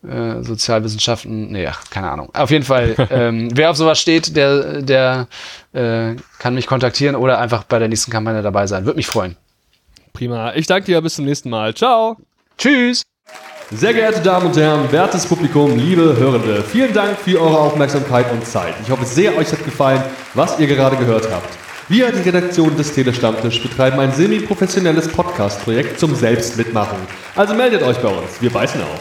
äh, 0.09 0.43
Sozialwissenschaften, 0.43 1.53
nee, 1.53 1.67
ach, 1.67 1.83
keine 1.91 2.11
Ahnung. 2.11 2.31
Auf 2.35 2.51
jeden 2.51 2.65
Fall, 2.65 2.95
ähm, 3.11 3.49
wer 3.53 3.71
auf 3.71 3.77
sowas 3.77 4.01
steht, 4.01 4.37
der, 4.37 4.83
der 4.83 5.29
äh, 5.73 6.15
kann 6.39 6.55
mich 6.55 6.67
kontaktieren 6.67 7.17
oder 7.17 7.39
einfach 7.39 7.65
bei 7.65 7.79
der 7.79 7.89
nächsten 7.89 8.11
Kampagne 8.11 8.43
dabei 8.43 8.67
sein. 8.67 8.85
Würde 8.85 8.97
mich 8.97 9.07
freuen. 9.07 9.37
Prima. 10.13 10.55
Ich 10.55 10.67
danke 10.67 10.87
dir, 10.87 11.01
bis 11.01 11.15
zum 11.15 11.25
nächsten 11.25 11.51
Mal. 11.51 11.75
Ciao. 11.75 12.17
Tschüss! 12.57 13.03
Sehr 13.71 13.93
geehrte 13.93 14.21
Damen 14.21 14.47
und 14.47 14.57
Herren, 14.57 14.91
wertes 14.91 15.27
Publikum, 15.27 15.77
liebe 15.77 16.17
Hörende, 16.17 16.63
vielen 16.63 16.95
Dank 16.95 17.19
für 17.19 17.39
eure 17.39 17.59
Aufmerksamkeit 17.59 18.33
und 18.33 18.47
Zeit. 18.47 18.75
Ich 18.83 18.91
hoffe 18.91 19.05
sehr, 19.05 19.37
euch 19.37 19.53
hat 19.53 19.63
gefallen, 19.63 20.03
was 20.33 20.59
ihr 20.59 20.67
gerade 20.67 20.97
gehört 20.97 21.31
habt. 21.31 21.59
Wir, 21.91 22.11
die 22.11 22.21
Redaktion 22.21 22.75
des 22.77 22.95
Telestammtisch, 22.95 23.63
betreiben 23.63 24.01
ein 24.01 24.13
semi-professionelles 24.13 25.09
Podcast-Projekt 25.09 26.01
zum 26.01 26.15
Selbstmitmachen. 26.15 26.99
Also 27.37 27.55
meldet 27.55 27.83
euch 27.83 27.99
bei 27.99 28.09
uns, 28.09 28.41
wir 28.41 28.51
beißen 28.51 28.81
auf. 28.81 29.01